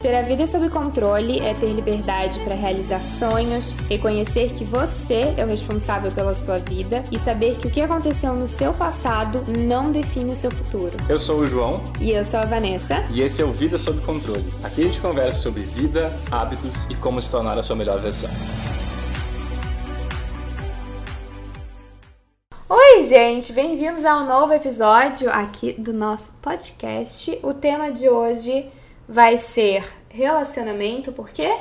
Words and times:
Ter 0.00 0.14
a 0.14 0.22
vida 0.22 0.46
sob 0.46 0.70
controle 0.70 1.40
é 1.40 1.52
ter 1.54 1.72
liberdade 1.72 2.38
para 2.44 2.54
realizar 2.54 3.04
sonhos, 3.04 3.72
reconhecer 3.90 4.52
que 4.52 4.62
você 4.62 5.34
é 5.36 5.44
o 5.44 5.48
responsável 5.48 6.12
pela 6.12 6.34
sua 6.34 6.60
vida 6.60 7.04
e 7.10 7.18
saber 7.18 7.56
que 7.56 7.66
o 7.66 7.70
que 7.72 7.80
aconteceu 7.80 8.32
no 8.36 8.46
seu 8.46 8.72
passado 8.72 9.44
não 9.48 9.90
define 9.90 10.30
o 10.30 10.36
seu 10.36 10.52
futuro. 10.52 10.96
Eu 11.08 11.18
sou 11.18 11.40
o 11.40 11.46
João. 11.48 11.82
E 12.00 12.12
eu 12.12 12.22
sou 12.22 12.38
a 12.38 12.44
Vanessa. 12.44 13.04
E 13.10 13.22
esse 13.22 13.42
é 13.42 13.44
o 13.44 13.50
Vida 13.50 13.76
Sob 13.76 14.00
Controle. 14.02 14.54
Aqui 14.62 14.82
a 14.82 14.84
gente 14.84 15.00
conversa 15.00 15.40
sobre 15.40 15.62
vida, 15.62 16.12
hábitos 16.30 16.84
e 16.88 16.94
como 16.94 17.20
se 17.20 17.28
tornar 17.28 17.58
a 17.58 17.62
sua 17.64 17.74
melhor 17.74 17.98
versão. 17.98 18.30
Oi, 22.68 23.02
gente! 23.02 23.52
Bem-vindos 23.52 24.04
a 24.04 24.16
um 24.18 24.28
novo 24.28 24.52
episódio 24.52 25.28
aqui 25.28 25.72
do 25.72 25.92
nosso 25.92 26.38
podcast. 26.40 27.36
O 27.42 27.52
tema 27.52 27.90
de 27.90 28.08
hoje 28.08 28.77
vai 29.08 29.38
ser 29.38 29.84
relacionamento, 30.10 31.12
por 31.12 31.30
quê? 31.30 31.54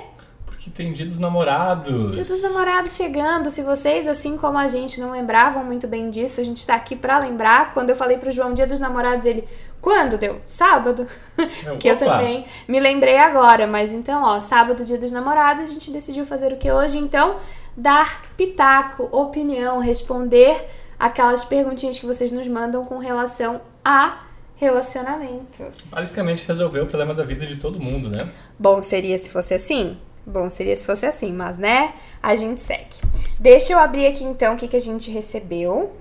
Porque 0.46 0.70
tem 0.70 0.92
dia 0.92 1.06
dos 1.06 1.18
namorados. 1.18 2.12
Dia 2.12 2.24
dos 2.24 2.44
namorados 2.44 2.96
chegando. 2.96 3.50
Se 3.50 3.62
vocês, 3.62 4.08
assim 4.08 4.38
como 4.38 4.58
a 4.58 4.68
gente, 4.68 5.00
não 5.00 5.12
lembravam 5.12 5.64
muito 5.64 5.88
bem 5.88 6.10
disso, 6.10 6.42
a 6.42 6.44
gente 6.44 6.66
tá 6.66 6.76
aqui 6.76 6.96
para 6.96 7.20
lembrar. 7.20 7.74
Quando 7.74 7.90
eu 7.90 7.96
falei 7.96 8.18
pro 8.18 8.32
João 8.32 8.54
dia 8.54 8.68
dos 8.68 8.80
namorados, 8.80 9.26
ele. 9.26 9.48
Quando 9.80 10.18
deu? 10.18 10.42
Sábado. 10.44 11.08
que 11.80 11.88
eu 11.88 11.98
também 11.98 12.46
me 12.68 12.80
lembrei 12.80 13.18
agora. 13.18 13.66
Mas 13.66 13.94
então, 13.94 14.24
ó, 14.24 14.40
sábado, 14.40 14.84
dia 14.84 14.98
dos 14.98 15.12
namorados, 15.12 15.64
a 15.64 15.74
gente 15.74 15.92
decidiu 15.92 16.26
fazer 16.26 16.52
o 16.52 16.58
que 16.58 16.72
hoje? 16.72 16.98
Então, 16.98 17.38
dar 17.76 18.24
pitaco, 18.36 19.08
opinião, 19.12 19.80
responder 19.80 20.68
aquelas 21.00 21.46
perguntinhas 21.46 22.00
que 22.00 22.06
vocês 22.06 22.32
nos 22.32 22.48
mandam 22.48 22.84
com 22.84 22.98
relação 22.98 23.62
a 23.86 24.27
relacionamentos. 24.58 25.76
Basicamente 25.92 26.46
resolveu 26.46 26.84
o 26.84 26.88
problema 26.88 27.14
da 27.14 27.24
vida 27.24 27.46
de 27.46 27.56
todo 27.56 27.80
mundo, 27.80 28.10
né? 28.10 28.28
Bom 28.60 28.82
seria 28.82 29.18
se 29.18 29.30
fosse 29.30 29.54
assim? 29.54 29.98
Bom 30.26 30.50
seria 30.50 30.76
se 30.76 30.86
fosse 30.86 31.06
assim, 31.06 31.32
mas 31.32 31.58
né? 31.58 31.94
A 32.22 32.36
gente 32.36 32.60
segue. 32.60 32.98
Deixa 33.40 33.72
eu 33.72 33.80
abrir 33.80 34.08
aqui 34.08 34.24
então 34.24 34.56
o 34.56 34.58
que, 34.58 34.68
que 34.68 34.76
a 34.76 34.82
gente 34.82 35.10
recebeu. 35.10 35.96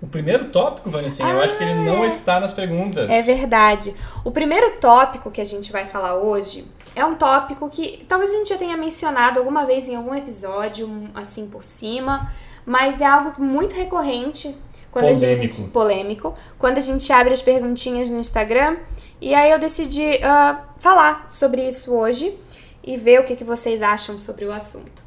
O 0.00 0.06
primeiro 0.08 0.46
tópico, 0.46 0.90
Vanessa, 0.90 1.24
ah, 1.24 1.30
eu 1.30 1.40
acho 1.40 1.56
que 1.56 1.62
ele 1.62 1.74
não 1.74 2.02
é. 2.02 2.08
está 2.08 2.40
nas 2.40 2.52
perguntas. 2.52 3.08
É 3.08 3.22
verdade. 3.22 3.94
O 4.24 4.32
primeiro 4.32 4.72
tópico 4.80 5.30
que 5.30 5.40
a 5.40 5.44
gente 5.44 5.70
vai 5.70 5.86
falar 5.86 6.16
hoje 6.16 6.64
é 6.96 7.04
um 7.04 7.14
tópico 7.14 7.68
que 7.70 8.04
talvez 8.08 8.30
a 8.30 8.38
gente 8.38 8.48
já 8.48 8.58
tenha 8.58 8.76
mencionado 8.76 9.38
alguma 9.38 9.64
vez 9.64 9.88
em 9.88 9.94
algum 9.94 10.14
episódio, 10.14 10.90
assim 11.14 11.46
por 11.46 11.62
cima, 11.62 12.32
mas 12.66 13.00
é 13.00 13.06
algo 13.06 13.40
muito 13.40 13.76
recorrente 13.76 14.52
quando 14.92 15.06
polêmico. 15.06 15.54
Gente, 15.54 15.70
polêmico. 15.70 16.34
Quando 16.58 16.78
a 16.78 16.80
gente 16.80 17.10
abre 17.12 17.32
as 17.32 17.42
perguntinhas 17.42 18.10
no 18.10 18.20
Instagram. 18.20 18.76
E 19.20 19.34
aí 19.34 19.50
eu 19.50 19.58
decidi 19.58 20.16
uh, 20.16 20.58
falar 20.78 21.26
sobre 21.30 21.66
isso 21.66 21.92
hoje 21.94 22.36
e 22.84 22.96
ver 22.96 23.20
o 23.20 23.24
que, 23.24 23.34
que 23.34 23.44
vocês 23.44 23.80
acham 23.80 24.18
sobre 24.18 24.44
o 24.44 24.52
assunto. 24.52 25.02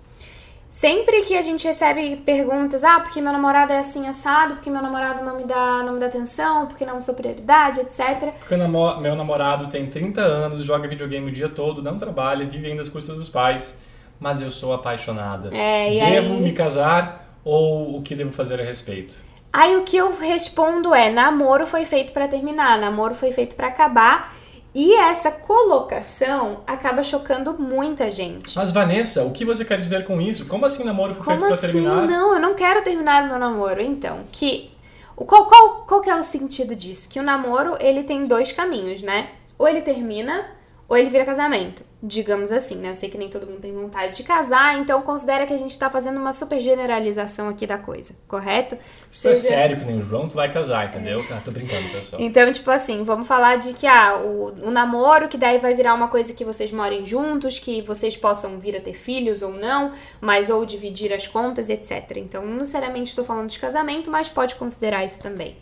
Sempre 0.68 1.22
que 1.22 1.38
a 1.38 1.42
gente 1.42 1.66
recebe 1.66 2.18
perguntas, 2.18 2.84
ah, 2.84 3.00
porque 3.00 3.22
meu 3.22 3.32
namorado 3.32 3.72
é 3.72 3.80
assim 3.80 4.08
assado, 4.08 4.56
porque 4.56 4.70
meu 4.70 4.82
namorado 4.82 5.24
não 5.24 5.38
me 5.38 5.46
dá, 5.46 5.84
não 5.84 5.94
me 5.94 6.00
dá 6.00 6.08
atenção, 6.08 6.66
porque 6.68 6.86
não 6.86 7.00
sou 7.00 7.14
prioridade, 7.14 7.80
etc. 7.80 8.34
Porque 8.40 8.56
meu 8.58 9.16
namorado 9.16 9.68
tem 9.68 9.86
30 9.86 10.20
anos, 10.20 10.66
joga 10.66 10.88
videogame 10.88 11.30
o 11.30 11.34
dia 11.34 11.48
todo, 11.48 11.82
não 11.82 11.96
trabalha, 11.96 12.46
vive 12.46 12.68
ainda 12.68 12.82
às 12.82 12.90
custas 12.90 13.18
dos 13.18 13.30
pais, 13.30 13.84
mas 14.20 14.42
eu 14.42 14.52
sou 14.52 14.74
apaixonada. 14.74 15.56
É, 15.56 15.90
devo 16.12 16.34
aí... 16.34 16.42
me 16.42 16.52
casar 16.52 17.40
ou 17.44 17.98
o 17.98 18.02
que 18.02 18.16
devo 18.16 18.32
fazer 18.32 18.60
a 18.60 18.64
respeito? 18.64 19.16
Aí 19.56 19.78
o 19.78 19.84
que 19.84 19.96
eu 19.96 20.14
respondo 20.18 20.94
é: 20.94 21.10
namoro 21.10 21.66
foi 21.66 21.86
feito 21.86 22.12
para 22.12 22.28
terminar, 22.28 22.78
namoro 22.78 23.16
foi 23.16 23.32
feito 23.32 23.56
para 23.56 23.68
acabar. 23.68 24.36
E 24.78 24.94
essa 24.96 25.32
colocação 25.32 26.60
acaba 26.68 27.02
chocando 27.02 27.56
muita 27.58 28.12
gente. 28.12 28.58
Mas 28.58 28.74
Vanessa, 28.74 29.24
o 29.24 29.32
que 29.32 29.46
você 29.46 29.64
quer 29.64 29.80
dizer 29.80 30.04
com 30.04 30.20
isso? 30.20 30.48
Como 30.48 30.66
assim 30.66 30.84
namoro 30.84 31.14
foi 31.16 31.24
Como 31.24 31.40
feito 31.40 31.54
assim? 31.54 31.62
para 31.62 31.72
terminar? 31.72 32.06
Não, 32.06 32.34
eu 32.34 32.42
não 32.42 32.54
quero 32.54 32.84
terminar 32.84 33.24
o 33.24 33.28
meu 33.28 33.40
namoro. 33.40 33.82
Então, 33.82 34.26
que 34.30 34.72
qual, 35.16 35.46
qual, 35.46 35.86
qual 35.88 36.02
que 36.02 36.10
é 36.10 36.16
o 36.16 36.22
sentido 36.22 36.76
disso? 36.76 37.08
Que 37.08 37.22
o 37.22 37.24
namoro 37.24 37.78
ele 37.80 38.04
tem 38.04 38.28
dois 38.28 38.52
caminhos, 38.52 39.02
né? 39.02 39.30
Ou 39.58 39.66
ele 39.66 39.82
termina, 39.82 40.46
ou 40.90 40.98
ele 40.98 41.10
vira 41.10 41.24
casamento 41.24 41.82
digamos 42.08 42.52
assim, 42.52 42.76
né? 42.76 42.90
Eu 42.90 42.96
sei 42.96 43.10
que 43.10 43.18
nem 43.18 43.30
todo 43.30 43.48
mundo 43.48 43.60
tem 43.60 43.74
vontade 43.74 44.16
de 44.16 44.24
casar, 44.24 44.78
então 44.78 45.02
considera 45.02 45.48
que 45.48 45.54
a 45.54 45.58
gente 45.58 45.78
tá 45.78 45.90
fazendo 45.90 46.20
uma 46.20 46.32
super 46.32 46.62
generalização 46.62 47.50
aqui 47.50 47.66
da 47.66 47.80
coisa, 47.80 48.16
correto? 48.28 48.78
Se 49.10 49.30
é 49.30 49.36
sério 49.36 49.78
que 49.78 49.86
nem 49.86 49.98
o 49.98 50.02
João, 50.04 50.30
tu 50.30 50.36
vai 50.36 50.52
casar, 50.52 50.88
entendeu? 50.88 51.20
É. 51.20 51.34
Ah, 51.34 51.42
tô 51.44 51.50
brincando, 51.52 51.90
pessoal. 51.90 52.22
Então, 52.22 52.52
tipo 52.52 52.70
assim, 52.70 53.04
vamos 53.04 53.28
falar 53.28 53.58
de 53.58 53.74
que, 53.74 53.88
ah, 53.88 54.18
o, 54.18 54.68
o 54.68 54.72
namoro, 54.72 55.28
que 55.28 55.38
daí 55.38 55.58
vai 55.58 55.74
virar 55.74 55.96
uma 55.96 56.08
coisa 56.08 56.32
que 56.34 56.46
vocês 56.46 56.72
morem 56.72 57.06
juntos, 57.06 57.58
que 57.58 57.82
vocês 57.82 58.16
possam 58.16 58.60
vir 58.60 58.78
a 58.78 58.82
ter 58.82 58.94
filhos 58.94 59.42
ou 59.42 59.52
não, 59.52 59.92
mas 60.22 60.50
ou 60.52 60.64
dividir 60.64 61.12
as 61.12 61.26
contas, 61.26 61.70
etc. 61.70 62.18
Então, 62.18 62.46
não 62.46 62.58
necessariamente 62.58 63.10
estou 63.10 63.26
falando 63.26 63.50
de 63.50 63.58
casamento, 63.58 64.12
mas 64.12 64.30
pode 64.30 64.56
considerar 64.56 65.04
isso 65.04 65.22
também. 65.22 65.58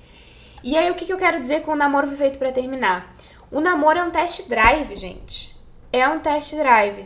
E 0.62 0.78
aí, 0.78 0.92
o 0.92 0.96
que, 0.96 1.06
que 1.06 1.14
eu 1.14 1.18
quero 1.18 1.40
dizer 1.40 1.62
com 1.62 1.72
o 1.72 1.76
namoro 1.76 2.08
foi 2.08 2.18
feito 2.18 2.38
para 2.38 2.52
terminar? 2.52 3.16
O 3.50 3.62
namoro 3.62 4.00
é 4.00 4.04
um 4.04 4.12
test 4.12 4.50
drive, 4.50 4.94
gente 4.96 5.53
é 5.94 6.10
um 6.10 6.20
test 6.20 6.56
drive. 6.56 7.06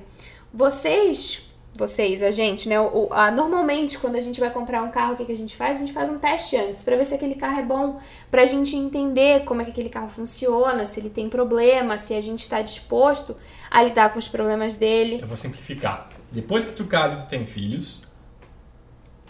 Vocês, 0.53 1.51
vocês, 1.75 2.23
a 2.23 2.31
gente, 2.31 2.69
né? 2.69 2.79
O, 2.79 3.09
a, 3.11 3.29
normalmente, 3.29 3.99
quando 3.99 4.15
a 4.15 4.21
gente 4.21 4.39
vai 4.39 4.49
comprar 4.49 4.81
um 4.81 4.89
carro, 4.89 5.13
o 5.13 5.17
que, 5.17 5.25
que 5.25 5.31
a 5.33 5.37
gente 5.37 5.57
faz? 5.57 5.75
A 5.75 5.79
gente 5.81 5.91
faz 5.91 6.09
um 6.09 6.17
teste 6.17 6.55
antes, 6.55 6.85
para 6.85 6.95
ver 6.95 7.05
se 7.05 7.13
aquele 7.13 7.35
carro 7.35 7.59
é 7.59 7.63
bom, 7.63 7.99
pra 8.31 8.45
gente 8.45 8.75
entender 8.77 9.43
como 9.43 9.61
é 9.61 9.65
que 9.65 9.71
aquele 9.71 9.89
carro 9.89 10.09
funciona, 10.09 10.85
se 10.85 11.01
ele 11.01 11.09
tem 11.09 11.27
problema, 11.27 11.97
se 11.97 12.13
a 12.15 12.21
gente 12.21 12.39
está 12.39 12.61
disposto 12.61 13.35
a 13.69 13.83
lidar 13.83 14.13
com 14.13 14.17
os 14.17 14.29
problemas 14.29 14.75
dele. 14.75 15.19
Eu 15.21 15.27
vou 15.27 15.37
simplificar. 15.37 16.07
Depois 16.31 16.63
que 16.63 16.73
tu 16.73 16.85
casa 16.85 17.17
e 17.17 17.21
tu 17.23 17.27
tem 17.27 17.45
filhos, 17.45 18.03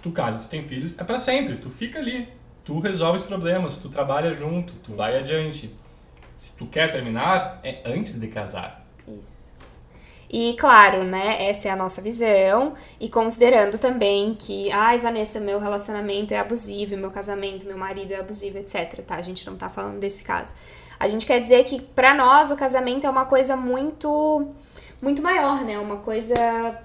tu 0.04 0.12
casa 0.12 0.40
e 0.40 0.44
tu 0.44 0.50
tem 0.50 0.62
filhos, 0.62 0.94
é 1.00 1.04
para 1.04 1.18
sempre. 1.18 1.58
Tu 1.58 1.70
fica 1.72 1.98
ali, 1.98 2.30
tu 2.64 2.80
resolve 2.80 3.18
os 3.18 3.24
problemas, 3.24 3.78
tu 3.78 3.90
trabalha 3.90 4.32
junto, 4.32 4.74
tu 4.76 4.94
vai 4.94 5.18
adiante. 5.18 5.76
Se 6.38 6.56
tu 6.56 6.68
quer 6.68 6.92
terminar, 6.92 7.60
é 7.64 7.82
antes 7.84 8.20
de 8.20 8.28
casar. 8.28 8.86
Isso. 9.08 9.47
E 10.30 10.56
claro, 10.60 11.06
né, 11.06 11.48
essa 11.48 11.70
é 11.70 11.72
a 11.72 11.76
nossa 11.76 12.02
visão, 12.02 12.74
e 13.00 13.08
considerando 13.08 13.78
também 13.78 14.36
que, 14.36 14.70
ai, 14.72 15.00
Vanessa, 15.00 15.40
meu 15.40 15.58
relacionamento 15.58 16.34
é 16.34 16.40
abusivo, 16.40 16.98
meu 16.98 17.10
casamento, 17.10 17.66
meu 17.66 17.78
marido 17.78 18.12
é 18.12 18.18
abusivo, 18.18 18.58
etc, 18.58 19.02
tá? 19.06 19.16
A 19.16 19.22
gente 19.22 19.46
não 19.46 19.56
tá 19.56 19.70
falando 19.70 20.00
desse 20.00 20.24
caso. 20.24 20.56
A 21.00 21.08
gente 21.08 21.26
quer 21.26 21.40
dizer 21.40 21.64
que 21.64 21.80
para 21.80 22.14
nós 22.14 22.52
o 22.52 22.58
casamento 22.58 23.08
é 23.08 23.10
uma 23.10 23.26
coisa 23.26 23.56
muito 23.56 24.52
muito 25.00 25.22
maior, 25.22 25.64
né? 25.64 25.78
Uma 25.78 25.98
coisa, 25.98 26.36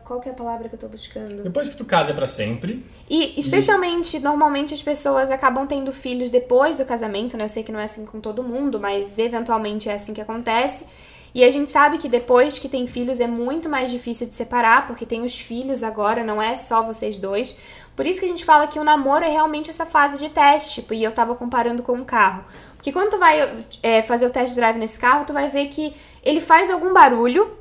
qual 0.05 0.21
que 0.21 0.29
é 0.29 0.33
a 0.33 0.35
palavra 0.35 0.69
que 0.69 0.75
eu 0.75 0.79
tô 0.79 0.87
buscando? 0.87 1.43
Depois 1.43 1.69
que 1.69 1.77
tu 1.77 1.85
casa 1.85 2.13
é 2.13 2.15
para 2.15 2.27
sempre. 2.27 2.85
E 3.09 3.39
especialmente, 3.41 4.19
e... 4.19 4.21
normalmente 4.21 4.75
as 4.75 4.83
pessoas 4.83 5.31
acabam 5.31 5.67
tendo 5.67 5.93
filhos 5.93 6.31
depois 6.31 6.79
do 6.79 6.85
casamento, 6.85 7.37
né? 7.37 7.45
Eu 7.45 7.49
sei 7.49 7.63
que 7.63 7.73
não 7.73 7.81
é 7.81 7.85
assim 7.85 8.05
com 8.05 8.21
todo 8.21 8.43
mundo, 8.43 8.79
mas 8.79 9.19
eventualmente 9.19 9.89
é 9.89 9.95
assim 9.95 10.13
que 10.13 10.21
acontece. 10.21 10.87
E 11.35 11.43
a 11.45 11.51
gente 11.51 11.71
sabe 11.71 11.97
que 11.97 12.09
depois 12.09 12.59
que 12.59 12.69
tem 12.69 12.87
filhos 12.87 13.21
é 13.21 13.27
muito 13.27 13.69
mais 13.69 13.91
difícil 13.91 14.27
de 14.27 14.35
separar, 14.35 14.87
porque 14.87 15.07
tem 15.07 15.23
os 15.23 15.39
filhos 15.39 15.83
agora, 15.83 16.23
não 16.23 16.43
é 16.43 16.55
só 16.55 16.83
vocês 16.83 17.17
dois. 17.17 17.59
Por 17.97 18.07
isso 18.07 18.21
que 18.21 18.27
a 18.27 18.29
gente 18.29 18.45
fala 18.45 18.67
que 18.67 18.79
o 18.79 18.85
namoro 18.85 19.25
é 19.25 19.29
realmente 19.29 19.71
essa 19.71 19.87
fase 19.87 20.19
de 20.19 20.29
teste, 20.29 20.85
e 20.91 21.03
eu 21.03 21.13
tava 21.13 21.35
comparando 21.35 21.83
com 21.83 21.93
um 21.93 22.05
carro. 22.05 22.45
Porque 22.77 22.93
quando 22.93 23.11
tu 23.11 23.19
vai 23.19 23.65
é, 23.83 24.03
fazer 24.03 24.27
o 24.27 24.31
test 24.31 24.55
drive 24.57 24.77
nesse 24.77 24.99
carro, 24.99 25.25
tu 25.25 25.33
vai 25.33 25.49
ver 25.49 25.69
que 25.69 25.95
ele 26.23 26.41
faz 26.41 26.71
algum 26.71 26.93
barulho, 26.93 27.57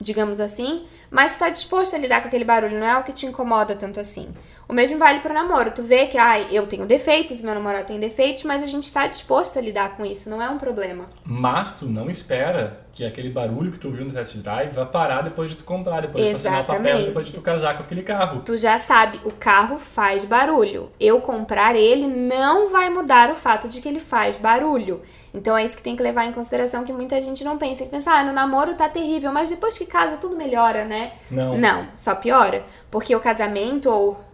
digamos 0.00 0.40
assim, 0.40 0.86
mas 1.10 1.34
tu 1.34 1.40
tá 1.40 1.48
disposto 1.48 1.94
a 1.94 1.98
lidar 1.98 2.20
com 2.20 2.28
aquele 2.28 2.44
barulho, 2.44 2.78
não 2.78 2.86
é 2.86 2.98
o 2.98 3.02
que 3.02 3.12
te 3.12 3.26
incomoda 3.26 3.74
tanto 3.74 3.98
assim. 3.98 4.34
O 4.70 4.72
mesmo 4.72 4.98
vale 4.98 5.18
pro 5.18 5.34
namoro. 5.34 5.72
Tu 5.72 5.82
vê 5.82 6.06
que, 6.06 6.16
ah, 6.16 6.40
eu 6.42 6.64
tenho 6.64 6.86
defeitos, 6.86 7.42
meu 7.42 7.52
namorado 7.52 7.86
tem 7.86 7.98
defeitos, 7.98 8.44
mas 8.44 8.62
a 8.62 8.66
gente 8.66 8.90
tá 8.92 9.08
disposto 9.08 9.58
a 9.58 9.60
lidar 9.60 9.96
com 9.96 10.06
isso, 10.06 10.30
não 10.30 10.40
é 10.40 10.48
um 10.48 10.58
problema. 10.58 11.06
Mas 11.24 11.72
tu 11.72 11.86
não 11.86 12.08
espera 12.08 12.78
que 12.92 13.04
aquele 13.04 13.30
barulho 13.30 13.72
que 13.72 13.78
tu 13.78 13.88
ouviu 13.88 14.04
no 14.04 14.12
test 14.12 14.36
drive 14.36 14.70
vá 14.70 14.86
parar 14.86 15.22
depois 15.22 15.50
de 15.50 15.56
tu 15.56 15.64
comprar, 15.64 16.02
depois 16.02 16.24
Exatamente. 16.24 16.40
de 16.40 16.48
assinar 16.48 16.62
o 16.62 16.84
papel, 16.84 17.06
depois 17.06 17.26
de 17.26 17.32
tu 17.32 17.40
casar 17.40 17.76
com 17.76 17.82
aquele 17.82 18.02
carro. 18.02 18.42
Tu 18.42 18.56
já 18.56 18.78
sabe, 18.78 19.20
o 19.24 19.32
carro 19.32 19.76
faz 19.76 20.24
barulho. 20.24 20.90
Eu 21.00 21.20
comprar 21.20 21.74
ele 21.74 22.06
não 22.06 22.70
vai 22.70 22.88
mudar 22.90 23.32
o 23.32 23.34
fato 23.34 23.68
de 23.68 23.80
que 23.80 23.88
ele 23.88 23.98
faz 23.98 24.36
barulho. 24.36 25.00
Então 25.34 25.56
é 25.56 25.64
isso 25.64 25.76
que 25.76 25.82
tem 25.82 25.96
que 25.96 26.02
levar 26.02 26.26
em 26.26 26.32
consideração 26.32 26.84
que 26.84 26.92
muita 26.92 27.20
gente 27.20 27.42
não 27.42 27.58
pensa. 27.58 27.82
Que 27.82 27.90
pensa, 27.90 28.12
ah, 28.12 28.22
no 28.22 28.32
namoro 28.32 28.74
tá 28.74 28.88
terrível, 28.88 29.32
mas 29.32 29.50
depois 29.50 29.76
que 29.76 29.86
casa 29.86 30.16
tudo 30.16 30.36
melhora, 30.36 30.84
né? 30.84 31.12
Não. 31.28 31.58
Não, 31.58 31.88
só 31.96 32.14
piora. 32.14 32.64
Porque 32.88 33.16
o 33.16 33.20
casamento 33.20 33.90
ou 33.90 34.29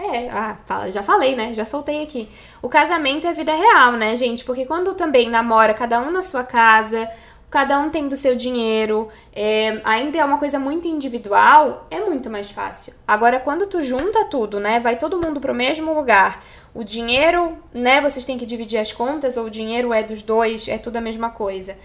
é, 0.00 0.30
ah, 0.30 0.88
já 0.88 1.02
falei, 1.02 1.36
né? 1.36 1.52
Já 1.54 1.64
soltei 1.64 2.02
aqui. 2.02 2.28
O 2.62 2.68
casamento 2.68 3.26
é 3.26 3.32
vida 3.32 3.52
real, 3.54 3.92
né, 3.92 4.16
gente? 4.16 4.44
Porque 4.44 4.64
quando 4.64 4.94
também 4.94 5.28
namora 5.28 5.74
cada 5.74 6.00
um 6.00 6.10
na 6.10 6.22
sua 6.22 6.44
casa, 6.44 7.08
cada 7.50 7.78
um 7.78 7.90
tem 7.90 8.08
do 8.08 8.16
seu 8.16 8.36
dinheiro, 8.36 9.08
é, 9.32 9.80
ainda 9.84 10.18
é 10.18 10.24
uma 10.24 10.38
coisa 10.38 10.58
muito 10.58 10.86
individual, 10.86 11.86
é 11.90 12.00
muito 12.00 12.30
mais 12.30 12.50
fácil. 12.50 12.94
Agora, 13.06 13.40
quando 13.40 13.66
tu 13.66 13.82
junta 13.82 14.24
tudo, 14.26 14.60
né? 14.60 14.80
Vai 14.80 14.96
todo 14.96 15.20
mundo 15.20 15.40
pro 15.40 15.54
mesmo 15.54 15.92
lugar. 15.92 16.42
O 16.72 16.84
dinheiro, 16.84 17.58
né? 17.74 18.00
Vocês 18.00 18.24
têm 18.24 18.38
que 18.38 18.46
dividir 18.46 18.78
as 18.78 18.92
contas, 18.92 19.36
ou 19.36 19.46
o 19.46 19.50
dinheiro 19.50 19.92
é 19.92 20.02
dos 20.02 20.22
dois, 20.22 20.68
é 20.68 20.78
tudo 20.78 20.96
a 20.96 21.00
mesma 21.00 21.30
coisa. 21.30 21.76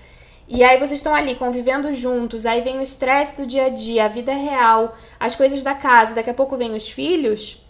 E 0.48 0.64
aí 0.64 0.78
vocês 0.78 1.00
estão 1.00 1.16
ali 1.16 1.34
convivendo 1.34 1.92
juntos, 1.92 2.46
aí 2.46 2.62
vem 2.62 2.78
o 2.78 2.82
estresse 2.82 3.42
do 3.42 3.48
dia 3.48 3.66
a 3.66 3.70
dia, 3.70 4.06
a 4.06 4.08
vida 4.08 4.32
real, 4.32 4.96
as 5.20 5.36
coisas 5.36 5.64
da 5.64 5.74
casa, 5.74 6.14
daqui 6.14 6.30
a 6.30 6.36
pouco 6.36 6.56
vem 6.56 6.76
os 6.76 6.88
filhos. 6.88 7.65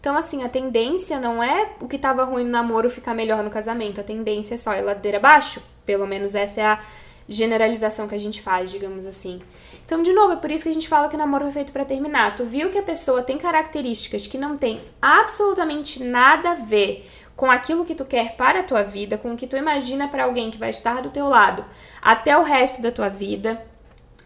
Então, 0.00 0.16
assim, 0.16 0.44
a 0.44 0.48
tendência 0.48 1.18
não 1.18 1.42
é 1.42 1.70
o 1.80 1.88
que 1.88 1.98
tava 1.98 2.24
ruim 2.24 2.44
no 2.44 2.50
namoro 2.50 2.88
ficar 2.88 3.14
melhor 3.14 3.42
no 3.42 3.50
casamento. 3.50 4.00
A 4.00 4.04
tendência 4.04 4.54
é 4.54 4.56
só 4.56 4.74
ir 4.74 4.82
ladeira 4.82 5.18
abaixo. 5.18 5.60
Pelo 5.84 6.06
menos 6.06 6.34
essa 6.34 6.60
é 6.60 6.64
a 6.64 6.78
generalização 7.28 8.06
que 8.06 8.14
a 8.14 8.18
gente 8.18 8.40
faz, 8.40 8.70
digamos 8.70 9.06
assim. 9.06 9.40
Então, 9.84 10.02
de 10.02 10.12
novo, 10.12 10.34
é 10.34 10.36
por 10.36 10.50
isso 10.50 10.64
que 10.64 10.70
a 10.70 10.74
gente 10.74 10.88
fala 10.88 11.08
que 11.08 11.16
o 11.16 11.18
namoro 11.18 11.44
foi 11.44 11.52
feito 11.52 11.72
para 11.72 11.84
terminar. 11.84 12.34
Tu 12.34 12.44
viu 12.44 12.70
que 12.70 12.78
a 12.78 12.82
pessoa 12.82 13.22
tem 13.22 13.38
características 13.38 14.26
que 14.26 14.38
não 14.38 14.56
tem 14.56 14.80
absolutamente 15.00 16.02
nada 16.02 16.52
a 16.52 16.54
ver 16.54 17.08
com 17.36 17.50
aquilo 17.50 17.84
que 17.84 17.94
tu 17.94 18.04
quer 18.04 18.34
para 18.36 18.60
a 18.60 18.62
tua 18.62 18.82
vida, 18.82 19.18
com 19.18 19.32
o 19.32 19.36
que 19.36 19.46
tu 19.46 19.56
imagina 19.56 20.08
para 20.08 20.24
alguém 20.24 20.50
que 20.50 20.58
vai 20.58 20.70
estar 20.70 21.02
do 21.02 21.10
teu 21.10 21.28
lado 21.28 21.64
até 22.00 22.36
o 22.36 22.42
resto 22.42 22.80
da 22.80 22.90
tua 22.90 23.08
vida. 23.08 23.62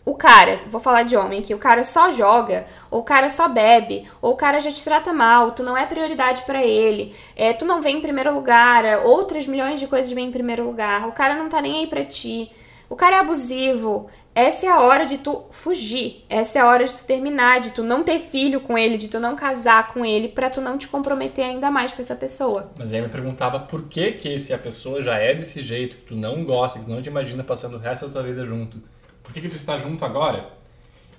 O 0.05 0.14
cara, 0.14 0.58
vou 0.67 0.81
falar 0.81 1.02
de 1.02 1.17
homem 1.17 1.41
aqui, 1.41 1.55
o 1.55 1.58
cara 1.58 1.85
só 1.85 2.11
joga, 2.11 2.64
ou 2.91 3.00
o 3.00 3.05
cara 3.05 3.29
só 3.29 3.49
bebe, 3.49 4.08
ou 4.20 4.32
o 4.32 4.37
cara 4.37 4.58
já 4.58 4.70
te 4.70 4.82
trata 4.82 5.12
mal, 5.12 5.52
tu 5.52 5.62
não 5.62 5.76
é 5.76 5.85
prioridade 5.85 6.43
para 6.43 6.64
ele, 6.64 7.14
é, 7.37 7.52
tu 7.52 7.64
não 7.67 7.82
vem 7.82 7.99
em 7.99 8.00
primeiro 8.00 8.35
lugar, 8.35 8.85
outras 9.05 9.47
milhões 9.47 9.79
de 9.79 9.87
coisas 9.87 10.11
vêm 10.11 10.29
em 10.29 10.32
primeiro 10.32 10.64
lugar, 10.64 11.06
o 11.06 11.12
cara 11.12 11.35
não 11.35 11.49
tá 11.49 11.61
nem 11.61 11.81
aí 11.81 11.87
pra 11.87 12.05
ti, 12.05 12.50
o 12.88 12.97
cara 12.97 13.17
é 13.17 13.19
abusivo, 13.20 14.08
essa 14.35 14.67
é 14.67 14.69
a 14.70 14.81
hora 14.81 15.05
de 15.05 15.19
tu 15.19 15.44
fugir. 15.50 16.25
Essa 16.29 16.58
é 16.58 16.62
a 16.62 16.67
hora 16.67 16.85
de 16.85 16.97
tu 16.97 17.05
terminar, 17.05 17.61
de 17.61 17.70
tu 17.70 17.82
não 17.82 18.05
ter 18.05 18.20
filho 18.20 18.61
com 18.61 18.79
ele, 18.79 18.97
de 18.97 19.08
tu 19.08 19.19
não 19.19 19.35
casar 19.35 19.93
com 19.93 20.05
ele, 20.05 20.29
para 20.29 20.49
tu 20.49 20.61
não 20.61 20.79
te 20.79 20.87
comprometer 20.87 21.44
ainda 21.44 21.70
mais 21.70 21.93
com 21.93 22.00
essa 22.00 22.14
pessoa. 22.14 22.70
Mas 22.79 22.93
aí 22.93 23.02
me 23.02 23.08
perguntava 23.08 23.58
por 23.58 23.88
que 23.88 24.12
que 24.12 24.38
se 24.38 24.55
a 24.55 24.58
pessoa 24.58 25.02
já 25.02 25.19
é 25.19 25.35
desse 25.35 25.61
jeito, 25.61 25.97
que 25.97 26.02
tu 26.02 26.14
não 26.14 26.44
gosta, 26.44 26.79
que 26.79 26.85
tu 26.85 26.91
não 26.91 27.02
te 27.02 27.08
imagina 27.08 27.43
passando 27.43 27.75
o 27.75 27.79
resto 27.79 28.06
da 28.06 28.12
tua 28.12 28.23
vida 28.23 28.47
junto, 28.47 28.81
por 29.30 29.34
que 29.34 29.42
que 29.42 29.48
tu 29.48 29.54
está 29.54 29.78
junto 29.78 30.04
agora? 30.04 30.50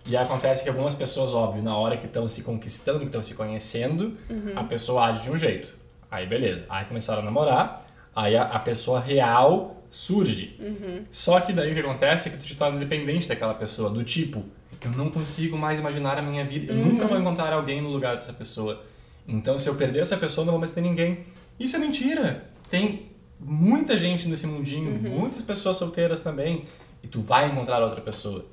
E 0.05 0.17
acontece 0.17 0.63
que 0.63 0.69
algumas 0.69 0.93
pessoas, 0.93 1.33
óbvio, 1.33 1.63
na 1.63 1.77
hora 1.77 1.95
que 1.95 2.05
estão 2.05 2.27
se 2.27 2.43
conquistando, 2.43 2.99
que 2.99 3.05
estão 3.05 3.21
se 3.21 3.35
conhecendo, 3.35 4.17
uhum. 4.29 4.51
a 4.53 4.65
pessoa 4.65 5.05
age 5.05 5.23
de 5.23 5.31
um 5.31 5.37
jeito. 5.37 5.69
Aí 6.09 6.27
beleza, 6.27 6.65
aí 6.69 6.83
começaram 6.83 7.21
a 7.21 7.25
namorar, 7.25 7.89
aí 8.13 8.35
a, 8.35 8.43
a 8.43 8.59
pessoa 8.59 8.99
real 8.99 9.81
surge. 9.89 10.57
Uhum. 10.61 11.05
Só 11.09 11.39
que 11.39 11.53
daí 11.53 11.71
o 11.71 11.73
que 11.73 11.79
acontece 11.79 12.27
é 12.27 12.31
que 12.33 12.37
tu 12.37 12.45
te 12.45 12.55
torna 12.55 12.77
dependente 12.77 13.29
daquela 13.29 13.53
pessoa, 13.53 13.89
do 13.89 14.03
tipo, 14.03 14.43
eu 14.83 14.91
não 14.91 15.09
consigo 15.09 15.57
mais 15.57 15.79
imaginar 15.79 16.17
a 16.17 16.21
minha 16.21 16.43
vida, 16.43 16.73
eu 16.73 16.79
uhum. 16.79 16.91
nunca 16.91 17.07
vou 17.07 17.17
encontrar 17.17 17.53
alguém 17.53 17.81
no 17.81 17.89
lugar 17.89 18.15
dessa 18.15 18.33
pessoa. 18.33 18.83
Então, 19.25 19.57
se 19.57 19.69
eu 19.69 19.75
perder 19.75 19.99
essa 19.99 20.17
pessoa, 20.17 20.43
não 20.43 20.51
vou 20.51 20.59
mais 20.59 20.71
ter 20.71 20.81
ninguém. 20.81 21.19
Isso 21.57 21.77
é 21.77 21.79
mentira. 21.79 22.49
Tem 22.69 23.09
muita 23.39 23.97
gente 23.97 24.27
nesse 24.27 24.45
mundinho, 24.45 24.91
uhum. 24.91 25.19
muitas 25.19 25.41
pessoas 25.43 25.77
solteiras 25.77 26.19
também, 26.19 26.65
e 27.03 27.07
tu 27.07 27.21
vai 27.21 27.47
encontrar 27.49 27.81
outra 27.81 28.01
pessoa. 28.01 28.45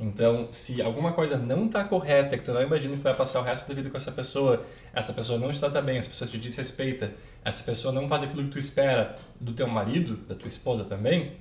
Então, 0.00 0.48
se 0.50 0.82
alguma 0.82 1.12
coisa 1.12 1.36
não 1.36 1.66
está 1.66 1.84
correta, 1.84 2.36
que 2.36 2.44
tu 2.44 2.52
não 2.52 2.62
imagina 2.62 2.94
que 2.94 3.00
tu 3.00 3.04
vai 3.04 3.14
passar 3.14 3.40
o 3.40 3.42
resto 3.42 3.68
da 3.68 3.74
vida 3.74 3.88
com 3.88 3.96
essa 3.96 4.10
pessoa, 4.10 4.64
essa 4.92 5.12
pessoa 5.12 5.38
não 5.38 5.50
está 5.50 5.68
bem, 5.80 5.96
essa 5.96 6.08
pessoa 6.08 6.28
te 6.28 6.38
desrespeita, 6.38 7.12
essa 7.44 7.62
pessoa 7.62 7.94
não 7.94 8.08
faz 8.08 8.24
aquilo 8.24 8.44
que 8.44 8.50
tu 8.50 8.58
espera 8.58 9.16
do 9.40 9.52
teu 9.52 9.68
marido, 9.68 10.16
da 10.28 10.34
tua 10.34 10.48
esposa 10.48 10.84
também, 10.84 11.36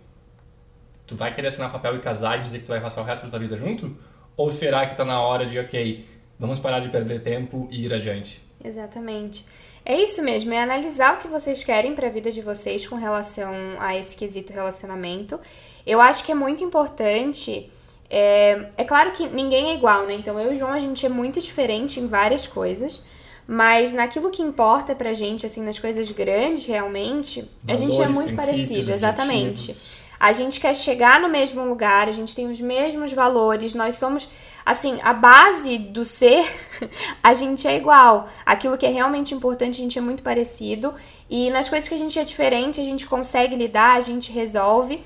tu 1.07 1.15
vai 1.15 1.33
querer 1.33 1.47
assinar 1.47 1.71
papel 1.71 1.95
e 1.95 1.99
casar 1.99 2.37
e 2.37 2.41
dizer 2.41 2.59
que 2.59 2.65
tu 2.65 2.69
vai 2.69 2.79
passar 2.81 3.01
o 3.01 3.03
resto 3.03 3.23
da 3.23 3.31
tua 3.31 3.39
vida 3.39 3.57
junto? 3.57 3.97
Ou 4.37 4.51
será 4.51 4.85
que 4.85 4.93
está 4.93 5.03
na 5.03 5.19
hora 5.21 5.45
de, 5.45 5.57
ok, 5.57 6.07
vamos 6.39 6.59
parar 6.59 6.79
de 6.79 6.89
perder 6.89 7.21
tempo 7.21 7.67
e 7.71 7.85
ir 7.85 7.93
adiante? 7.93 8.41
Exatamente. 8.63 9.45
É 9.83 9.99
isso 9.99 10.21
mesmo, 10.21 10.53
é 10.53 10.61
analisar 10.61 11.15
o 11.15 11.17
que 11.17 11.27
vocês 11.27 11.63
querem 11.63 11.95
para 11.95 12.07
a 12.07 12.09
vida 12.09 12.31
de 12.31 12.41
vocês 12.41 12.87
com 12.87 12.95
relação 12.95 13.51
a 13.79 13.97
esse 13.97 14.15
quesito 14.15 14.53
relacionamento. 14.53 15.39
Eu 15.85 16.01
acho 16.01 16.23
que 16.23 16.31
é 16.31 16.35
muito 16.35 16.63
importante 16.63 17.69
é, 18.13 18.65
é 18.75 18.83
claro 18.83 19.11
que 19.11 19.25
ninguém 19.29 19.71
é 19.71 19.73
igual, 19.73 20.05
né? 20.05 20.13
Então 20.15 20.37
eu 20.37 20.51
e 20.51 20.53
o 20.53 20.57
João 20.57 20.73
a 20.73 20.79
gente 20.81 21.05
é 21.05 21.09
muito 21.09 21.39
diferente 21.39 21.97
em 21.97 22.07
várias 22.07 22.45
coisas. 22.45 23.05
Mas 23.47 23.93
naquilo 23.93 24.29
que 24.29 24.41
importa 24.41 24.93
pra 24.93 25.13
gente, 25.13 25.45
assim, 25.45 25.63
nas 25.63 25.79
coisas 25.79 26.09
grandes, 26.11 26.65
realmente, 26.65 27.41
Valores, 27.41 27.67
a 27.67 27.75
gente 27.75 28.01
é 28.01 28.07
muito 28.07 28.35
parecido, 28.35 28.91
exatamente. 28.91 29.99
A 30.19 30.31
gente 30.31 30.59
quer 30.59 30.75
chegar 30.75 31.19
no 31.19 31.27
mesmo 31.27 31.63
lugar, 31.65 32.07
a 32.07 32.11
gente 32.11 32.35
tem 32.35 32.49
os 32.49 32.61
mesmos 32.61 33.11
valores, 33.11 33.73
nós 33.73 33.95
somos, 33.95 34.27
assim, 34.63 34.99
a 35.01 35.11
base 35.13 35.79
do 35.79 36.05
ser, 36.05 36.45
a 37.23 37.33
gente 37.33 37.67
é 37.67 37.75
igual. 37.75 38.29
Aquilo 38.45 38.77
que 38.77 38.85
é 38.85 38.89
realmente 38.89 39.33
importante, 39.33 39.79
a 39.79 39.83
gente 39.83 39.97
é 39.97 40.01
muito 40.01 40.21
parecido. 40.21 40.93
E 41.29 41.49
nas 41.49 41.67
coisas 41.67 41.89
que 41.89 41.95
a 41.95 41.99
gente 41.99 42.19
é 42.19 42.23
diferente, 42.23 42.79
a 42.79 42.83
gente 42.83 43.07
consegue 43.07 43.55
lidar, 43.55 43.97
a 43.97 44.01
gente 44.01 44.31
resolve. 44.31 45.01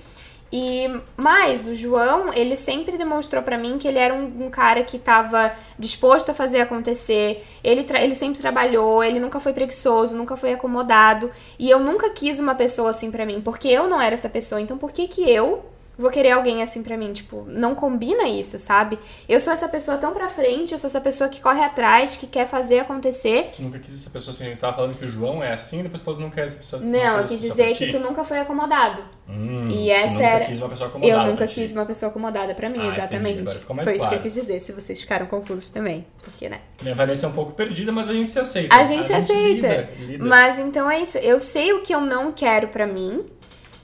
E 0.57 0.89
mais, 1.17 1.67
o 1.67 1.75
João, 1.75 2.33
ele 2.33 2.55
sempre 2.55 2.97
demonstrou 2.97 3.43
para 3.43 3.57
mim 3.57 3.77
que 3.77 3.89
ele 3.89 3.99
era 3.99 4.13
um, 4.13 4.45
um 4.45 4.49
cara 4.49 4.85
que 4.85 4.95
estava 4.95 5.51
disposto 5.77 6.29
a 6.29 6.33
fazer 6.33 6.61
acontecer. 6.61 7.45
Ele, 7.61 7.85
ele 7.95 8.15
sempre 8.15 8.39
trabalhou, 8.39 9.03
ele 9.03 9.19
nunca 9.19 9.37
foi 9.41 9.51
preguiçoso, 9.51 10.15
nunca 10.15 10.37
foi 10.37 10.53
acomodado. 10.53 11.29
E 11.59 11.69
eu 11.69 11.81
nunca 11.81 12.09
quis 12.11 12.39
uma 12.39 12.55
pessoa 12.55 12.91
assim 12.91 13.11
para 13.11 13.25
mim, 13.25 13.41
porque 13.41 13.67
eu 13.67 13.89
não 13.89 13.99
era 13.99 14.13
essa 14.13 14.29
pessoa. 14.29 14.61
Então, 14.61 14.77
por 14.77 14.93
que 14.93 15.09
que 15.09 15.29
eu 15.29 15.74
vou 15.97 16.09
querer 16.09 16.31
alguém 16.31 16.61
assim 16.61 16.83
pra 16.83 16.97
mim. 16.97 17.13
Tipo, 17.13 17.45
não 17.47 17.75
combina 17.75 18.27
isso, 18.27 18.57
sabe? 18.59 18.99
Eu 19.27 19.39
sou 19.39 19.51
essa 19.53 19.67
pessoa 19.67 19.97
tão 19.97 20.13
pra 20.13 20.29
frente, 20.29 20.71
eu 20.71 20.77
sou 20.77 20.87
essa 20.87 21.01
pessoa 21.01 21.29
que 21.29 21.41
corre 21.41 21.63
atrás, 21.63 22.15
que 22.15 22.27
quer 22.27 22.47
fazer 22.47 22.79
acontecer. 22.79 23.51
Tu 23.55 23.61
nunca 23.61 23.79
quis 23.79 23.93
essa 23.93 24.09
pessoa 24.09 24.33
assim, 24.33 24.45
a 24.45 24.49
gente 24.49 24.59
tava 24.59 24.75
falando 24.75 24.97
que 24.97 25.05
o 25.05 25.07
João 25.09 25.43
é 25.43 25.53
assim, 25.53 25.83
depois 25.83 26.01
tu 26.01 26.15
não 26.15 26.29
quer 26.29 26.45
essa 26.45 26.57
pessoa. 26.57 26.81
Não, 26.81 26.99
não 26.99 27.19
eu 27.19 27.27
quis 27.27 27.41
dizer 27.41 27.75
que 27.75 27.89
tu 27.89 27.99
nunca 27.99 28.23
foi 28.23 28.39
acomodado. 28.39 29.03
Hum, 29.27 29.67
e 29.69 29.89
essa 29.89 30.07
tu 30.07 30.13
nunca 30.13 30.27
era. 30.27 30.45
Quis 30.45 30.59
uma 30.59 30.69
pessoa 30.69 30.89
acomodada 30.89 31.21
eu 31.21 31.27
nunca 31.31 31.47
quis 31.47 31.73
uma 31.73 31.85
pessoa 31.85 32.09
acomodada 32.09 32.53
pra 32.53 32.69
mim, 32.69 32.79
ah, 32.81 32.87
exatamente. 32.87 33.39
Agora 33.39 33.59
ficou 33.59 33.75
mais 33.75 33.89
foi 33.89 33.97
claro. 33.97 34.13
isso 34.13 34.21
que 34.21 34.27
eu 34.27 34.31
quis 34.31 34.41
dizer, 34.41 34.59
se 34.59 34.71
vocês 34.71 35.01
ficaram 35.01 35.25
confusos 35.25 35.69
também. 35.69 36.05
Porque, 36.23 36.47
né? 36.49 36.61
Minha 36.81 36.95
Vanessa 36.95 37.25
é 37.25 37.29
um 37.29 37.33
pouco 37.33 37.53
perdida, 37.53 37.91
mas 37.91 38.09
a 38.09 38.13
gente 38.13 38.29
se 38.29 38.39
aceita. 38.39 38.75
A 38.75 38.83
gente 38.83 39.11
a 39.11 39.21
se 39.21 39.33
gente 39.33 39.65
aceita. 39.65 39.67
Lida, 39.67 39.89
lida. 40.11 40.25
Mas 40.25 40.59
então 40.59 40.89
é 40.89 41.01
isso. 41.01 41.17
Eu 41.17 41.39
sei 41.39 41.73
o 41.73 41.81
que 41.81 41.93
eu 41.93 42.01
não 42.01 42.31
quero 42.31 42.67
pra 42.67 42.85
mim. 42.85 43.25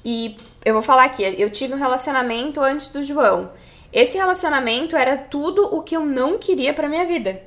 E 0.04 0.36
eu 0.64 0.74
vou 0.74 0.82
falar 0.82 1.06
aqui, 1.06 1.24
eu 1.24 1.50
tive 1.50 1.74
um 1.74 1.78
relacionamento 1.78 2.62
antes 2.62 2.90
do 2.90 3.02
João. 3.02 3.52
Esse 3.92 4.18
relacionamento 4.18 4.96
era 4.96 5.18
tudo 5.18 5.64
o 5.64 5.82
que 5.82 5.96
eu 5.96 6.06
não 6.06 6.38
queria 6.38 6.74
para 6.74 6.88
minha 6.88 7.06
vida. 7.06 7.42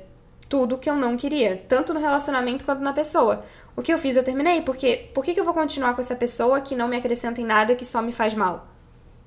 Tudo 0.47 0.75
o 0.75 0.77
que 0.77 0.89
eu 0.89 0.95
não 0.95 1.17
queria, 1.17 1.63
tanto 1.67 1.93
no 1.93 1.99
relacionamento 1.99 2.63
quanto 2.63 2.81
na 2.81 2.93
pessoa. 2.93 3.43
O 3.75 3.81
que 3.81 3.91
eu 3.91 3.97
fiz, 3.97 4.15
eu 4.15 4.23
terminei, 4.23 4.61
porque 4.61 5.09
por 5.13 5.25
que, 5.25 5.37
eu 5.39 5.43
vou 5.43 5.53
continuar 5.53 5.95
com 5.95 6.01
essa 6.01 6.15
pessoa 6.15 6.61
que 6.61 6.75
não 6.75 6.87
me 6.87 6.97
acrescenta 6.97 7.41
em 7.41 7.45
nada, 7.45 7.75
que 7.75 7.83
só 7.83 8.01
me 8.01 8.11
faz 8.11 8.35
mal? 8.35 8.67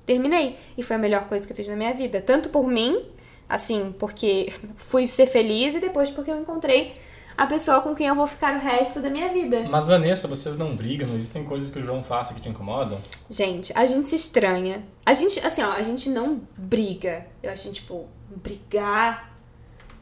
Terminei. 0.05 0.57
E 0.77 0.83
foi 0.83 0.95
a 0.95 0.99
melhor 0.99 1.25
coisa 1.25 1.45
que 1.45 1.51
eu 1.51 1.57
fiz 1.57 1.67
na 1.67 1.75
minha 1.75 1.93
vida. 1.93 2.21
Tanto 2.21 2.49
por 2.49 2.67
mim, 2.67 3.05
assim, 3.49 3.93
porque 3.99 4.51
fui 4.77 5.07
ser 5.07 5.27
feliz, 5.27 5.75
e 5.75 5.79
depois 5.79 6.09
porque 6.09 6.31
eu 6.31 6.39
encontrei 6.39 6.95
a 7.39 7.47
pessoa 7.47 7.79
com 7.79 7.95
quem 7.95 8.05
eu 8.05 8.15
vou 8.15 8.27
ficar 8.27 8.53
o 8.57 8.59
resto 8.59 8.99
da 8.99 9.09
minha 9.09 9.31
vida. 9.31 9.65
Mas, 9.69 9.87
Vanessa, 9.87 10.27
vocês 10.27 10.57
não 10.57 10.75
brigam? 10.75 11.07
Não 11.07 11.15
existem 11.15 11.45
coisas 11.45 11.69
que 11.69 11.79
o 11.79 11.81
João 11.81 12.03
faça 12.03 12.33
que 12.33 12.41
te 12.41 12.49
incomodam? 12.49 12.99
Gente, 13.29 13.71
a 13.77 13.85
gente 13.85 14.05
se 14.07 14.17
estranha. 14.17 14.83
A 15.05 15.13
gente, 15.13 15.39
assim, 15.39 15.63
ó, 15.63 15.71
a 15.71 15.81
gente 15.81 16.09
não 16.09 16.41
briga. 16.57 17.25
Eu 17.41 17.49
acho, 17.49 17.71
tipo, 17.71 18.07
brigar. 18.35 19.33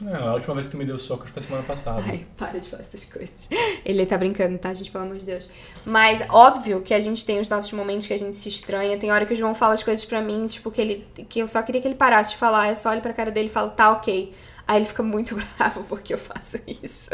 Não, 0.02 0.30
a 0.30 0.34
última 0.34 0.56
vez 0.56 0.66
que 0.66 0.72
tu 0.72 0.78
me 0.78 0.86
deu 0.86 0.98
soco 0.98 1.28
foi 1.28 1.40
semana 1.44 1.62
passada. 1.62 2.02
Ai, 2.04 2.26
para 2.36 2.60
de 2.60 2.68
falar 2.68 2.82
essas 2.82 3.06
coisas. 3.06 3.50
Ele 3.86 4.04
tá 4.08 4.18
brincando, 4.18 4.58
tá, 4.58 4.74
gente? 4.74 4.90
Pelo 4.90 5.04
amor 5.04 5.18
de 5.18 5.26
Deus. 5.28 5.48
Mas, 5.86 6.22
óbvio 6.30 6.82
que 6.82 6.94
a 6.94 7.00
gente 7.00 7.24
tem 7.24 7.40
os 7.40 7.50
nossos 7.50 7.72
momentos 7.72 8.08
que 8.08 8.14
a 8.14 8.18
gente 8.18 8.36
se 8.36 8.50
estranha. 8.50 8.98
Tem 8.98 9.12
hora 9.12 9.28
que 9.28 9.34
o 9.34 9.36
João 9.36 9.54
fala 9.54 9.76
as 9.76 9.84
coisas 9.84 10.04
pra 10.04 10.24
mim, 10.24 10.48
tipo, 10.48 10.72
que 10.72 10.82
ele. 10.82 11.08
que 11.30 11.40
eu 11.40 11.48
só 11.48 11.62
queria 11.62 11.80
que 11.82 11.88
ele 11.88 11.94
parasse 11.94 12.32
de 12.32 12.38
falar. 12.38 12.70
Eu 12.70 12.76
só 12.76 12.90
olho 12.90 13.02
pra 13.02 13.14
cara 13.14 13.30
dele 13.30 13.48
e 13.48 13.52
falo, 13.52 13.70
tá 13.70 13.92
ok. 13.92 14.34
Aí 14.68 14.78
ele 14.78 14.86
fica 14.86 15.02
muito 15.02 15.36
bravo 15.58 15.84
porque 15.88 16.14
eu 16.14 16.18
faço 16.18 16.60
isso. 16.68 17.10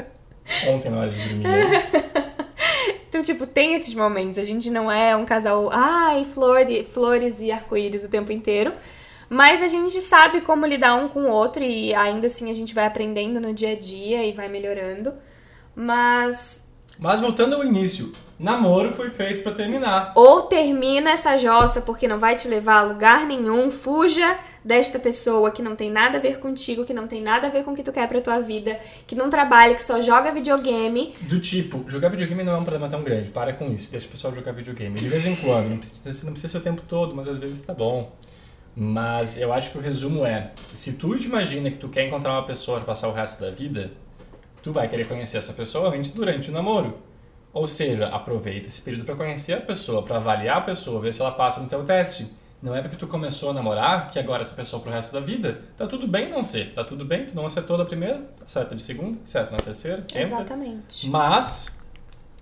Ontem 0.67 0.89
na 0.89 1.01
hora 1.01 1.12
de 1.12 1.27
dormir. 1.27 1.43
Né? 1.43 1.83
então, 3.07 3.22
tipo, 3.22 3.45
tem 3.45 3.75
esses 3.75 3.93
momentos. 3.93 4.38
A 4.38 4.43
gente 4.43 4.69
não 4.69 4.91
é 4.91 5.15
um 5.15 5.25
casal, 5.25 5.69
ai, 5.72 6.25
flor 6.25 6.65
de, 6.65 6.83
flores 6.83 7.39
e 7.39 7.51
arco-íris 7.51 8.03
o 8.03 8.10
tempo 8.10 8.31
inteiro. 8.31 8.74
Mas 9.29 9.62
a 9.62 9.67
gente 9.67 10.00
sabe 10.01 10.41
como 10.41 10.65
lidar 10.65 10.95
um 10.95 11.07
com 11.07 11.24
o 11.24 11.29
outro 11.29 11.63
e 11.63 11.93
ainda 11.93 12.27
assim 12.27 12.50
a 12.50 12.53
gente 12.53 12.74
vai 12.74 12.86
aprendendo 12.86 13.39
no 13.39 13.53
dia 13.53 13.72
a 13.72 13.75
dia 13.75 14.25
e 14.25 14.31
vai 14.31 14.48
melhorando. 14.48 15.13
Mas. 15.75 16.67
Mas 17.00 17.22
voltando 17.22 17.55
ao 17.55 17.63
início, 17.63 18.12
Namoro 18.39 18.91
foi 18.91 19.09
feito 19.09 19.43
para 19.43 19.53
terminar. 19.53 20.11
Ou 20.15 20.43
termina 20.43 21.11
essa 21.11 21.37
jossa 21.37 21.81
porque 21.81 22.07
não 22.07 22.19
vai 22.19 22.35
te 22.35 22.47
levar 22.47 22.79
a 22.79 22.83
lugar 22.83 23.25
nenhum, 23.25 23.69
fuja 23.69 24.37
desta 24.63 24.97
pessoa 24.97 25.51
que 25.51 25.61
não 25.61 25.75
tem 25.75 25.91
nada 25.91 26.17
a 26.17 26.21
ver 26.21 26.39
contigo, 26.39 26.85
que 26.85 26.93
não 26.93 27.07
tem 27.07 27.21
nada 27.21 27.47
a 27.47 27.49
ver 27.49 27.63
com 27.63 27.71
o 27.71 27.75
que 27.75 27.83
tu 27.83 27.91
quer 27.91 28.07
pra 28.07 28.19
tua 28.21 28.39
vida, 28.39 28.77
que 29.05 29.15
não 29.15 29.29
trabalha, 29.29 29.75
que 29.75 29.83
só 29.83 30.01
joga 30.01 30.31
videogame. 30.31 31.13
Do 31.21 31.39
tipo, 31.39 31.83
jogar 31.87 32.09
videogame 32.09 32.43
não 32.43 32.55
é 32.55 32.57
um 32.57 32.63
problema 32.63 32.89
tão 32.89 33.03
grande, 33.03 33.29
para 33.29 33.53
com 33.53 33.71
isso, 33.71 33.91
deixa 33.91 34.07
o 34.07 34.09
pessoal 34.09 34.33
jogar 34.33 34.51
videogame. 34.51 34.95
De 34.95 35.07
vez 35.07 35.27
em 35.27 35.35
quando, 35.35 35.69
não 35.69 35.77
precisa, 35.77 36.25
não 36.25 36.33
precisa 36.33 36.51
ser 36.51 36.57
o 36.57 36.61
tempo 36.61 36.81
todo, 36.87 37.15
mas 37.15 37.27
às 37.27 37.37
vezes 37.37 37.61
tá 37.61 37.73
bom. 37.73 38.11
Mas 38.75 39.37
eu 39.37 39.53
acho 39.53 39.71
que 39.71 39.77
o 39.77 39.81
resumo 39.81 40.25
é, 40.25 40.49
se 40.73 40.93
tu 40.93 41.15
imagina 41.15 41.69
que 41.69 41.77
tu 41.77 41.87
quer 41.89 42.07
encontrar 42.07 42.31
uma 42.33 42.45
pessoa 42.45 42.77
para 42.77 42.87
passar 42.87 43.07
o 43.07 43.13
resto 43.13 43.39
da 43.41 43.51
vida, 43.51 43.91
tu 44.63 44.71
vai 44.71 44.87
querer 44.87 45.07
conhecer 45.07 45.37
essa 45.37 45.53
pessoa 45.53 45.95
antes 45.95 46.11
durante 46.11 46.49
o 46.49 46.53
namoro. 46.53 46.97
Ou 47.53 47.67
seja, 47.67 48.07
aproveita 48.07 48.67
esse 48.67 48.81
período 48.81 49.05
para 49.05 49.15
conhecer 49.15 49.53
a 49.53 49.62
pessoa, 49.62 50.01
para 50.01 50.17
avaliar 50.17 50.57
a 50.57 50.62
pessoa, 50.62 51.00
ver 51.00 51.13
se 51.13 51.22
ela 51.22 51.31
passa 51.31 51.60
no 51.60 51.67
teu 51.67 51.83
teste. 51.83 52.27
Não 52.62 52.74
é 52.74 52.81
porque 52.81 52.95
tu 52.95 53.07
começou 53.07 53.51
a 53.51 53.53
namorar 53.53 54.10
que 54.10 54.17
agora 54.17 54.41
essa 54.41 54.55
pessoa 54.55 54.81
pro 54.81 54.91
resto 54.91 55.13
da 55.13 55.19
vida. 55.19 55.62
Tá 55.77 55.86
tudo 55.86 56.07
bem 56.07 56.29
não 56.29 56.43
ser. 56.43 56.74
Tá 56.74 56.83
tudo 56.83 57.05
bem, 57.05 57.25
tu 57.25 57.36
não 57.36 57.45
acertou 57.45 57.77
da 57.77 57.86
primeira, 57.86 58.19
tá 58.39 58.48
certa 58.48 58.74
de 58.74 58.81
segunda, 58.81 59.19
certo 59.25 59.51
na 59.51 59.57
terceira, 59.57 60.01
quinta. 60.01 60.22
Exatamente. 60.22 61.10
Mas 61.10 61.86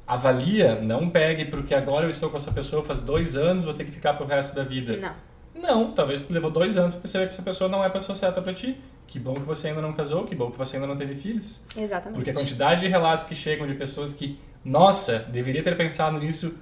avalia, 0.08 0.80
não 0.80 1.10
pegue 1.10 1.46
porque 1.46 1.74
agora 1.74 2.06
eu 2.06 2.10
estou 2.10 2.30
com 2.30 2.38
essa 2.38 2.52
pessoa 2.52 2.84
faz 2.84 3.02
dois 3.02 3.36
anos, 3.36 3.66
vou 3.66 3.74
ter 3.74 3.84
que 3.84 3.92
ficar 3.92 4.14
pro 4.14 4.26
resto 4.26 4.56
da 4.56 4.64
vida. 4.64 4.96
Não. 4.98 5.32
Não, 5.54 5.92
talvez 5.92 6.22
tu 6.22 6.32
levou 6.32 6.50
dois 6.50 6.78
anos 6.78 6.94
pra 6.94 7.02
perceber 7.02 7.26
que 7.26 7.34
essa 7.34 7.44
pessoa 7.44 7.70
não 7.70 7.84
é 7.84 7.88
a 7.88 7.90
pessoa 7.90 8.16
certa 8.16 8.42
pra 8.42 8.54
ti. 8.54 8.80
Que 9.12 9.20
bom 9.20 9.34
que 9.34 9.42
você 9.42 9.68
ainda 9.68 9.82
não 9.82 9.92
casou, 9.92 10.24
que 10.24 10.34
bom 10.34 10.50
que 10.50 10.58
você 10.58 10.78
ainda 10.78 10.88
não 10.88 10.96
teve 10.96 11.16
filhos. 11.16 11.66
Exatamente. 11.76 12.16
Porque 12.16 12.30
a 12.30 12.34
quantidade 12.34 12.80
de 12.80 12.88
relatos 12.88 13.26
que 13.26 13.36
chegam 13.36 13.68
de 13.68 13.74
pessoas 13.74 14.14
que, 14.14 14.40
nossa, 14.64 15.20
deveria 15.20 15.62
ter 15.62 15.76
pensado 15.76 16.18
nisso 16.18 16.58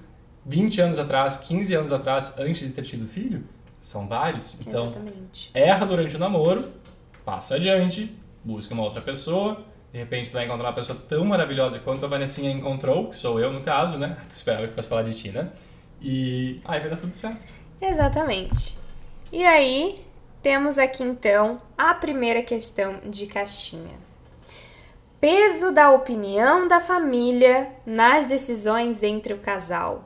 20 0.47 0.81
anos 0.81 0.97
atrás, 0.97 1.37
15 1.37 1.75
anos 1.75 1.93
atrás, 1.93 2.39
antes 2.39 2.67
de 2.67 2.73
ter 2.73 2.81
tido 2.81 3.05
filho, 3.05 3.43
são 3.79 4.07
vários. 4.07 4.59
Então, 4.61 4.87
Exatamente. 4.87 5.51
erra 5.53 5.85
durante 5.85 6.15
o 6.15 6.19
namoro, 6.19 6.71
passa 7.23 7.53
adiante, 7.53 8.17
busca 8.43 8.73
uma 8.73 8.81
outra 8.81 8.99
pessoa. 8.99 9.63
De 9.93 9.99
repente 9.99 10.31
tu 10.31 10.33
vai 10.33 10.45
encontrar 10.45 10.69
uma 10.69 10.73
pessoa 10.73 10.97
tão 11.07 11.23
maravilhosa 11.25 11.77
quanto 11.77 12.03
a 12.03 12.07
Vanessinha 12.07 12.49
encontrou, 12.49 13.09
que 13.09 13.15
sou 13.15 13.39
eu 13.39 13.53
no 13.53 13.61
caso, 13.61 13.95
né? 13.95 14.17
Espero 14.27 14.67
que 14.67 14.73
fosse 14.73 14.89
falar 14.89 15.03
de 15.03 15.13
ti, 15.13 15.29
né? 15.29 15.51
E 16.01 16.59
aí 16.65 16.79
vai 16.79 16.89
dar 16.89 16.97
tudo 16.97 17.11
certo. 17.11 17.53
Exatamente. 17.79 18.79
E 19.31 19.45
aí, 19.45 20.03
temos 20.41 20.77
aqui 20.77 21.03
então 21.03 21.61
a 21.77 21.93
primeira 21.93 22.41
questão 22.41 22.99
de 23.05 23.27
caixinha. 23.27 23.97
Peso 25.19 25.73
da 25.73 25.91
opinião 25.91 26.67
da 26.67 26.79
família 26.79 27.69
nas 27.85 28.27
decisões 28.27 29.03
entre 29.03 29.33
o 29.33 29.39
casal. 29.39 30.05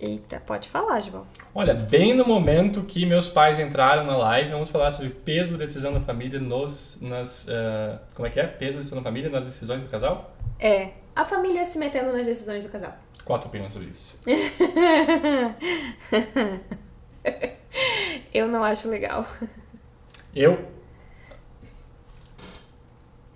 Eita, 0.00 0.40
pode 0.40 0.68
falar, 0.68 1.00
João. 1.02 1.26
Olha, 1.54 1.74
bem 1.74 2.14
no 2.14 2.24
momento 2.24 2.82
que 2.84 3.04
meus 3.04 3.28
pais 3.28 3.58
entraram 3.58 4.04
na 4.04 4.16
live, 4.16 4.50
vamos 4.50 4.70
falar 4.70 4.92
sobre 4.92 5.10
peso 5.10 5.52
da 5.52 5.58
decisão 5.58 5.92
da 5.92 6.00
família 6.00 6.38
nos, 6.38 6.98
nas... 7.02 7.48
Uh, 7.48 7.98
como 8.14 8.26
é 8.26 8.30
que 8.30 8.40
é? 8.40 8.46
Peso 8.46 8.76
da 8.76 8.80
decisão 8.80 8.98
da 8.98 9.04
família 9.04 9.28
nas 9.28 9.44
decisões 9.44 9.82
do 9.82 9.88
casal? 9.90 10.34
É, 10.58 10.92
a 11.14 11.24
família 11.24 11.64
se 11.64 11.78
metendo 11.78 12.12
nas 12.12 12.24
decisões 12.24 12.64
do 12.64 12.70
casal. 12.70 12.96
Qual 13.24 13.38
a 13.38 13.42
tua 13.42 13.48
opinião 13.48 13.70
sobre 13.70 13.88
isso? 13.88 14.18
Eu 18.32 18.48
não 18.48 18.62
acho 18.62 18.88
legal. 18.88 19.26
Eu. 20.34 20.68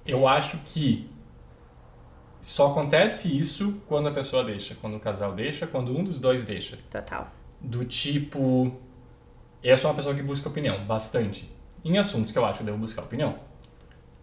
Eu 0.06 0.28
acho 0.28 0.58
que 0.58 1.10
só 2.40 2.70
acontece 2.70 3.36
isso 3.36 3.82
quando 3.88 4.08
a 4.08 4.12
pessoa 4.12 4.44
deixa, 4.44 4.74
quando 4.74 4.96
o 4.96 5.00
casal 5.00 5.32
deixa, 5.32 5.66
quando 5.66 5.96
um 5.96 6.04
dos 6.04 6.20
dois 6.20 6.44
deixa. 6.44 6.78
Total. 6.90 7.32
Do 7.60 7.84
tipo. 7.84 8.70
Eu 9.62 9.76
sou 9.76 9.90
uma 9.90 9.96
pessoa 9.96 10.14
que 10.14 10.22
busca 10.22 10.48
opinião, 10.48 10.84
bastante. 10.84 11.50
Em 11.82 11.96
assuntos 11.96 12.30
que 12.30 12.38
eu 12.38 12.44
acho 12.44 12.58
que 12.58 12.62
eu 12.62 12.66
devo 12.66 12.78
buscar 12.78 13.02
opinião. 13.02 13.38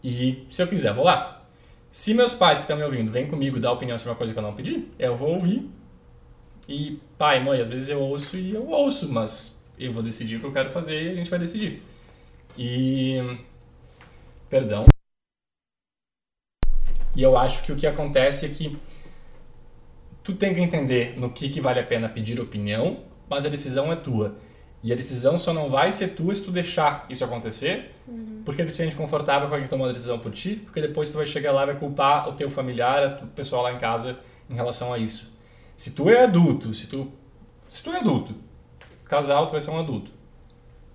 E 0.03 0.45
se 0.49 0.61
eu 0.61 0.67
quiser, 0.67 0.93
vou 0.93 1.03
lá. 1.03 1.41
Se 1.89 2.13
meus 2.13 2.33
pais 2.33 2.59
que 2.59 2.63
estão 2.63 2.77
me 2.77 2.83
ouvindo 2.83 3.11
vêm 3.11 3.27
comigo 3.27 3.59
dar 3.59 3.71
opinião 3.71 3.97
sobre 3.97 4.11
uma 4.11 4.17
coisa 4.17 4.33
que 4.33 4.39
eu 4.39 4.43
não 4.43 4.53
pedi, 4.53 4.87
eu 4.97 5.17
vou 5.17 5.33
ouvir. 5.33 5.69
E 6.67 7.01
pai, 7.17 7.43
mãe, 7.43 7.59
às 7.59 7.67
vezes 7.67 7.89
eu 7.89 7.99
ouço 7.99 8.37
e 8.37 8.53
eu 8.53 8.67
ouço, 8.69 9.11
mas 9.11 9.60
eu 9.85 9.91
vou 9.91 10.03
decidir 10.03 10.37
o 10.37 10.39
que 10.39 10.45
eu 10.45 10.51
quero 10.51 10.69
fazer 10.69 11.03
e 11.03 11.07
a 11.09 11.15
gente 11.15 11.29
vai 11.29 11.39
decidir. 11.39 11.81
E. 12.57 13.37
Perdão. 14.49 14.85
E 17.15 17.21
eu 17.21 17.37
acho 17.37 17.63
que 17.63 17.71
o 17.71 17.75
que 17.75 17.87
acontece 17.87 18.45
é 18.45 18.49
que 18.49 18.77
tu 20.23 20.33
tem 20.33 20.53
que 20.53 20.61
entender 20.61 21.19
no 21.19 21.29
que, 21.29 21.49
que 21.49 21.59
vale 21.59 21.79
a 21.79 21.83
pena 21.83 22.07
pedir 22.07 22.39
opinião, 22.39 22.99
mas 23.29 23.45
a 23.45 23.49
decisão 23.49 23.91
é 23.91 23.95
tua. 23.95 24.37
E 24.83 24.91
a 24.91 24.95
decisão 24.95 25.37
só 25.37 25.53
não 25.53 25.69
vai 25.69 25.91
ser 25.93 26.09
tua 26.09 26.33
se 26.33 26.43
tu 26.43 26.51
deixar 26.51 27.05
isso 27.09 27.23
acontecer, 27.23 27.91
uhum. 28.07 28.41
porque 28.43 28.63
tu 28.63 28.71
te 28.71 28.77
sente 28.77 28.95
confortável 28.95 29.47
com 29.47 29.53
alguém 29.53 29.65
que 29.65 29.69
tomou 29.69 29.87
a 29.87 29.91
decisão 29.91 30.17
por 30.17 30.31
ti, 30.31 30.55
porque 30.55 30.81
depois 30.81 31.09
tu 31.09 31.17
vai 31.17 31.25
chegar 31.25 31.51
lá 31.51 31.63
e 31.63 31.65
vai 31.67 31.75
culpar 31.77 32.27
o 32.27 32.33
teu 32.33 32.49
familiar, 32.49 33.21
o 33.23 33.27
pessoal 33.27 33.63
lá 33.63 33.73
em 33.73 33.77
casa 33.77 34.19
em 34.49 34.55
relação 34.55 34.91
a 34.91 34.97
isso. 34.97 35.37
Se 35.75 35.91
tu 35.91 36.09
é 36.09 36.23
adulto, 36.23 36.73
se 36.73 36.87
tu, 36.87 37.11
se 37.69 37.83
tu 37.83 37.91
é 37.91 37.97
adulto, 37.97 38.35
casal, 39.11 39.45
tu 39.45 39.51
vai 39.51 39.61
ser 39.61 39.71
um 39.71 39.79
adulto. 39.79 40.11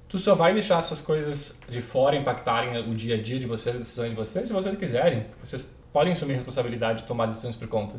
Tu 0.08 0.18
só 0.18 0.34
vai 0.34 0.54
deixar 0.54 0.78
essas 0.78 1.02
coisas 1.02 1.60
de 1.68 1.82
fora 1.82 2.16
impactarem 2.16 2.78
o 2.90 2.94
dia 2.94 3.16
a 3.16 3.22
dia 3.22 3.38
de 3.38 3.46
vocês, 3.46 3.76
a 3.76 3.78
decisões 3.78 4.10
de 4.10 4.16
vocês, 4.16 4.48
se 4.48 4.54
vocês 4.54 4.74
quiserem. 4.76 5.26
Vocês 5.42 5.78
podem 5.92 6.12
assumir 6.12 6.32
a 6.32 6.36
responsabilidade 6.36 7.02
de 7.02 7.08
tomar 7.08 7.26
decisões 7.26 7.54
por 7.54 7.68
conta. 7.68 7.96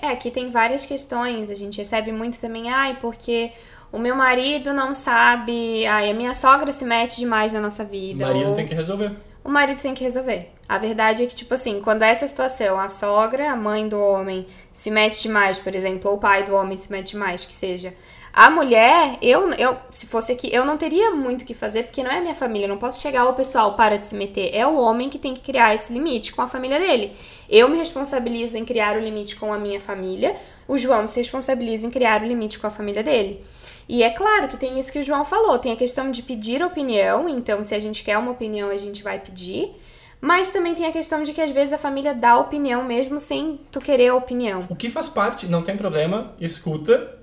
É, 0.00 0.08
aqui 0.08 0.30
tem 0.30 0.50
várias 0.50 0.86
questões. 0.86 1.50
A 1.50 1.54
gente 1.54 1.78
recebe 1.78 2.12
muito 2.12 2.38
também, 2.38 2.70
ai, 2.70 2.98
porque 3.00 3.50
o 3.90 3.98
meu 3.98 4.14
marido 4.14 4.72
não 4.72 4.94
sabe, 4.94 5.84
ai, 5.86 6.10
a 6.10 6.14
minha 6.14 6.34
sogra 6.34 6.70
se 6.70 6.84
mete 6.84 7.16
demais 7.16 7.52
na 7.52 7.60
nossa 7.60 7.82
vida. 7.84 8.24
O 8.24 8.28
marido 8.28 8.50
ou... 8.50 8.54
tem 8.54 8.66
que 8.66 8.74
resolver. 8.74 9.12
O 9.42 9.48
marido 9.48 9.80
tem 9.80 9.94
que 9.94 10.04
resolver. 10.04 10.52
A 10.68 10.78
verdade 10.78 11.22
é 11.24 11.26
que, 11.26 11.34
tipo 11.34 11.54
assim, 11.54 11.80
quando 11.80 12.02
essa 12.02 12.28
situação, 12.28 12.78
a 12.78 12.88
sogra, 12.88 13.50
a 13.50 13.56
mãe 13.56 13.88
do 13.88 13.98
homem, 13.98 14.46
se 14.72 14.90
mete 14.90 15.22
demais, 15.22 15.58
por 15.58 15.74
exemplo, 15.74 16.10
ou 16.10 16.18
o 16.18 16.20
pai 16.20 16.44
do 16.44 16.54
homem 16.54 16.76
se 16.76 16.92
mete 16.92 17.12
demais, 17.12 17.44
que 17.46 17.54
seja. 17.54 17.94
A 18.32 18.50
mulher, 18.50 19.18
eu, 19.22 19.50
eu, 19.52 19.76
se 19.90 20.06
fosse 20.06 20.32
aqui, 20.32 20.48
eu 20.52 20.64
não 20.64 20.76
teria 20.76 21.10
muito 21.10 21.42
o 21.42 21.44
que 21.44 21.54
fazer, 21.54 21.84
porque 21.84 22.02
não 22.02 22.10
é 22.10 22.20
minha 22.20 22.34
família. 22.34 22.66
Eu 22.66 22.70
não 22.70 22.78
posso 22.78 23.00
chegar 23.00 23.22
ao 23.22 23.34
pessoal 23.34 23.74
para 23.74 23.96
de 23.96 24.06
se 24.06 24.14
meter. 24.14 24.54
É 24.54 24.66
o 24.66 24.76
homem 24.76 25.08
que 25.08 25.18
tem 25.18 25.34
que 25.34 25.40
criar 25.40 25.74
esse 25.74 25.92
limite 25.92 26.32
com 26.32 26.42
a 26.42 26.48
família 26.48 26.78
dele. 26.78 27.12
Eu 27.48 27.68
me 27.68 27.76
responsabilizo 27.76 28.56
em 28.56 28.64
criar 28.64 28.96
o 28.96 29.00
limite 29.00 29.36
com 29.36 29.52
a 29.52 29.58
minha 29.58 29.80
família. 29.80 30.36
O 30.66 30.76
João 30.76 31.06
se 31.06 31.18
responsabiliza 31.18 31.86
em 31.86 31.90
criar 31.90 32.22
o 32.22 32.26
limite 32.26 32.58
com 32.58 32.66
a 32.66 32.70
família 32.70 33.02
dele. 33.02 33.42
E 33.88 34.02
é 34.02 34.10
claro 34.10 34.48
que 34.48 34.56
tem 34.56 34.78
isso 34.78 34.92
que 34.92 34.98
o 34.98 35.02
João 35.02 35.24
falou, 35.24 35.58
tem 35.58 35.72
a 35.72 35.76
questão 35.76 36.10
de 36.10 36.22
pedir 36.22 36.62
opinião, 36.62 37.26
então 37.26 37.62
se 37.62 37.74
a 37.74 37.80
gente 37.80 38.04
quer 38.04 38.18
uma 38.18 38.32
opinião, 38.32 38.68
a 38.68 38.76
gente 38.76 39.02
vai 39.02 39.18
pedir. 39.18 39.74
Mas 40.20 40.50
também 40.50 40.74
tem 40.74 40.84
a 40.84 40.92
questão 40.92 41.22
de 41.22 41.32
que 41.32 41.40
às 41.40 41.50
vezes 41.50 41.72
a 41.72 41.78
família 41.78 42.12
dá 42.12 42.36
opinião 42.36 42.84
mesmo 42.84 43.20
sem 43.20 43.58
tu 43.70 43.80
querer 43.80 44.08
a 44.08 44.14
opinião. 44.14 44.66
O 44.68 44.76
que 44.76 44.90
faz 44.90 45.08
parte, 45.08 45.46
não 45.46 45.62
tem 45.62 45.76
problema, 45.76 46.34
escuta, 46.40 47.17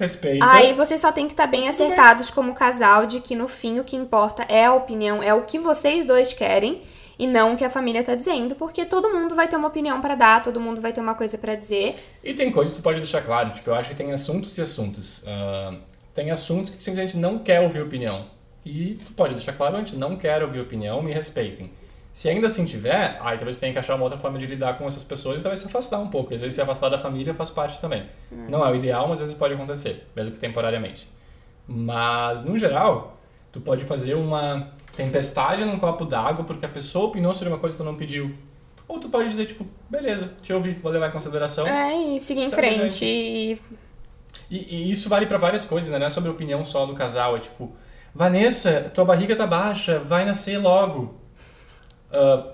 respeita. 0.00 0.44
Aí 0.48 0.74
vocês 0.74 1.00
só 1.00 1.12
tem 1.12 1.26
que 1.26 1.32
estar 1.32 1.44
tá 1.44 1.50
bem 1.50 1.68
acertados 1.68 2.30
como 2.30 2.54
casal 2.54 3.06
de 3.06 3.20
que 3.20 3.34
no 3.34 3.46
fim 3.46 3.78
o 3.78 3.84
que 3.84 3.96
importa 3.96 4.44
é 4.48 4.66
a 4.66 4.74
opinião, 4.74 5.22
é 5.22 5.32
o 5.32 5.42
que 5.42 5.58
vocês 5.58 6.06
dois 6.06 6.32
querem 6.32 6.82
e 7.18 7.26
não 7.26 7.52
o 7.52 7.56
que 7.56 7.64
a 7.64 7.68
família 7.68 8.02
tá 8.02 8.14
dizendo, 8.14 8.54
porque 8.54 8.86
todo 8.86 9.10
mundo 9.10 9.34
vai 9.34 9.46
ter 9.46 9.56
uma 9.56 9.68
opinião 9.68 10.00
para 10.00 10.14
dar, 10.14 10.42
todo 10.42 10.58
mundo 10.58 10.80
vai 10.80 10.90
ter 10.90 11.02
uma 11.02 11.14
coisa 11.14 11.36
para 11.36 11.54
dizer. 11.54 11.96
E 12.24 12.32
tem 12.32 12.50
coisas 12.50 12.74
que 12.74 12.80
tu 12.80 12.82
pode 12.82 12.96
deixar 12.96 13.20
claro, 13.20 13.50
tipo, 13.50 13.68
eu 13.68 13.74
acho 13.74 13.90
que 13.90 13.94
tem 13.94 14.10
assuntos 14.10 14.56
e 14.56 14.62
assuntos. 14.62 15.24
Uh, 15.24 15.76
tem 16.14 16.30
assuntos 16.30 16.70
que 16.70 16.78
tu 16.78 16.82
simplesmente 16.82 17.18
não 17.18 17.38
quer 17.38 17.60
ouvir 17.60 17.82
opinião. 17.82 18.24
E 18.64 18.98
tu 19.06 19.12
pode 19.12 19.34
deixar 19.34 19.52
claro 19.52 19.76
antes, 19.76 19.92
não 19.94 20.16
quero 20.16 20.46
ouvir 20.46 20.60
opinião, 20.60 21.02
me 21.02 21.12
respeitem. 21.12 21.70
Se 22.12 22.28
ainda 22.28 22.48
assim 22.48 22.64
tiver, 22.64 23.18
aí 23.20 23.36
talvez 23.36 23.56
você 23.56 23.60
tenha 23.60 23.72
que 23.72 23.78
achar 23.78 23.94
uma 23.94 24.04
outra 24.04 24.18
forma 24.18 24.38
de 24.38 24.46
lidar 24.46 24.76
com 24.76 24.84
essas 24.84 25.04
pessoas 25.04 25.40
e 25.40 25.42
talvez 25.42 25.60
se 25.60 25.66
afastar 25.66 25.98
um 25.98 26.08
pouco. 26.08 26.34
Às 26.34 26.40
vezes 26.40 26.56
se 26.56 26.60
afastar 26.60 26.88
da 26.88 26.98
família 26.98 27.32
faz 27.34 27.50
parte 27.50 27.80
também. 27.80 28.08
Hum. 28.32 28.46
Não 28.48 28.66
é 28.66 28.70
o 28.70 28.74
ideal, 28.74 29.06
mas 29.08 29.20
às 29.20 29.28
vezes 29.28 29.34
pode 29.34 29.54
acontecer, 29.54 30.06
mesmo 30.14 30.34
que 30.34 30.40
temporariamente. 30.40 31.08
Mas, 31.68 32.42
no 32.44 32.58
geral, 32.58 33.16
tu 33.52 33.60
pode 33.60 33.84
fazer 33.84 34.14
uma 34.14 34.72
tempestade 34.96 35.64
num 35.64 35.78
copo 35.78 36.04
d'água 36.04 36.44
porque 36.44 36.66
a 36.66 36.68
pessoa 36.68 37.06
opinou 37.06 37.32
sobre 37.32 37.52
uma 37.52 37.58
coisa 37.58 37.76
que 37.76 37.82
tu 37.82 37.86
não 37.86 37.94
pediu. 37.94 38.34
Ou 38.88 38.98
tu 38.98 39.08
pode 39.08 39.28
dizer, 39.28 39.46
tipo, 39.46 39.64
beleza, 39.88 40.32
te 40.42 40.52
ouvi, 40.52 40.72
vou 40.72 40.90
levar 40.90 41.08
em 41.08 41.12
consideração. 41.12 41.64
É, 41.64 41.94
e 41.94 42.18
seguir 42.18 42.42
em 42.42 42.50
frente. 42.50 43.04
E... 43.04 43.52
e... 43.52 43.60
E, 44.50 44.90
isso 44.90 45.08
vale 45.08 45.26
para 45.26 45.38
várias 45.38 45.64
coisas, 45.64 45.92
né? 45.92 45.98
Não 45.98 46.06
é 46.06 46.10
sobre 46.10 46.28
a 46.28 46.32
opinião 46.32 46.64
só 46.64 46.84
do 46.84 46.92
casal. 46.92 47.36
É 47.36 47.38
tipo, 47.38 47.72
Vanessa, 48.12 48.90
tua 48.92 49.04
barriga 49.04 49.36
tá 49.36 49.46
baixa, 49.46 50.00
vai 50.00 50.24
nascer 50.24 50.58
logo. 50.58 51.14
Uh, 52.12 52.50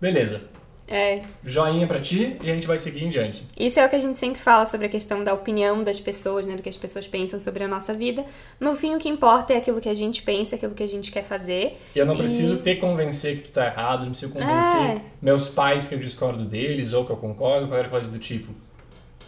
beleza. 0.00 0.54
É. 0.86 1.22
Joinha 1.42 1.86
pra 1.86 1.98
ti 1.98 2.36
e 2.42 2.50
a 2.50 2.54
gente 2.54 2.66
vai 2.66 2.78
seguir 2.78 3.04
em 3.04 3.08
diante. 3.08 3.46
Isso 3.58 3.80
é 3.80 3.86
o 3.86 3.88
que 3.88 3.96
a 3.96 3.98
gente 3.98 4.18
sempre 4.18 4.38
fala 4.40 4.66
sobre 4.66 4.86
a 4.86 4.88
questão 4.90 5.24
da 5.24 5.32
opinião 5.32 5.82
das 5.82 5.98
pessoas, 5.98 6.46
né? 6.46 6.56
Do 6.56 6.62
que 6.62 6.68
as 6.68 6.76
pessoas 6.76 7.08
pensam 7.08 7.38
sobre 7.38 7.64
a 7.64 7.68
nossa 7.68 7.94
vida. 7.94 8.24
No 8.60 8.76
fim, 8.76 8.94
o 8.94 8.98
que 8.98 9.08
importa 9.08 9.54
é 9.54 9.56
aquilo 9.56 9.80
que 9.80 9.88
a 9.88 9.94
gente 9.94 10.22
pensa, 10.22 10.56
aquilo 10.56 10.74
que 10.74 10.82
a 10.82 10.88
gente 10.88 11.10
quer 11.10 11.24
fazer. 11.24 11.80
E 11.94 11.98
eu 11.98 12.04
não 12.04 12.14
e... 12.14 12.18
preciso 12.18 12.58
te 12.58 12.76
convencer 12.76 13.38
que 13.38 13.44
tu 13.44 13.52
tá 13.52 13.66
errado, 13.66 14.02
não 14.02 14.10
preciso 14.10 14.32
convencer 14.32 14.96
é. 14.96 15.00
meus 15.22 15.48
pais 15.48 15.88
que 15.88 15.94
eu 15.94 15.98
discordo 15.98 16.44
deles 16.44 16.92
ou 16.92 17.06
que 17.06 17.12
eu 17.12 17.16
concordo, 17.16 17.68
qualquer 17.68 17.88
coisa 17.88 18.10
do 18.10 18.18
tipo. 18.18 18.52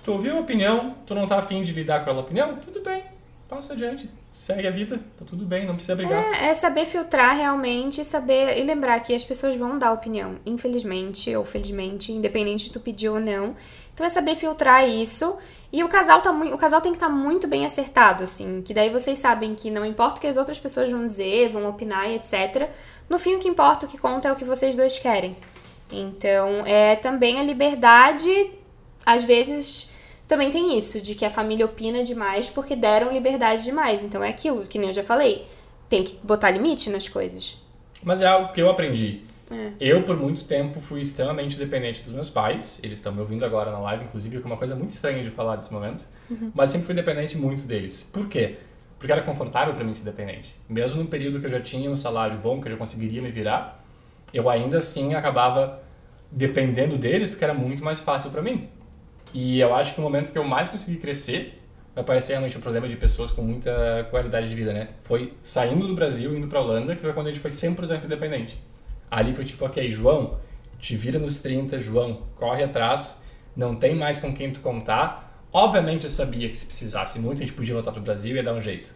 Tu 0.05 0.13
ouviu 0.13 0.37
a 0.37 0.41
opinião, 0.41 0.95
tu 1.07 1.15
não 1.15 1.27
tá 1.27 1.39
afim 1.39 1.63
de 1.63 1.73
lidar 1.73 1.97
com 1.97 2.03
aquela 2.03 2.21
opinião? 2.21 2.57
Tudo 2.57 2.83
bem, 2.83 3.03
passa 3.49 3.73
adiante 3.73 4.09
segue 4.37 4.69
a 4.69 4.71
vida, 4.71 5.01
tá 5.17 5.25
tudo 5.25 5.45
bem, 5.45 5.67
não 5.67 5.75
precisa 5.75 5.97
brigar. 5.97 6.23
É, 6.35 6.49
é, 6.49 6.55
saber 6.55 6.85
filtrar 6.85 7.35
realmente, 7.35 8.05
saber 8.05 8.59
e 8.59 8.63
lembrar 8.63 9.01
que 9.01 9.15
as 9.15 9.25
pessoas 9.25 9.57
vão 9.57 9.79
dar 9.79 9.93
opinião, 9.93 10.37
infelizmente 10.45 11.35
ou 11.35 11.45
felizmente, 11.45 12.13
independente 12.13 12.67
de 12.67 12.73
tu 12.73 12.79
pedir 12.79 13.09
ou 13.09 13.19
não. 13.19 13.57
Então 13.95 14.05
é 14.05 14.09
saber 14.11 14.37
filtrar 14.37 14.87
isso. 14.87 15.37
E 15.73 15.83
o 15.83 15.89
casal 15.89 16.21
tá 16.21 16.31
o 16.31 16.59
casal 16.59 16.81
tem 16.81 16.93
que 16.93 16.97
estar 16.97 17.09
tá 17.09 17.13
muito 17.13 17.49
bem 17.49 17.65
acertado, 17.65 18.23
assim, 18.23 18.63
que 18.63 18.73
daí 18.75 18.91
vocês 18.91 19.19
sabem 19.19 19.55
que 19.55 19.71
não 19.71 19.85
importa 19.85 20.19
o 20.19 20.21
que 20.21 20.27
as 20.27 20.37
outras 20.37 20.59
pessoas 20.59 20.89
vão 20.91 21.07
dizer, 21.07 21.49
vão 21.49 21.69
opinar 21.69 22.09
e 22.11 22.15
etc. 22.15 22.71
No 23.09 23.19
fim 23.19 23.35
o 23.35 23.39
que 23.41 23.49
importa, 23.49 23.87
o 23.87 23.89
que 23.89 23.99
conta 23.99 24.29
é 24.29 24.33
o 24.33 24.37
que 24.37 24.45
vocês 24.45 24.77
dois 24.77 24.99
querem. 24.99 25.37
Então, 25.91 26.65
é 26.67 26.95
também 26.95 27.41
a 27.41 27.43
liberdade 27.43 28.51
às 29.05 29.25
vezes 29.25 29.91
também 30.27 30.51
tem 30.51 30.77
isso, 30.77 31.01
de 31.01 31.15
que 31.15 31.25
a 31.25 31.31
família 31.31 31.65
opina 31.65 32.03
demais 32.03 32.49
porque 32.49 32.75
deram 32.75 33.13
liberdade 33.13 33.63
demais. 33.65 34.03
Então 34.03 34.23
é 34.23 34.29
aquilo, 34.29 34.67
que 34.67 34.79
nem 34.79 34.89
eu 34.89 34.93
já 34.93 35.05
falei. 35.05 35.47
Tem 35.89 36.03
que 36.03 36.19
botar 36.23 36.51
limite 36.51 36.91
nas 36.91 37.09
coisas. 37.09 37.57
Mas 38.03 38.21
é 38.21 38.27
algo 38.27 38.53
que 38.53 38.61
eu 38.61 38.69
aprendi. 38.69 39.23
É. 39.49 39.73
Eu, 39.79 40.03
por 40.03 40.17
muito 40.17 40.45
tempo, 40.45 40.81
fui 40.81 41.01
extremamente 41.01 41.57
dependente 41.57 42.03
dos 42.03 42.13
meus 42.13 42.29
pais. 42.29 42.81
Eles 42.83 42.99
estão 42.99 43.13
me 43.13 43.21
ouvindo 43.21 43.45
agora 43.45 43.71
na 43.71 43.79
live, 43.79 44.05
inclusive, 44.05 44.39
que 44.39 44.43
é 44.43 44.47
uma 44.47 44.57
coisa 44.57 44.75
muito 44.75 44.91
estranha 44.91 45.23
de 45.23 45.31
falar 45.31 45.57
nesse 45.57 45.73
momento. 45.73 46.09
Uhum. 46.29 46.51
Mas 46.55 46.71
sempre 46.71 46.87
fui 46.87 46.95
dependente 46.95 47.37
muito 47.37 47.63
deles. 47.63 48.09
Por 48.13 48.29
quê? 48.29 48.57
Porque 48.99 49.13
era 49.13 49.23
confortável 49.23 49.75
para 49.75 49.85
mim 49.85 49.95
ser 49.95 50.05
dependente. 50.05 50.57
Mesmo 50.69 51.03
no 51.03 51.09
período 51.09 51.39
que 51.39 51.47
eu 51.47 51.51
já 51.51 51.61
tinha 51.61 51.89
um 51.89 51.95
salário 51.95 52.39
bom, 52.39 52.61
que 52.61 52.67
eu 52.67 52.73
já 52.73 52.79
conseguiria 52.79 53.23
me 53.23 53.31
virar, 53.31 53.85
eu 54.33 54.49
ainda 54.51 54.79
assim 54.79 55.15
acabava 55.15 55.81
dependendo 56.33 56.97
deles 56.97 57.31
porque 57.31 57.45
era 57.45 57.55
muito 57.55 57.85
mais 57.85 58.01
fácil 58.01 58.31
para 58.31 58.43
mim. 58.43 58.69
E 59.33 59.61
eu 59.61 59.75
acho 59.75 59.95
que 59.95 60.01
o 60.01 60.03
momento 60.03 60.33
que 60.33 60.39
eu 60.39 60.45
mais 60.45 60.69
consegui 60.69 60.99
crescer 60.99 61.63
vai 61.95 62.05
parecer 62.05 62.33
realmente 62.33 62.57
um 62.59 62.61
problema 62.61 62.89
de 62.89 62.97
pessoas 62.97 63.31
com 63.31 63.43
muita 63.43 64.07
qualidade 64.11 64.49
de 64.49 64.55
vida, 64.55 64.73
né? 64.73 64.91
Foi 65.03 65.33
saindo 65.43 65.87
do 65.87 65.95
Brasil, 65.95 66.37
indo 66.37 66.47
para 66.47 66.61
Holanda, 66.61 66.95
que 66.95 67.01
foi 67.01 67.13
quando 67.13 67.29
a 67.29 67.31
gente 67.31 67.41
foi 67.41 67.51
100% 67.51 68.05
independente. 68.05 68.63
Ali 69.11 69.35
foi 69.35 69.45
tipo, 69.45 69.65
ok, 69.65 69.91
João, 69.91 70.39
te 70.79 70.97
vira 70.97 71.19
nos 71.19 71.39
30, 71.41 71.81
João, 71.81 72.19
corre 72.35 72.63
atrás, 72.63 73.25
não 73.57 73.75
tem 73.75 73.95
mais 73.95 74.19
com 74.19 74.35
quem 74.35 74.53
tu 74.53 74.61
contar. 74.61 75.47
Obviamente 75.53 76.05
eu 76.05 76.11
sabia 76.11 76.49
que 76.49 76.57
se 76.57 76.67
precisasse 76.67 77.19
muito, 77.19 77.39
a 77.39 77.47
gente 77.47 77.55
podia 77.55 77.75
voltar 77.75 77.93
pro 77.93 78.03
Brasil 78.03 78.35
e 78.35 78.37
ia 78.37 78.43
dar 78.43 78.53
um 78.53 78.61
jeito. 78.61 78.93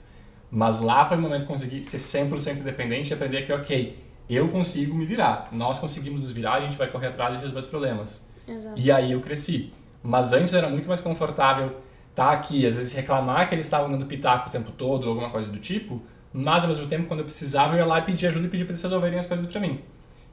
Mas 0.50 0.80
lá 0.80 1.06
foi 1.06 1.16
o 1.16 1.20
momento 1.20 1.42
que 1.42 1.46
consegui 1.46 1.82
ser 1.82 1.99
100% 1.99 2.60
independente 2.60 3.10
e 3.10 3.14
aprender 3.14 3.42
que, 3.42 3.52
ok, 3.52 3.96
eu 4.28 4.49
consigo 4.49 4.94
me 4.94 5.06
virar, 5.06 5.49
nós 5.52 5.78
conseguimos 5.78 6.20
nos 6.20 6.32
virar, 6.32 6.54
a 6.54 6.60
gente 6.60 6.76
vai 6.76 6.88
correr 6.88 7.06
atrás 7.06 7.37
e 7.37 7.38
resolver 7.38 7.58
os 7.58 7.66
problemas. 7.66 8.28
Exato. 8.46 8.78
E 8.78 8.92
aí 8.92 9.12
eu 9.12 9.20
cresci. 9.20 9.72
Mas 10.02 10.33
antes 10.33 10.54
era 10.54 10.69
muito 10.69 10.88
mais 10.88 11.00
confortável 11.00 11.76
estar 12.11 12.26
tá 12.26 12.33
aqui, 12.33 12.66
às 12.66 12.76
vezes 12.76 12.92
reclamar 12.92 13.49
que 13.49 13.54
eles 13.54 13.66
estavam 13.66 13.90
dando 13.90 14.07
pitaco 14.07 14.49
o 14.49 14.50
tempo 14.50 14.71
todo, 14.73 15.04
ou 15.04 15.11
alguma 15.11 15.30
coisa 15.30 15.50
do 15.50 15.59
tipo, 15.59 16.02
mas 16.33 16.62
ao 16.62 16.69
mesmo 16.69 16.87
tempo, 16.87 17.07
quando 17.07 17.21
eu 17.21 17.25
precisava, 17.25 17.75
eu 17.75 17.78
ia 17.78 17.87
lá 17.87 17.99
e 17.99 18.02
pedir 18.02 18.28
ajuda 18.28 18.47
e 18.47 18.49
pedir 18.49 18.64
para 18.64 18.73
eles 18.73 18.83
resolverem 18.83 19.19
as 19.19 19.26
coisas 19.26 19.47
para 19.47 19.61
mim. 19.61 19.80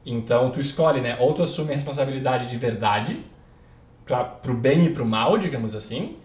Então, 0.06 0.50
tu 0.52 0.60
escolhe, 0.60 1.02
né? 1.02 1.18
Ou 1.20 1.34
tu 1.34 1.44
assume 1.44 1.72
a 1.72 1.74
responsabilidade 1.74 2.48
de 2.48 2.58
verdade, 2.58 3.20
pra, 4.06 4.24
pro 4.24 4.54
bem 4.54 4.86
e 4.86 4.90
pro 4.90 5.06
mal, 5.06 5.38
digamos 5.38 5.76
assim, 5.76 6.18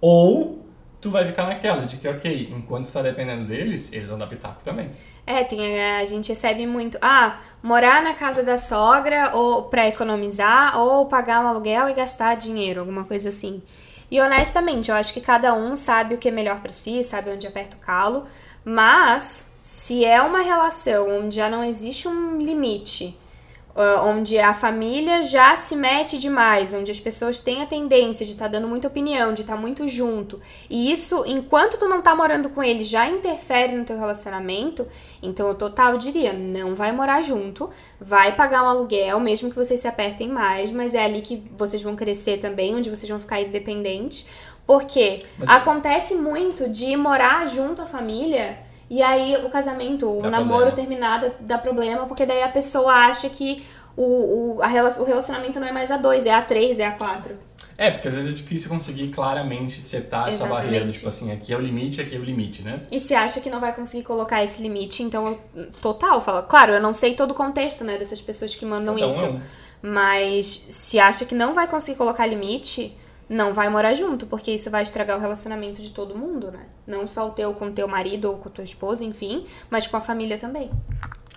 ou 0.00 0.66
tu 1.00 1.10
vai 1.10 1.26
ficar 1.26 1.46
naquela 1.46 1.82
de 1.82 1.96
que, 1.96 2.08
ok, 2.08 2.52
enquanto 2.54 2.86
tu 2.86 2.92
tá 2.92 3.02
dependendo 3.02 3.44
deles, 3.46 3.92
eles 3.92 4.10
vão 4.10 4.18
dar 4.18 4.26
pitaco 4.26 4.62
também. 4.62 4.90
É, 5.26 5.44
tem, 5.44 5.80
a 5.96 6.04
gente 6.04 6.30
recebe 6.30 6.66
muito, 6.66 6.98
ah, 7.00 7.38
morar 7.62 8.02
na 8.02 8.14
casa 8.14 8.42
da 8.42 8.56
sogra 8.56 9.30
ou 9.34 9.64
para 9.64 9.86
economizar 9.86 10.78
ou 10.80 11.06
pagar 11.06 11.44
um 11.44 11.46
aluguel 11.46 11.88
e 11.88 11.94
gastar 11.94 12.34
dinheiro, 12.36 12.80
alguma 12.80 13.04
coisa 13.04 13.28
assim. 13.28 13.62
E 14.10 14.20
honestamente, 14.20 14.90
eu 14.90 14.96
acho 14.96 15.12
que 15.12 15.20
cada 15.20 15.54
um 15.54 15.76
sabe 15.76 16.14
o 16.14 16.18
que 16.18 16.28
é 16.28 16.32
melhor 16.32 16.60
para 16.60 16.72
si, 16.72 17.04
sabe 17.04 17.30
onde 17.30 17.46
aperta 17.46 17.76
o 17.76 17.80
calo, 17.80 18.24
mas 18.64 19.54
se 19.60 20.04
é 20.04 20.20
uma 20.20 20.42
relação 20.42 21.08
onde 21.20 21.36
já 21.36 21.48
não 21.48 21.62
existe 21.62 22.08
um 22.08 22.38
limite, 22.38 23.16
onde 23.74 24.38
a 24.38 24.52
família 24.52 25.22
já 25.22 25.54
se 25.54 25.76
mete 25.76 26.18
demais, 26.18 26.74
onde 26.74 26.90
as 26.90 27.00
pessoas 27.00 27.40
têm 27.40 27.62
a 27.62 27.66
tendência 27.66 28.26
de 28.26 28.32
estar 28.32 28.46
tá 28.46 28.52
dando 28.52 28.68
muita 28.68 28.88
opinião, 28.88 29.32
de 29.32 29.42
estar 29.42 29.54
tá 29.54 29.60
muito 29.60 29.86
junto, 29.86 30.40
e 30.68 30.90
isso, 30.90 31.24
enquanto 31.26 31.78
tu 31.78 31.88
não 31.88 32.02
tá 32.02 32.14
morando 32.14 32.50
com 32.50 32.62
ele, 32.62 32.84
já 32.84 33.08
interfere 33.08 33.74
no 33.74 33.84
teu 33.84 33.98
relacionamento, 33.98 34.86
então 35.22 35.48
eu 35.48 35.54
total 35.54 35.96
diria, 35.96 36.32
não 36.32 36.74
vai 36.74 36.92
morar 36.92 37.22
junto, 37.22 37.70
vai 38.00 38.34
pagar 38.34 38.64
um 38.64 38.68
aluguel, 38.68 39.20
mesmo 39.20 39.50
que 39.50 39.56
vocês 39.56 39.80
se 39.80 39.88
apertem 39.88 40.28
mais, 40.28 40.70
mas 40.70 40.94
é 40.94 41.04
ali 41.04 41.22
que 41.22 41.42
vocês 41.56 41.82
vão 41.82 41.94
crescer 41.94 42.38
também, 42.38 42.74
onde 42.74 42.90
vocês 42.90 43.08
vão 43.08 43.20
ficar 43.20 43.40
independentes, 43.40 44.28
porque 44.66 45.24
mas... 45.38 45.48
acontece 45.48 46.14
muito 46.14 46.68
de 46.68 46.96
morar 46.96 47.46
junto 47.46 47.82
à 47.82 47.86
família 47.86 48.69
e 48.90 49.00
aí 49.00 49.36
o 49.44 49.48
casamento, 49.48 50.10
o 50.18 50.20
dá 50.20 50.30
namoro 50.30 50.66
problema. 50.66 50.76
terminado 50.76 51.32
dá 51.40 51.56
problema, 51.56 52.06
porque 52.06 52.26
daí 52.26 52.42
a 52.42 52.48
pessoa 52.48 52.92
acha 52.92 53.30
que 53.30 53.64
o, 53.96 54.56
o, 54.56 54.62
a, 54.62 54.66
o 55.00 55.04
relacionamento 55.04 55.60
não 55.60 55.68
é 55.68 55.72
mais 55.72 55.90
a 55.90 55.96
dois, 55.96 56.26
é 56.26 56.34
a 56.34 56.42
três, 56.42 56.80
é 56.80 56.86
a 56.86 56.92
quatro. 56.92 57.36
É, 57.78 57.90
porque 57.90 58.08
às 58.08 58.14
vezes 58.14 58.30
é 58.30 58.34
difícil 58.34 58.68
conseguir 58.68 59.08
claramente 59.08 59.80
setar 59.80 60.28
Exatamente. 60.28 60.34
essa 60.34 60.64
barreira, 60.64 60.92
tipo 60.92 61.08
assim, 61.08 61.32
aqui 61.32 61.50
é 61.50 61.56
o 61.56 61.60
limite, 61.60 62.00
aqui 62.00 62.14
é 62.14 62.18
o 62.18 62.24
limite, 62.24 62.62
né? 62.62 62.82
E 62.90 63.00
se 63.00 63.14
acha 63.14 63.40
que 63.40 63.48
não 63.48 63.58
vai 63.58 63.74
conseguir 63.74 64.02
colocar 64.02 64.44
esse 64.44 64.60
limite, 64.60 65.02
então, 65.02 65.38
total, 65.80 66.20
fala. 66.20 66.42
Claro, 66.42 66.74
eu 66.74 66.82
não 66.82 66.92
sei 66.92 67.14
todo 67.14 67.30
o 67.30 67.34
contexto, 67.34 67.82
né, 67.82 67.96
dessas 67.96 68.20
pessoas 68.20 68.54
que 68.54 68.66
mandam 68.66 68.98
então, 68.98 69.08
isso. 69.08 69.24
É 69.24 69.40
mas 69.82 70.66
se 70.68 70.98
acha 70.98 71.24
que 71.24 71.34
não 71.34 71.54
vai 71.54 71.66
conseguir 71.66 71.96
colocar 71.96 72.26
limite, 72.26 72.96
não 73.30 73.54
vai 73.54 73.68
morar 73.68 73.94
junto, 73.94 74.26
porque 74.26 74.50
isso 74.50 74.68
vai 74.72 74.82
estragar 74.82 75.16
o 75.16 75.20
relacionamento 75.20 75.80
de 75.80 75.90
todo 75.90 76.18
mundo, 76.18 76.50
né? 76.50 76.66
Não 76.84 77.06
só 77.06 77.28
o 77.28 77.30
teu 77.30 77.54
com 77.54 77.66
o 77.66 77.70
teu 77.70 77.86
marido 77.86 78.24
ou 78.24 78.38
com 78.38 78.48
a 78.48 78.52
tua 78.52 78.64
esposa, 78.64 79.04
enfim, 79.04 79.46
mas 79.70 79.86
com 79.86 79.96
a 79.96 80.00
família 80.00 80.36
também. 80.36 80.68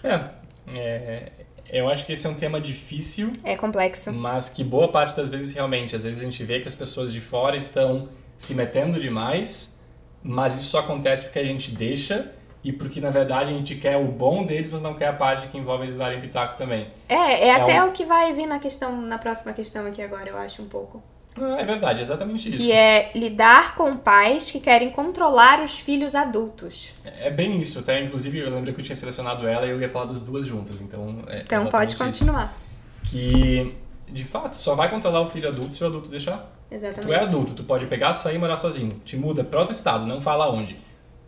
É, 0.03 0.29
é, 0.75 1.31
eu 1.69 1.87
acho 1.87 2.03
que 2.03 2.13
esse 2.13 2.25
é 2.25 2.29
um 2.31 2.33
tema 2.33 2.59
difícil. 2.59 3.31
É 3.43 3.55
complexo. 3.55 4.11
Mas 4.11 4.49
que 4.49 4.63
boa 4.63 4.87
parte 4.87 5.15
das 5.15 5.29
vezes 5.29 5.53
realmente, 5.53 5.95
às 5.95 6.03
vezes 6.03 6.19
a 6.19 6.23
gente 6.23 6.43
vê 6.43 6.59
que 6.59 6.67
as 6.67 6.73
pessoas 6.73 7.13
de 7.13 7.21
fora 7.21 7.55
estão 7.55 8.09
se 8.35 8.55
metendo 8.55 8.99
demais, 8.99 9.79
mas 10.23 10.55
isso 10.55 10.71
só 10.71 10.79
acontece 10.79 11.25
porque 11.25 11.37
a 11.37 11.45
gente 11.45 11.69
deixa 11.75 12.31
e 12.63 12.73
porque 12.73 12.99
na 12.99 13.11
verdade 13.11 13.51
a 13.51 13.53
gente 13.53 13.75
quer 13.75 13.97
o 13.97 14.05
bom 14.05 14.43
deles, 14.43 14.71
mas 14.71 14.81
não 14.81 14.95
quer 14.95 15.09
a 15.09 15.13
parte 15.13 15.47
que 15.47 15.59
envolve 15.59 15.83
eles 15.83 15.95
darem 15.95 16.19
pitaco 16.19 16.57
também. 16.57 16.87
É, 17.07 17.15
é, 17.15 17.47
é 17.49 17.55
até 17.55 17.83
um... 17.83 17.89
o 17.89 17.91
que 17.91 18.03
vai 18.03 18.33
vir 18.33 18.47
na 18.47 18.57
questão, 18.57 18.99
na 18.99 19.19
próxima 19.19 19.53
questão 19.53 19.85
aqui 19.85 20.01
agora, 20.01 20.27
eu 20.27 20.37
acho 20.37 20.59
um 20.63 20.67
pouco. 20.67 21.12
Ah, 21.39 21.57
é 21.59 21.63
verdade, 21.63 21.99
é 21.99 22.03
exatamente 22.03 22.49
isso. 22.49 22.57
Que 22.57 22.71
é 22.71 23.11
lidar 23.15 23.75
com 23.75 23.97
pais 23.97 24.51
que 24.51 24.59
querem 24.59 24.91
controlar 24.91 25.63
os 25.63 25.79
filhos 25.79 26.13
adultos. 26.15 26.89
É, 27.03 27.27
é 27.27 27.31
bem 27.31 27.59
isso, 27.59 27.79
até 27.79 28.01
inclusive 28.03 28.39
eu 28.39 28.49
lembro 28.49 28.73
que 28.73 28.79
eu 28.79 28.85
tinha 28.85 28.95
selecionado 28.95 29.47
ela 29.47 29.65
e 29.65 29.69
eu 29.69 29.81
ia 29.81 29.89
falar 29.89 30.05
das 30.05 30.21
duas 30.21 30.45
juntas, 30.45 30.79
então 30.81 31.23
é 31.27 31.39
Então 31.39 31.65
pode 31.67 31.95
continuar. 31.95 32.57
Isso. 33.03 33.11
Que 33.11 33.75
de 34.07 34.23
fato 34.23 34.55
só 34.55 34.75
vai 34.75 34.89
controlar 34.89 35.21
o 35.21 35.27
filho 35.27 35.47
adulto 35.49 35.75
se 35.75 35.83
o 35.83 35.87
adulto 35.87 36.09
deixar. 36.09 36.51
Exatamente. 36.69 37.07
Tu 37.07 37.13
é 37.13 37.19
adulto, 37.19 37.53
tu 37.53 37.63
pode 37.63 37.85
pegar, 37.87 38.13
sair 38.13 38.35
e 38.35 38.39
morar 38.39 38.57
sozinho. 38.57 38.89
Te 39.03 39.17
muda 39.17 39.43
para 39.43 39.59
outro 39.59 39.73
estado, 39.73 40.05
não 40.05 40.21
fala 40.21 40.49
onde. 40.49 40.77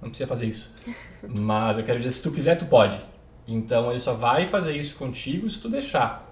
Não 0.02 0.10
precisa 0.10 0.28
fazer 0.28 0.48
isso. 0.48 0.74
Mas 1.28 1.80
eu 1.80 1.84
quero 1.84 1.98
dizer, 1.98 2.12
se 2.12 2.22
tu 2.22 2.32
quiser, 2.32 2.58
tu 2.58 2.66
pode. 2.66 3.00
Então 3.48 3.90
ele 3.90 4.00
só 4.00 4.14
vai 4.14 4.46
fazer 4.46 4.76
isso 4.76 4.98
contigo 4.98 5.50
se 5.50 5.60
tu 5.60 5.70
deixar. 5.70 6.24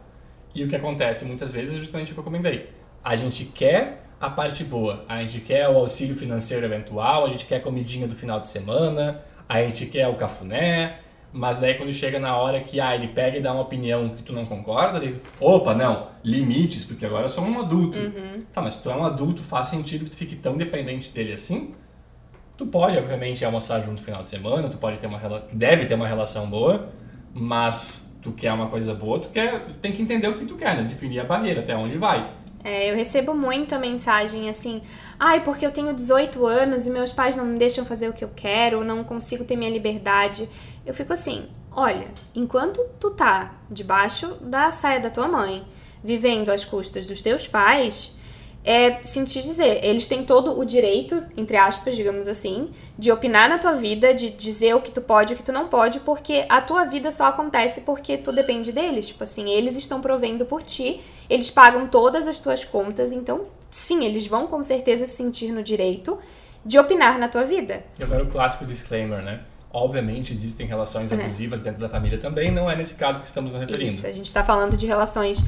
E 0.54 0.64
o 0.64 0.68
que 0.68 0.76
acontece 0.76 1.26
muitas 1.26 1.52
vezes 1.52 1.76
é 1.76 1.78
justamente 1.80 2.12
o 2.12 2.14
que 2.14 2.20
eu 2.20 2.24
comentei 2.24 2.70
a 3.04 3.16
gente 3.16 3.46
quer 3.46 4.04
a 4.20 4.30
parte 4.30 4.64
boa, 4.64 5.04
a 5.10 5.22
gente 5.22 5.42
quer 5.42 5.68
o 5.68 5.78
auxílio 5.78 6.16
financeiro 6.16 6.66
eventual, 6.66 7.26
a 7.26 7.30
gente 7.30 7.46
quer 7.46 7.58
a 7.58 7.60
comidinha 7.60 8.08
do 8.08 8.16
final 8.16 8.40
de 8.40 8.48
semana, 8.48 9.22
a 9.50 9.62
gente 9.64 9.86
quer 9.88 10.08
o 10.08 10.16
cafuné, 10.16 11.00
mas 11.34 11.58
daí 11.58 11.74
quando 11.74 11.92
chega 11.92 12.20
na 12.20 12.38
hora 12.38 12.62
que 12.62 12.80
ah, 12.80 12.96
ele 12.96 13.10
pega 13.10 13.38
e 13.38 13.42
dá 13.42 13.52
uma 13.52 13.64
opinião 13.64 14.08
que 14.10 14.22
tu 14.22 14.32
não 14.32 14.46
concorda, 14.46 15.04
ele, 15.04 15.20
opa, 15.42 15.74
não, 15.74 16.08
limites, 16.24 16.86
porque 16.86 17.06
agora 17.06 17.26
eu 17.26 17.30
sou 17.30 17.44
um 17.44 17.60
adulto. 17.60 18.00
Uhum. 18.00 18.44
Tá, 18.54 18.62
mas 18.62 18.76
se 18.76 18.84
tu 18.84 18.90
é 18.90 18.96
um 18.96 19.04
adulto, 19.04 19.42
faz 19.42 19.68
sentido 19.68 20.06
que 20.06 20.12
tu 20.12 20.16
fique 20.16 20.36
tão 20.36 20.56
dependente 20.56 21.12
dele 21.12 21.34
assim? 21.34 21.74
Tu 22.56 22.66
pode, 22.68 22.98
obviamente, 22.98 23.44
almoçar 23.44 23.80
junto 23.82 24.00
no 24.00 24.06
final 24.06 24.22
de 24.22 24.30
semana, 24.30 24.70
tu 24.70 24.78
pode 24.78 25.00
ter 25.00 25.08
uma 25.08 25.20
deve 25.52 25.86
ter 25.86 25.96
uma 25.96 26.08
relação 26.08 26.48
boa, 26.48 26.88
mas 27.34 28.20
tu 28.22 28.32
quer 28.32 28.54
uma 28.54 28.68
coisa 28.68 28.94
boa, 28.94 29.20
tu 29.20 29.30
quer, 29.30 29.66
tu 29.66 29.74
tem 29.74 29.92
que 29.92 30.02
entender 30.02 30.28
o 30.28 30.38
que 30.38 30.46
tu 30.46 30.56
quer, 30.56 30.78
né? 30.78 30.84
Definir 30.84 31.20
a 31.20 31.24
barreira, 31.24 31.62
até 31.62 31.76
onde 31.76 31.98
vai. 31.98 32.32
É, 32.64 32.90
eu 32.90 32.96
recebo 32.96 33.34
muita 33.34 33.78
mensagem 33.78 34.50
assim, 34.50 34.82
ai, 35.20 35.44
porque 35.44 35.66
eu 35.66 35.72
tenho 35.72 35.94
18 35.94 36.46
anos 36.46 36.88
e 36.88 36.90
meus 36.90 37.12
pais 37.12 37.36
não 37.36 37.46
me 37.46 37.60
deixam 37.60 37.84
fazer 37.84 38.08
o 38.08 38.14
que 38.14 38.24
eu 38.24 38.32
quero, 38.34 38.84
não 38.86 39.04
consigo 39.04 39.44
ter 39.44 39.58
minha 39.58 39.70
liberdade. 39.70 40.48
Eu 40.86 40.94
fico 40.94 41.12
assim, 41.12 41.46
olha, 41.70 42.08
enquanto 42.34 42.82
tu 43.00 43.12
tá 43.12 43.54
debaixo 43.70 44.36
da 44.42 44.72
saia 44.72 45.00
da 45.00 45.10
tua 45.10 45.28
mãe, 45.28 45.64
vivendo 46.02 46.50
às 46.50 46.64
custas 46.64 47.06
dos 47.06 47.22
teus 47.22 47.48
pais, 47.48 48.18
é 48.64 49.04
sentir 49.04 49.42
dizer, 49.42 49.84
eles 49.84 50.08
têm 50.08 50.24
todo 50.24 50.58
o 50.58 50.64
direito, 50.64 51.22
entre 51.36 51.58
aspas, 51.58 51.96
digamos 51.96 52.28
assim, 52.30 52.70
de 52.98 53.12
opinar 53.12 53.50
na 53.50 53.58
tua 53.58 53.74
vida, 53.74 54.14
de 54.14 54.30
dizer 54.30 54.74
o 54.74 54.82
que 54.82 54.92
tu 54.92 55.02
pode 55.02 55.34
e 55.34 55.36
o 55.36 55.38
que 55.38 55.44
tu 55.44 55.52
não 55.52 55.68
pode, 55.68 56.00
porque 56.00 56.46
a 56.48 56.62
tua 56.62 56.86
vida 56.86 57.12
só 57.12 57.28
acontece 57.28 57.82
porque 57.82 58.18
tu 58.18 58.32
depende 58.32 58.72
deles. 58.72 59.08
Tipo 59.08 59.24
assim, 59.24 59.50
eles 59.50 59.76
estão 59.76 60.00
provendo 60.00 60.46
por 60.46 60.64
ti, 60.64 61.02
eles 61.30 61.50
pagam 61.50 61.88
todas 61.88 62.26
as 62.26 62.40
tuas 62.40 62.64
contas, 62.64 63.12
então 63.12 63.48
sim, 63.70 64.06
eles 64.06 64.26
vão 64.26 64.48
com 64.48 64.64
certeza 64.64 65.06
se 65.06 65.14
sentir 65.14 65.52
no 65.52 65.62
direito 65.62 66.18
de 66.66 66.80
opinar 66.80 67.20
na 67.20 67.28
tua 67.28 67.44
vida. 67.44 67.84
E 68.00 68.04
agora 68.04 68.24
o 68.24 68.28
clássico 68.28 68.66
disclaimer, 68.66 69.22
né? 69.22 69.42
Obviamente 69.74 70.32
existem 70.32 70.68
relações 70.68 71.12
uhum. 71.12 71.20
abusivas 71.20 71.62
dentro 71.62 71.82
da 71.82 71.90
família 71.90 72.18
também, 72.18 72.50
não 72.52 72.70
é 72.70 72.76
nesse 72.78 72.94
caso 72.94 73.20
que 73.20 73.26
estamos 73.26 73.52
nos 73.52 73.60
referindo. 73.60 73.90
Isso, 73.92 74.08
a 74.08 74.12
gente 74.12 74.28
está 74.28 74.44
falando 74.44 74.78
de 74.78 74.86
relações 74.86 75.44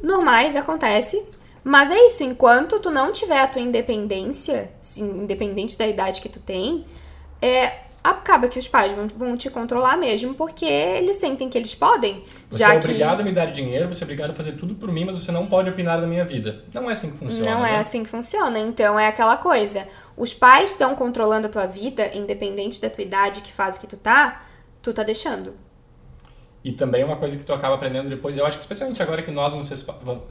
normais, 0.00 0.56
acontece, 0.56 1.22
mas 1.64 1.90
é 1.90 1.98
isso, 2.06 2.22
enquanto 2.22 2.78
tu 2.78 2.90
não 2.90 3.10
tiver 3.10 3.40
a 3.40 3.48
tua 3.48 3.62
independência, 3.62 4.70
assim, 4.78 5.22
independente 5.22 5.78
da 5.78 5.86
idade 5.86 6.20
que 6.20 6.28
tu 6.28 6.38
tem, 6.38 6.84
é, 7.40 7.84
acaba 8.04 8.48
que 8.48 8.58
os 8.58 8.68
pais 8.68 8.92
vão, 8.92 9.08
vão 9.08 9.34
te 9.34 9.48
controlar 9.48 9.96
mesmo, 9.96 10.34
porque 10.34 10.66
eles 10.66 11.16
sentem 11.16 11.48
que 11.48 11.56
eles 11.56 11.74
podem. 11.74 12.22
Você 12.50 12.58
já 12.58 12.74
é 12.74 12.76
obrigado 12.76 13.16
que... 13.16 13.22
a 13.22 13.24
me 13.24 13.32
dar 13.32 13.46
dinheiro, 13.46 13.88
você 13.88 14.02
é 14.02 14.04
obrigado 14.04 14.32
a 14.32 14.34
fazer 14.34 14.52
tudo 14.52 14.74
por 14.74 14.92
mim, 14.92 15.06
mas 15.06 15.14
você 15.14 15.32
não 15.32 15.46
pode 15.46 15.70
opinar 15.70 15.98
na 16.02 16.06
minha 16.06 16.24
vida. 16.24 16.62
Não 16.74 16.90
é 16.90 16.92
assim 16.92 17.10
que 17.10 17.16
funciona. 17.16 17.50
Não 17.50 17.64
é 17.64 17.72
né? 17.72 17.78
assim 17.78 18.04
que 18.04 18.10
funciona. 18.10 18.58
Então 18.58 19.00
é 19.00 19.08
aquela 19.08 19.38
coisa. 19.38 19.86
Os 20.18 20.34
pais 20.34 20.72
estão 20.72 20.94
controlando 20.94 21.46
a 21.46 21.50
tua 21.50 21.66
vida, 21.66 22.14
independente 22.14 22.78
da 22.78 22.90
tua 22.90 23.02
idade, 23.02 23.40
que 23.40 23.50
fase 23.50 23.80
que 23.80 23.86
tu 23.86 23.96
tá, 23.96 24.42
tu 24.82 24.92
tá 24.92 25.02
deixando. 25.02 25.54
E 26.62 26.72
também 26.72 27.02
uma 27.04 27.16
coisa 27.16 27.38
que 27.38 27.44
tu 27.44 27.54
acaba 27.54 27.74
aprendendo 27.74 28.08
depois, 28.10 28.36
eu 28.36 28.44
acho 28.44 28.58
que 28.58 28.62
especialmente 28.62 29.02
agora 29.02 29.22
que 29.22 29.30
nós 29.30 29.52
vamos 29.52 29.66
ser, 29.66 29.76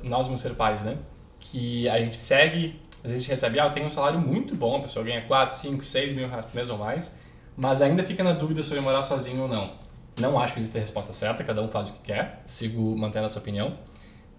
nós 0.03 0.27
vamos 0.27 0.41
ser 0.41 0.53
pais, 0.55 0.83
né? 0.83 0.97
Que 1.45 1.89
a 1.89 1.99
gente 1.99 2.15
segue, 2.15 2.79
às 3.03 3.11
vezes 3.11 3.15
a 3.15 3.17
gente 3.19 3.29
recebe, 3.29 3.59
ah, 3.59 3.69
tenho 3.69 3.85
um 3.85 3.89
salário 3.89 4.19
muito 4.19 4.55
bom, 4.55 4.77
a 4.77 4.79
pessoa 4.79 5.03
ganha 5.03 5.21
4, 5.21 5.55
5, 5.55 5.83
6 5.83 6.13
mil 6.13 6.27
reais 6.27 6.45
por 6.45 6.55
mês 6.55 6.69
ou 6.69 6.77
mais, 6.77 7.15
mas 7.55 7.81
ainda 7.81 8.01
fica 8.01 8.23
na 8.23 8.31
dúvida 8.31 8.63
sobre 8.63 8.79
morar 8.79 9.03
sozinho 9.03 9.43
ou 9.43 9.47
não. 9.47 9.73
Não 10.19 10.39
acho 10.39 10.53
que 10.53 10.59
existe 10.59 10.77
a 10.77 10.81
resposta 10.81 11.13
certa, 11.13 11.43
cada 11.43 11.61
um 11.61 11.67
faz 11.67 11.89
o 11.89 11.93
que 11.93 12.03
quer, 12.03 12.41
sigo 12.45 12.97
mantendo 12.97 13.25
a 13.25 13.29
sua 13.29 13.41
opinião, 13.41 13.77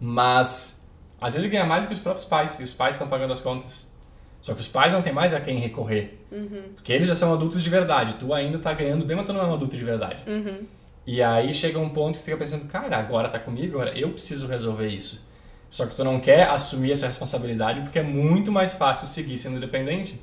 mas 0.00 0.90
às 1.20 1.34
vezes 1.34 1.50
ganha 1.50 1.64
mais 1.64 1.86
que 1.86 1.92
os 1.92 2.00
próprios 2.00 2.24
pais, 2.24 2.58
e 2.58 2.62
os 2.62 2.74
pais 2.74 2.96
estão 2.96 3.08
pagando 3.08 3.32
as 3.32 3.40
contas. 3.40 3.92
Só 4.40 4.52
que 4.52 4.60
os 4.60 4.68
pais 4.68 4.92
não 4.92 5.00
têm 5.00 5.12
mais 5.12 5.32
a 5.32 5.40
quem 5.40 5.58
recorrer. 5.58 6.18
Uhum. 6.30 6.64
Porque 6.74 6.92
eles 6.92 7.08
já 7.08 7.14
são 7.14 7.32
adultos 7.32 7.62
de 7.62 7.70
verdade. 7.70 8.16
Tu 8.20 8.32
ainda 8.34 8.58
tá 8.58 8.74
ganhando 8.74 9.02
bem, 9.02 9.16
mas 9.16 9.24
tu 9.24 9.32
não 9.32 9.40
é 9.40 9.44
um 9.44 9.54
adulto 9.54 9.74
de 9.74 9.82
verdade. 9.82 10.18
Uhum. 10.26 10.66
E 11.06 11.22
aí 11.22 11.50
chega 11.50 11.78
um 11.78 11.88
ponto 11.88 12.16
que 12.16 12.18
tu 12.18 12.24
fica 12.24 12.36
pensando, 12.36 12.66
cara, 12.66 12.98
agora 12.98 13.28
tá 13.30 13.38
comigo, 13.38 13.76
agora 13.76 13.98
eu 13.98 14.10
preciso 14.10 14.46
resolver 14.46 14.88
isso. 14.88 15.26
Só 15.74 15.86
que 15.86 15.96
tu 15.96 16.04
não 16.04 16.20
quer 16.20 16.48
assumir 16.50 16.92
essa 16.92 17.08
responsabilidade 17.08 17.80
porque 17.80 17.98
é 17.98 18.02
muito 18.04 18.52
mais 18.52 18.74
fácil 18.74 19.08
seguir 19.08 19.36
sendo 19.36 19.56
independente. 19.56 20.20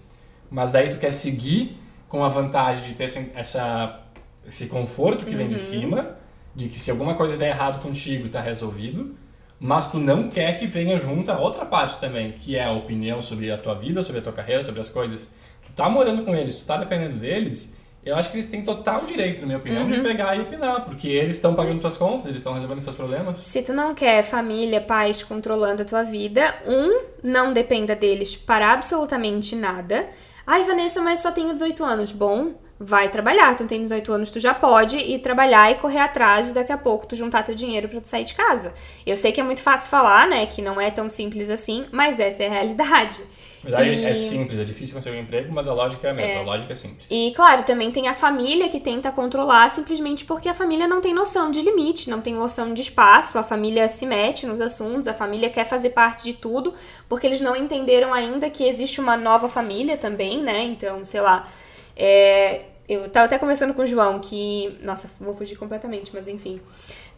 Mas 0.49 0.69
daí 0.69 0.87
tu 0.87 0.97
quer 0.97 1.11
seguir 1.11 1.77
com 2.07 2.23
a 2.23 2.29
vantagem 2.29 2.81
de 2.81 2.93
ter 2.93 3.03
essa, 3.35 3.99
esse 4.47 4.67
conforto 4.67 5.25
que 5.25 5.35
vem 5.35 5.49
de 5.49 5.59
cima, 5.59 6.15
de 6.55 6.69
que 6.69 6.79
se 6.79 6.89
alguma 6.89 7.15
coisa 7.15 7.35
der 7.35 7.49
errado 7.49 7.81
contigo, 7.81 8.29
tá 8.29 8.39
resolvido. 8.39 9.13
Mas 9.59 9.91
tu 9.91 9.97
não 9.97 10.29
quer 10.29 10.57
que 10.57 10.65
venha 10.65 10.97
junto 10.97 11.29
a 11.29 11.37
outra 11.37 11.65
parte 11.65 11.99
também, 11.99 12.31
que 12.31 12.55
é 12.55 12.63
a 12.63 12.71
opinião 12.71 13.21
sobre 13.21 13.51
a 13.51 13.57
tua 13.57 13.75
vida, 13.75 14.01
sobre 14.01 14.21
a 14.21 14.23
tua 14.23 14.31
carreira, 14.31 14.63
sobre 14.63 14.79
as 14.79 14.87
coisas. 14.87 15.35
Tu 15.65 15.73
tá 15.73 15.89
morando 15.89 16.23
com 16.23 16.33
eles, 16.33 16.61
tu 16.61 16.65
tá 16.65 16.77
dependendo 16.77 17.17
deles, 17.17 17.77
eu 18.03 18.15
acho 18.15 18.31
que 18.31 18.37
eles 18.37 18.47
têm 18.47 18.63
total 18.63 19.01
direito, 19.01 19.41
na 19.41 19.47
minha 19.47 19.57
opinião, 19.59 19.87
de 19.87 19.99
pegar 19.99 20.35
e 20.35 20.41
opinar, 20.41 20.83
porque 20.83 21.07
eles 21.07 21.35
estão 21.35 21.53
pagando 21.53 21.79
tuas 21.79 21.97
contas, 21.97 22.25
eles 22.25 22.37
estão 22.37 22.53
resolvendo 22.53 22.81
seus 22.81 22.95
problemas. 22.95 23.37
Se 23.37 23.61
tu 23.61 23.73
não 23.73 23.93
quer 23.93 24.23
família, 24.23 24.81
pais 24.81 25.21
controlando 25.21 25.83
a 25.83 25.85
tua 25.85 26.03
vida, 26.03 26.55
um, 26.67 27.03
não 27.23 27.53
dependa 27.53 27.95
deles 27.95 28.35
para 28.35 28.71
absolutamente 28.71 29.55
nada. 29.55 30.07
Ai, 30.47 30.63
Vanessa, 30.63 31.01
mas 31.01 31.19
só 31.19 31.31
tenho 31.31 31.53
18 31.53 31.83
anos. 31.83 32.11
Bom, 32.11 32.55
vai 32.79 33.09
trabalhar. 33.09 33.55
Tu 33.55 33.65
tem 33.65 33.79
18 33.79 34.11
anos, 34.11 34.31
tu 34.31 34.39
já 34.39 34.53
pode 34.55 34.97
ir 34.97 35.19
trabalhar 35.19 35.71
e 35.71 35.75
correr 35.75 35.99
atrás 35.99 36.49
e 36.49 36.53
daqui 36.53 36.71
a 36.71 36.77
pouco 36.77 37.05
tu 37.05 37.15
juntar 37.15 37.43
teu 37.43 37.53
dinheiro 37.53 37.87
para 37.87 38.01
tu 38.01 38.07
sair 38.07 38.23
de 38.23 38.33
casa. 38.33 38.73
Eu 39.05 39.15
sei 39.15 39.31
que 39.31 39.39
é 39.39 39.43
muito 39.43 39.61
fácil 39.61 39.91
falar, 39.91 40.27
né, 40.27 40.47
que 40.47 40.61
não 40.61 40.81
é 40.81 40.89
tão 40.89 41.07
simples 41.07 41.51
assim, 41.51 41.85
mas 41.91 42.19
essa 42.19 42.41
é 42.41 42.47
a 42.47 42.51
realidade. 42.51 43.21
Na 43.63 43.69
verdade, 43.77 43.89
E- 44.01 44.05
é 44.05 44.13
simples, 44.15 44.59
é 44.59 44.63
difícil 44.63 44.95
conseguir 44.95 45.17
um 45.17 45.21
emprego, 45.21 45.53
mas 45.53 45.67
a 45.67 45.73
lógica 45.73 46.07
é 46.07 46.11
a 46.11 46.13
mesma, 46.13 46.39
a 46.39 46.43
lógica 46.43 46.73
é 46.73 46.75
simples. 46.75 47.07
E, 47.11 47.31
claro, 47.35 47.63
também 47.63 47.91
tem 47.91 48.07
a 48.07 48.13
família 48.13 48.69
que 48.69 48.79
tenta 48.79 49.11
controlar 49.11 49.69
simplesmente 49.69 50.25
porque 50.25 50.49
a 50.49 50.53
família 50.53 50.87
não 50.87 50.99
tem 50.99 51.13
noção 51.13 51.51
de 51.51 51.61
limite, 51.61 52.09
não 52.09 52.21
tem 52.21 52.33
noção 52.33 52.73
de 52.73 52.81
espaço, 52.81 53.37
a 53.37 53.43
família 53.43 53.87
se 53.87 54.05
mete 54.05 54.47
nos 54.47 54.59
assuntos, 54.59 55.07
a 55.07 55.13
família 55.13 55.49
quer 55.49 55.65
fazer 55.65 55.91
parte 55.91 56.23
de 56.23 56.33
tudo, 56.33 56.73
porque 57.07 57.27
eles 57.27 57.41
não 57.41 57.55
entenderam 57.55 58.13
ainda 58.13 58.49
que 58.49 58.63
existe 58.67 58.99
uma 58.99 59.15
nova 59.15 59.47
família 59.47 59.95
também, 59.97 60.41
né? 60.41 60.63
Então, 60.63 61.05
sei 61.05 61.21
lá. 61.21 61.47
é, 61.95 62.63
eu 62.89 63.07
tava 63.09 63.25
até 63.27 63.37
conversando 63.37 63.73
com 63.73 63.83
o 63.83 63.87
João 63.87 64.19
que. 64.19 64.77
Nossa, 64.81 65.09
vou 65.23 65.35
fugir 65.35 65.55
completamente, 65.55 66.11
mas 66.13 66.27
enfim. 66.27 66.59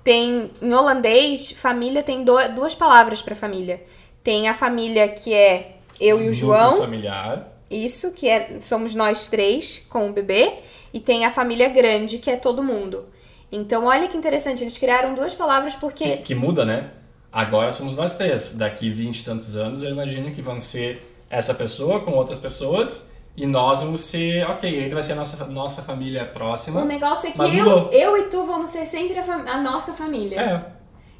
Tem. 0.04 0.52
Em 0.62 0.74
holandês, 0.74 1.52
família 1.52 2.04
tem 2.04 2.24
do- 2.24 2.50
duas 2.54 2.76
palavras 2.76 3.22
pra 3.22 3.34
família. 3.34 3.82
Tem 4.24 4.48
a 4.50 4.54
família 4.54 5.08
que 5.08 5.34
é 5.34 5.73
eu 6.00 6.22
e 6.22 6.30
o 6.30 6.34
João. 6.34 6.78
familiar. 6.78 7.48
Isso, 7.70 8.14
que 8.14 8.30
é 8.30 8.58
somos 8.60 8.94
nós 8.94 9.28
três 9.28 9.86
com 9.90 10.10
o 10.10 10.14
bebê, 10.14 10.54
e 10.94 11.00
tem 11.00 11.26
a 11.26 11.32
família 11.32 11.70
grande, 11.70 12.20
que 12.20 12.30
é 12.30 12.36
todo 12.36 12.62
mundo. 12.62 13.06
Então, 13.52 13.86
olha 13.86 14.08
que 14.08 14.18
interessante, 14.18 14.64
eles 14.64 14.78
criaram 14.78 15.14
duas 15.14 15.34
palavras 15.34 15.74
Que, 15.74 15.80
porque 15.80 16.18
que 16.18 16.36
muda, 16.36 16.66
né? 16.66 16.92
Agora 17.32 17.72
somos 17.72 17.96
nós 17.96 18.16
três. 18.16 18.56
Daqui 18.56 18.90
20 18.90 19.20
e 19.20 19.26
tantos 19.26 19.56
anos, 19.56 19.82
eu 19.82 19.90
imagino 19.90 20.32
que 20.32 20.42
vão 20.42 20.60
ser 20.60 21.10
essa 21.30 21.54
pessoa 21.54 22.02
com 22.02 22.12
outras 22.12 22.38
pessoas 22.38 23.14
e 23.36 23.48
nós 23.48 23.82
vamos 23.82 24.02
ser, 24.02 24.48
ok, 24.48 24.70
ele 24.70 24.94
vai 24.94 25.02
ser 25.02 25.14
a 25.14 25.16
nossa, 25.16 25.46
nossa 25.46 25.82
família 25.82 26.26
próxima. 26.26 26.82
o 26.82 26.86
negócio 26.86 27.30
é 27.30 27.32
que 27.32 27.58
eu, 27.58 27.90
eu 27.92 28.18
e 28.18 28.30
tu 28.30 28.46
vamos 28.46 28.70
ser 28.70 28.86
sempre 28.86 29.18
a, 29.18 29.24
a 29.24 29.62
nossa 29.62 29.94
família, 29.94 30.40
É, 30.40 30.66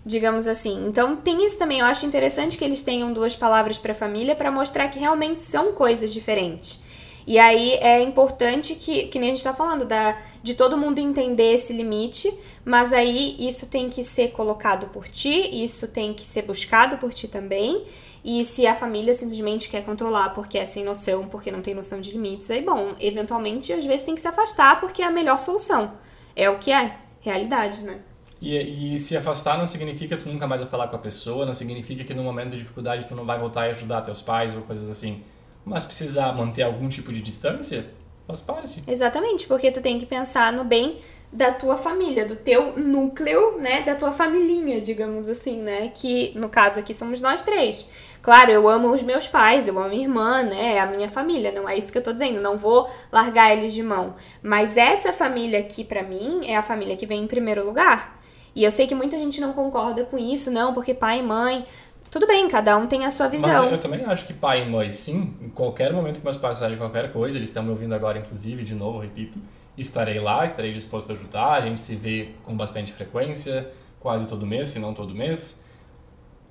digamos 0.06 0.48
assim. 0.48 0.86
Então, 0.88 1.16
tem 1.16 1.46
isso 1.46 1.58
também. 1.58 1.80
Eu 1.80 1.86
acho 1.86 2.06
interessante 2.06 2.58
que 2.58 2.64
eles 2.64 2.84
tenham 2.84 3.14
duas 3.14 3.36
palavras 3.36 3.78
para 3.78 3.94
família 3.94 4.36
para 4.36 4.52
mostrar 4.52 4.88
que 4.90 5.00
realmente 5.00 5.42
são 5.42 5.74
coisas 5.74 6.12
diferentes. 6.12 6.84
E 7.26 7.40
aí 7.40 7.74
é 7.76 8.02
importante 8.02 8.76
que, 8.76 9.08
que 9.08 9.18
nem 9.18 9.30
a 9.30 9.34
gente 9.34 9.44
tá 9.44 9.54
falando, 9.54 9.86
da, 9.86 10.18
de 10.42 10.54
todo 10.54 10.78
mundo 10.78 11.00
entender 11.00 11.54
esse 11.54 11.72
limite, 11.72 12.32
mas 12.66 12.92
aí 12.92 13.38
isso 13.40 13.68
tem 13.68 13.90
que 13.90 14.04
ser 14.04 14.32
colocado 14.32 14.88
por 14.88 15.08
ti, 15.08 15.64
isso 15.64 15.88
tem 15.88 16.14
que 16.14 16.28
ser 16.28 16.42
buscado 16.42 16.98
por 16.98 17.14
ti 17.14 17.28
também. 17.28 17.86
E 18.26 18.44
se 18.46 18.66
a 18.68 18.76
família 18.76 19.14
simplesmente 19.14 19.70
quer 19.70 19.84
controlar 19.84 20.30
porque 20.30 20.58
é 20.58 20.66
sem 20.66 20.84
noção, 20.84 21.28
porque 21.28 21.52
não 21.52 21.62
tem 21.62 21.74
noção 21.74 22.00
de 22.00 22.12
limites, 22.12 22.50
aí 22.52 22.62
bom, 22.62 22.94
eventualmente 23.00 23.74
às 23.74 23.86
vezes 23.86 24.04
tem 24.04 24.16
que 24.16 24.22
se 24.22 24.28
afastar 24.28 24.80
porque 24.80 25.02
é 25.02 25.06
a 25.06 25.12
melhor 25.12 25.40
solução. 25.40 25.94
É 26.36 26.50
o 26.50 26.58
que 26.58 26.72
é, 26.72 26.98
realidade, 27.22 27.84
né? 27.84 28.00
E, 28.44 28.96
e 28.96 29.00
se 29.00 29.16
afastar 29.16 29.58
não 29.58 29.66
significa 29.66 30.18
tu 30.18 30.28
nunca 30.28 30.46
mais 30.46 30.60
vai 30.60 30.70
falar 30.70 30.90
com 30.90 30.98
a 30.98 31.00
pessoa, 31.00 31.46
não 31.46 31.54
significa 31.54 32.04
que 32.04 32.14
no 32.14 32.22
momento 32.22 32.50
de 32.50 32.58
dificuldade 32.58 33.06
tu 33.08 33.16
não 33.16 33.26
vai 33.26 33.40
voltar 33.40 33.68
e 33.68 33.72
ajudar 33.72 34.02
teus 34.02 34.22
pais 34.22 34.54
ou 34.54 34.64
coisas 34.64 34.90
assim. 34.90 35.24
Mas 35.64 35.86
precisar 35.86 36.34
manter 36.34 36.64
algum 36.64 36.90
tipo 36.90 37.14
de 37.14 37.22
distância, 37.22 37.90
faz 38.28 38.42
parte. 38.42 38.84
Exatamente, 38.86 39.48
porque 39.48 39.72
tu 39.72 39.82
tem 39.82 39.98
que 39.98 40.06
pensar 40.06 40.52
no 40.52 40.66
bem 40.66 41.00
da 41.32 41.54
tua 41.54 41.78
família, 41.78 42.26
do 42.26 42.36
teu 42.36 42.78
núcleo, 42.78 43.58
né, 43.60 43.82
da 43.82 43.96
tua 43.96 44.12
familhinha, 44.12 44.82
digamos 44.82 45.30
assim, 45.30 45.62
né, 45.62 45.90
que 45.96 46.38
no 46.38 46.50
caso 46.50 46.82
aqui 46.82 46.94
somos 46.94 47.22
nós 47.22 47.44
três. 47.44 47.90
Claro, 48.22 48.52
eu 48.52 48.68
amo 48.68 48.92
os 48.92 49.02
meus 49.02 49.26
pais, 49.26 49.70
eu 49.70 49.80
amo 49.80 49.90
minha 49.90 50.04
irmã, 50.04 50.44
né, 50.44 50.76
é 50.76 50.80
a 50.82 50.86
minha 50.86 51.08
família, 51.08 51.50
não 51.50 51.68
é 51.68 51.78
isso 51.78 51.94
que 51.94 51.98
eu 51.98 52.04
tô 52.04 52.12
dizendo, 52.12 52.42
não 52.42 52.58
vou 52.58 52.90
largar 53.10 53.56
eles 53.56 53.74
de 53.74 53.82
mão. 53.82 54.16
Mas 54.44 54.76
essa 54.76 55.14
família 55.14 55.60
aqui 55.60 55.86
pra 55.86 56.04
mim 56.04 56.42
é 56.46 56.58
a 56.58 56.62
família 56.62 56.98
que 56.98 57.06
vem 57.06 57.24
em 57.24 57.28
primeiro 57.28 57.66
lugar. 57.66 58.22
E 58.56 58.64
eu 58.64 58.72
sei 58.72 58.86
que 58.88 58.94
muita 58.96 59.18
gente 59.18 59.42
não 59.42 59.54
concorda 59.54 60.04
com 60.06 60.18
isso, 60.18 60.52
não, 60.52 60.74
porque 60.74 60.94
pai 60.94 61.20
e 61.20 61.24
mãe, 61.24 61.66
tudo 62.12 62.28
bem, 62.28 62.48
cada 62.48 62.78
um 62.78 62.86
tem 62.86 63.06
a 63.06 63.10
sua 63.10 63.28
Mas 63.28 63.42
visão. 63.42 63.70
eu 63.70 63.78
também 63.80 64.04
acho 64.06 64.28
que 64.28 64.34
pai 64.34 64.62
e 64.64 64.70
mãe, 64.70 64.92
sim, 64.92 65.36
em 65.42 65.50
qualquer 65.50 65.92
momento 65.92 66.20
que 66.20 66.24
meus 66.24 66.38
pais 66.38 66.60
precisarem 66.60 66.76
de 66.76 66.82
qualquer 66.82 67.12
coisa, 67.12 67.38
eles 67.38 67.50
estão 67.50 67.64
me 67.64 67.70
ouvindo 67.72 67.96
agora, 67.96 68.20
inclusive, 68.20 68.64
de 68.64 68.76
novo, 68.76 69.00
repito, 69.00 69.40
estarei 69.76 70.20
lá, 70.20 70.46
estarei 70.46 70.72
disposto 70.72 71.10
a 71.10 71.14
ajudar, 71.14 71.54
a 71.54 71.62
gente 71.62 71.82
se 71.82 71.96
vê 71.96 72.30
com 72.44 72.56
bastante 72.56 72.94
frequência, 72.94 73.72
quase 74.00 74.28
todo 74.28 74.46
mês, 74.46 74.70
se 74.70 74.78
não 74.80 74.94
todo 74.94 75.16
mês. 75.16 75.66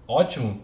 Ótimo. 0.09 0.61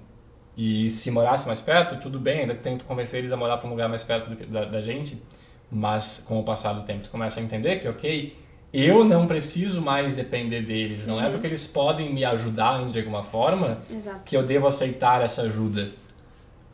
E 0.56 0.90
se 0.90 1.10
morasse 1.12 1.46
mais 1.46 1.60
perto, 1.60 2.00
tudo 2.00 2.18
bem, 2.18 2.40
ainda 2.40 2.54
tento 2.54 2.84
convencer 2.84 3.20
eles 3.20 3.30
a 3.30 3.36
morar 3.36 3.58
para 3.58 3.68
um 3.68 3.70
lugar 3.70 3.88
mais 3.88 4.02
perto 4.02 4.28
do 4.28 4.34
que- 4.34 4.44
da, 4.46 4.64
da 4.64 4.82
gente, 4.82 5.22
mas 5.70 6.24
com 6.26 6.40
o 6.40 6.42
passar 6.42 6.72
do 6.72 6.82
tempo 6.82 7.04
tu 7.04 7.10
começa 7.10 7.38
a 7.38 7.42
entender 7.42 7.76
que, 7.78 7.86
ok, 7.86 8.36
eu 8.72 9.04
não 9.04 9.26
preciso 9.26 9.80
mais 9.80 10.12
depender 10.12 10.62
deles, 10.62 11.06
não 11.06 11.20
é 11.20 11.30
porque 11.30 11.46
eles 11.46 11.66
podem 11.66 12.12
me 12.12 12.24
ajudar 12.24 12.86
de 12.86 12.98
alguma 12.98 13.22
forma 13.22 13.80
Exato. 13.90 14.20
que 14.24 14.36
eu 14.36 14.42
devo 14.42 14.66
aceitar 14.66 15.22
essa 15.22 15.42
ajuda. 15.42 15.90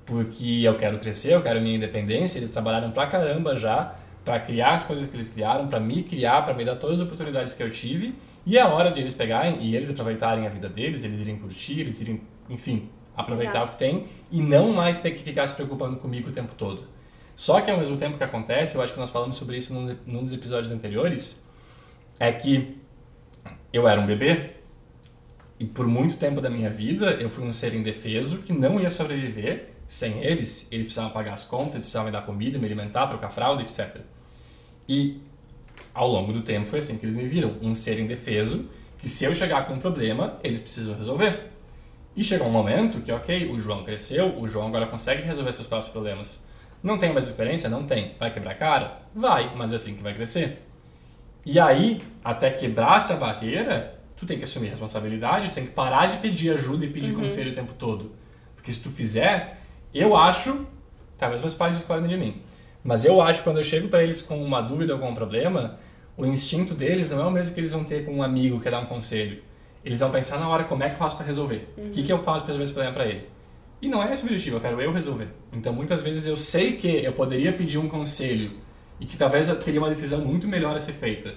Porque 0.04 0.60
eu 0.62 0.76
quero 0.76 0.98
crescer, 0.98 1.32
eu 1.32 1.42
quero 1.42 1.60
minha 1.60 1.76
independência, 1.76 2.38
eles 2.38 2.50
trabalharam 2.50 2.90
pra 2.90 3.06
caramba 3.06 3.56
já 3.56 3.94
pra 4.24 4.40
criar 4.40 4.72
as 4.72 4.84
coisas 4.84 5.06
que 5.06 5.16
eles 5.16 5.28
criaram, 5.28 5.68
pra 5.68 5.78
me 5.78 6.02
criar, 6.02 6.42
pra 6.44 6.54
me 6.54 6.64
dar 6.64 6.76
todas 6.76 7.00
as 7.00 7.06
oportunidades 7.06 7.54
que 7.54 7.62
eu 7.62 7.70
tive, 7.70 8.14
e 8.46 8.58
é 8.58 8.64
hora 8.64 8.90
de 8.90 9.00
eles 9.00 9.14
pegarem 9.14 9.58
e 9.60 9.76
eles 9.76 9.90
aproveitarem 9.90 10.46
a 10.46 10.50
vida 10.50 10.68
deles, 10.68 11.04
eles 11.04 11.20
irem 11.20 11.36
curtir, 11.36 11.80
eles 11.80 12.00
irem, 12.00 12.22
enfim, 12.48 12.88
aproveitar 13.16 13.58
Exato. 13.58 13.72
o 13.72 13.74
que 13.74 13.78
tem 13.78 14.06
e 14.30 14.42
não 14.42 14.72
mais 14.72 15.00
ter 15.00 15.12
que 15.12 15.22
ficar 15.22 15.46
se 15.46 15.54
preocupando 15.54 15.96
comigo 15.96 16.30
o 16.30 16.32
tempo 16.32 16.52
todo. 16.56 16.82
Só 17.36 17.60
que 17.60 17.70
ao 17.70 17.78
mesmo 17.78 17.96
tempo 17.96 18.16
que 18.16 18.24
acontece, 18.24 18.76
eu 18.76 18.82
acho 18.82 18.92
que 18.92 19.00
nós 19.00 19.10
falamos 19.10 19.36
sobre 19.36 19.56
isso 19.56 19.74
num, 19.74 19.96
num 20.06 20.22
dos 20.22 20.32
episódios 20.32 20.72
anteriores, 20.72 21.43
é 22.18 22.32
que 22.32 22.78
eu 23.72 23.88
era 23.88 24.00
um 24.00 24.06
bebê, 24.06 24.50
e 25.58 25.64
por 25.64 25.86
muito 25.86 26.16
tempo 26.16 26.40
da 26.40 26.50
minha 26.50 26.70
vida, 26.70 27.12
eu 27.12 27.30
fui 27.30 27.44
um 27.44 27.52
ser 27.52 27.74
indefeso 27.74 28.42
que 28.42 28.52
não 28.52 28.80
ia 28.80 28.90
sobreviver 28.90 29.70
sem 29.86 30.22
eles. 30.22 30.68
Eles 30.70 30.86
precisavam 30.86 31.12
pagar 31.12 31.34
as 31.34 31.44
contas, 31.44 31.74
eles 31.74 31.82
precisavam 31.82 32.06
me 32.06 32.12
dar 32.12 32.22
comida, 32.22 32.58
me 32.58 32.66
alimentar, 32.66 33.06
trocar 33.06 33.30
fralda, 33.30 33.62
etc. 33.62 34.00
E 34.88 35.20
ao 35.92 36.08
longo 36.08 36.32
do 36.32 36.42
tempo 36.42 36.66
foi 36.66 36.80
assim 36.80 36.98
que 36.98 37.04
eles 37.06 37.14
me 37.14 37.26
viram, 37.26 37.56
um 37.62 37.74
ser 37.74 37.98
indefeso 37.98 38.68
que 38.98 39.08
se 39.08 39.24
eu 39.24 39.34
chegar 39.34 39.66
com 39.66 39.74
um 39.74 39.78
problema, 39.78 40.38
eles 40.42 40.58
precisam 40.58 40.94
resolver. 40.96 41.50
E 42.16 42.22
chegou 42.22 42.46
um 42.46 42.50
momento 42.50 43.00
que, 43.00 43.12
ok, 43.12 43.50
o 43.50 43.58
João 43.58 43.84
cresceu, 43.84 44.38
o 44.38 44.46
João 44.46 44.68
agora 44.68 44.86
consegue 44.86 45.22
resolver 45.22 45.52
seus 45.52 45.66
próprios 45.66 45.92
problemas. 45.92 46.46
Não 46.82 46.96
tem 46.96 47.12
mais 47.12 47.26
experiência? 47.26 47.68
Não 47.68 47.84
tem. 47.84 48.14
Vai 48.18 48.32
quebrar 48.32 48.52
a 48.52 48.54
cara? 48.54 49.02
Vai, 49.14 49.54
mas 49.56 49.72
é 49.72 49.76
assim 49.76 49.96
que 49.96 50.02
vai 50.02 50.14
crescer. 50.14 50.62
E 51.44 51.60
aí, 51.60 52.00
até 52.22 52.50
quebrar 52.50 52.96
essa 52.96 53.16
barreira, 53.16 53.98
tu 54.16 54.24
tem 54.24 54.38
que 54.38 54.44
assumir 54.44 54.68
responsabilidade, 54.68 55.50
tu 55.50 55.54
tem 55.54 55.64
que 55.64 55.72
parar 55.72 56.06
de 56.06 56.16
pedir 56.18 56.54
ajuda 56.54 56.84
e 56.84 56.88
pedir 56.88 57.12
uhum. 57.12 57.20
conselho 57.20 57.52
o 57.52 57.54
tempo 57.54 57.74
todo. 57.74 58.12
Porque 58.54 58.72
se 58.72 58.82
tu 58.82 58.90
fizer, 58.90 59.58
eu 59.92 60.16
acho, 60.16 60.66
talvez 61.18 61.40
meus 61.40 61.54
pais 61.54 61.76
discordem 61.76 62.08
de 62.08 62.16
mim, 62.16 62.42
mas 62.82 63.04
eu 63.04 63.20
acho 63.20 63.40
que 63.40 63.44
quando 63.44 63.58
eu 63.58 63.64
chego 63.64 63.88
para 63.88 64.02
eles 64.02 64.22
com 64.22 64.42
uma 64.42 64.60
dúvida 64.60 64.94
ou 64.94 64.98
com 64.98 65.10
um 65.10 65.14
problema, 65.14 65.78
o 66.16 66.24
instinto 66.24 66.74
deles 66.74 67.10
não 67.10 67.20
é 67.20 67.26
o 67.26 67.30
mesmo 67.30 67.54
que 67.54 67.60
eles 67.60 67.72
vão 67.72 67.84
ter 67.84 68.04
com 68.04 68.14
um 68.14 68.22
amigo 68.22 68.60
que 68.60 68.70
dar 68.70 68.80
um 68.80 68.86
conselho. 68.86 69.42
Eles 69.84 70.00
vão 70.00 70.10
pensar 70.10 70.38
na 70.38 70.48
hora 70.48 70.64
como 70.64 70.82
é 70.82 70.88
que 70.88 70.94
eu 70.94 70.98
faço 70.98 71.16
para 71.16 71.26
resolver. 71.26 71.68
O 71.76 71.80
uhum. 71.82 71.90
que, 71.90 72.02
que 72.02 72.12
eu 72.12 72.18
faço 72.18 72.40
para 72.40 72.54
resolver 72.54 72.62
esse 72.62 72.72
problema 72.72 72.94
para 72.94 73.06
ele. 73.06 73.28
E 73.82 73.88
não 73.88 74.02
é 74.02 74.12
esse 74.12 74.22
o 74.22 74.26
objetivo, 74.26 74.56
eu 74.56 74.60
quero 74.60 74.80
eu 74.80 74.92
resolver. 74.92 75.28
Então 75.52 75.72
muitas 75.72 76.02
vezes 76.02 76.26
eu 76.26 76.38
sei 76.38 76.72
que 76.72 76.88
eu 76.88 77.12
poderia 77.12 77.52
pedir 77.52 77.76
um 77.76 77.88
conselho 77.88 78.52
e 79.04 79.06
que 79.06 79.18
talvez 79.18 79.54
teria 79.62 79.78
uma 79.78 79.90
decisão 79.90 80.20
muito 80.20 80.48
melhor 80.48 80.74
a 80.74 80.80
ser 80.80 80.94
feita. 80.94 81.34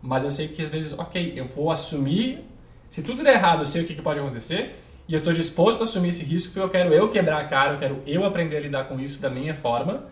Mas 0.00 0.24
eu 0.24 0.30
sei 0.30 0.48
que 0.48 0.62
às 0.62 0.70
vezes, 0.70 0.98
ok, 0.98 1.34
eu 1.36 1.44
vou 1.44 1.70
assumir. 1.70 2.42
Se 2.88 3.02
tudo 3.02 3.22
der 3.22 3.34
errado, 3.34 3.60
eu 3.60 3.66
sei 3.66 3.82
o 3.82 3.86
que, 3.86 3.94
que 3.94 4.00
pode 4.00 4.20
acontecer. 4.20 4.80
E 5.06 5.12
eu 5.12 5.18
estou 5.18 5.34
disposto 5.34 5.82
a 5.82 5.84
assumir 5.84 6.08
esse 6.08 6.24
risco 6.24 6.54
porque 6.54 6.64
eu 6.64 6.70
quero 6.70 6.94
eu 6.94 7.10
quebrar 7.10 7.42
a 7.42 7.44
cara, 7.44 7.74
eu 7.74 7.78
quero 7.78 8.02
eu 8.06 8.24
aprender 8.24 8.56
a 8.56 8.60
lidar 8.60 8.84
com 8.84 8.98
isso 8.98 9.20
da 9.20 9.28
minha 9.28 9.54
forma. 9.54 10.06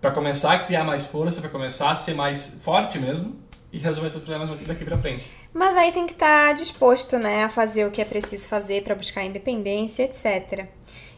Para 0.00 0.10
começar 0.10 0.52
a 0.52 0.58
criar 0.58 0.82
mais 0.82 1.06
força, 1.06 1.40
para 1.40 1.50
começar 1.50 1.92
a 1.92 1.94
ser 1.94 2.14
mais 2.14 2.60
forte 2.64 2.98
mesmo 2.98 3.36
e 3.72 3.78
resolver 3.78 4.08
esses 4.08 4.20
problemas 4.20 4.48
daqui 4.66 4.84
para 4.84 4.98
frente. 4.98 5.30
Mas 5.54 5.76
aí 5.76 5.92
tem 5.92 6.06
que 6.06 6.12
estar 6.14 6.48
tá 6.48 6.52
disposto, 6.52 7.20
né, 7.20 7.44
a 7.44 7.48
fazer 7.48 7.84
o 7.84 7.90
que 7.92 8.02
é 8.02 8.04
preciso 8.04 8.48
fazer 8.48 8.82
para 8.82 8.96
buscar 8.96 9.22
independência, 9.22 10.02
etc. 10.02 10.66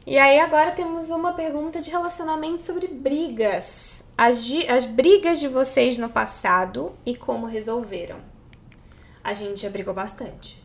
E 0.06 0.18
aí 0.18 0.40
agora 0.40 0.72
temos 0.72 1.10
uma 1.10 1.32
pergunta 1.32 1.80
de 1.80 1.90
relacionamento 1.90 2.60
sobre 2.60 2.88
brigas. 2.88 4.12
As, 4.18 4.50
as 4.68 4.84
brigas 4.84 5.38
de 5.38 5.48
vocês 5.48 5.98
no 5.98 6.08
passado 6.08 6.92
e 7.06 7.14
como 7.14 7.46
resolveram. 7.46 8.16
A 9.22 9.32
gente 9.32 9.62
já 9.62 9.70
brigou 9.70 9.94
bastante. 9.94 10.60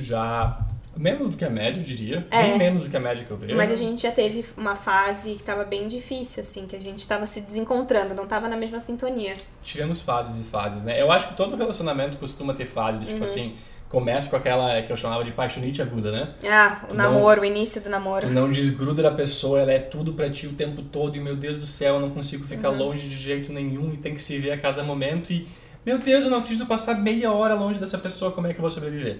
Já 0.00 0.66
Menos 0.96 1.28
do 1.28 1.36
que 1.36 1.44
a 1.44 1.50
média, 1.50 1.80
eu 1.80 1.84
diria. 1.84 2.26
É. 2.30 2.42
Bem 2.42 2.58
menos 2.58 2.82
do 2.82 2.90
que 2.90 2.96
a 2.96 3.00
média 3.00 3.24
que 3.24 3.30
eu 3.30 3.36
vejo. 3.36 3.56
Mas 3.56 3.72
a 3.72 3.76
gente 3.76 4.02
já 4.02 4.12
teve 4.12 4.44
uma 4.56 4.76
fase 4.76 5.34
que 5.34 5.42
tava 5.42 5.64
bem 5.64 5.88
difícil, 5.88 6.42
assim, 6.42 6.66
que 6.66 6.76
a 6.76 6.80
gente 6.80 7.06
tava 7.08 7.24
se 7.24 7.40
desencontrando, 7.40 8.14
não 8.14 8.26
tava 8.26 8.46
na 8.46 8.56
mesma 8.56 8.78
sintonia. 8.78 9.34
Tivemos 9.62 10.02
fases 10.02 10.44
e 10.44 10.48
fases, 10.48 10.84
né? 10.84 11.00
Eu 11.00 11.10
acho 11.10 11.28
que 11.28 11.34
todo 11.34 11.56
relacionamento 11.56 12.18
costuma 12.18 12.52
ter 12.52 12.66
fases, 12.66 13.06
tipo 13.06 13.18
uhum. 13.18 13.24
assim, 13.24 13.56
começa 13.92 14.30
com 14.30 14.36
aquela 14.36 14.80
que 14.80 14.90
eu 14.90 14.96
chamava 14.96 15.22
de 15.22 15.32
paixonite 15.32 15.82
aguda, 15.82 16.10
né? 16.10 16.30
Ah, 16.48 16.80
o 16.84 16.86
tu 16.88 16.96
namoro, 16.96 17.42
não, 17.42 17.42
o 17.42 17.44
início 17.44 17.78
do 17.82 17.90
namoro. 17.90 18.26
Tu 18.26 18.32
não 18.32 18.50
desgruda 18.50 19.02
da 19.02 19.10
pessoa, 19.10 19.60
ela 19.60 19.70
é 19.70 19.78
tudo 19.78 20.14
pra 20.14 20.30
ti 20.30 20.46
o 20.46 20.54
tempo 20.54 20.80
todo, 20.80 21.14
e 21.14 21.20
meu 21.20 21.36
Deus 21.36 21.58
do 21.58 21.66
céu, 21.66 21.96
eu 21.96 22.00
não 22.00 22.08
consigo 22.08 22.42
ficar 22.46 22.70
uhum. 22.70 22.78
longe 22.78 23.06
de 23.06 23.18
jeito 23.18 23.52
nenhum, 23.52 23.92
e 23.92 23.98
tem 23.98 24.14
que 24.14 24.22
se 24.22 24.38
ver 24.38 24.52
a 24.52 24.58
cada 24.58 24.82
momento, 24.82 25.30
e 25.30 25.46
meu 25.84 25.98
Deus, 25.98 26.24
eu 26.24 26.30
não 26.30 26.38
acredito 26.38 26.64
passar 26.64 26.94
meia 26.94 27.30
hora 27.32 27.52
longe 27.52 27.78
dessa 27.78 27.98
pessoa, 27.98 28.32
como 28.32 28.46
é 28.46 28.54
que 28.54 28.58
eu 28.58 28.62
vou 28.62 28.70
sobreviver? 28.70 29.18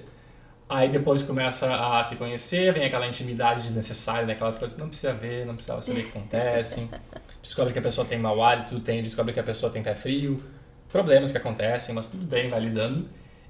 Aí 0.71 0.89
depois 0.89 1.23
começa 1.23 1.71
a 1.71 2.03
se 2.03 2.17
conhecer, 2.17 2.73
vem 2.73 2.87
aquela 2.87 3.07
intimidade 3.07 3.65
desnecessária, 3.65 4.25
né? 4.25 4.33
aquelas 4.33 4.57
coisas 4.57 4.75
que 4.75 4.81
não 4.81 4.89
precisa 4.89 5.13
ver, 5.13 5.47
não 5.47 5.55
precisa 5.55 5.79
saber 5.83 6.01
o 6.01 6.03
que 6.05 6.17
acontece. 6.17 6.89
descobre 7.43 7.75
que 7.75 7.79
a 7.79 7.83
pessoa 7.83 8.07
tem 8.07 8.19
mau 8.19 8.43
hálito, 8.43 8.81
tem, 8.81 9.03
descobre 9.03 9.35
que 9.35 9.41
a 9.41 9.43
pessoa 9.43 9.71
tem 9.71 9.83
pé 9.83 9.95
frio, 9.95 10.43
problemas 10.91 11.31
que 11.31 11.37
acontecem, 11.37 11.95
mas 11.95 12.07
tudo 12.07 12.25
bem, 12.25 12.49
vai 12.49 12.61
lidando. 12.61 13.07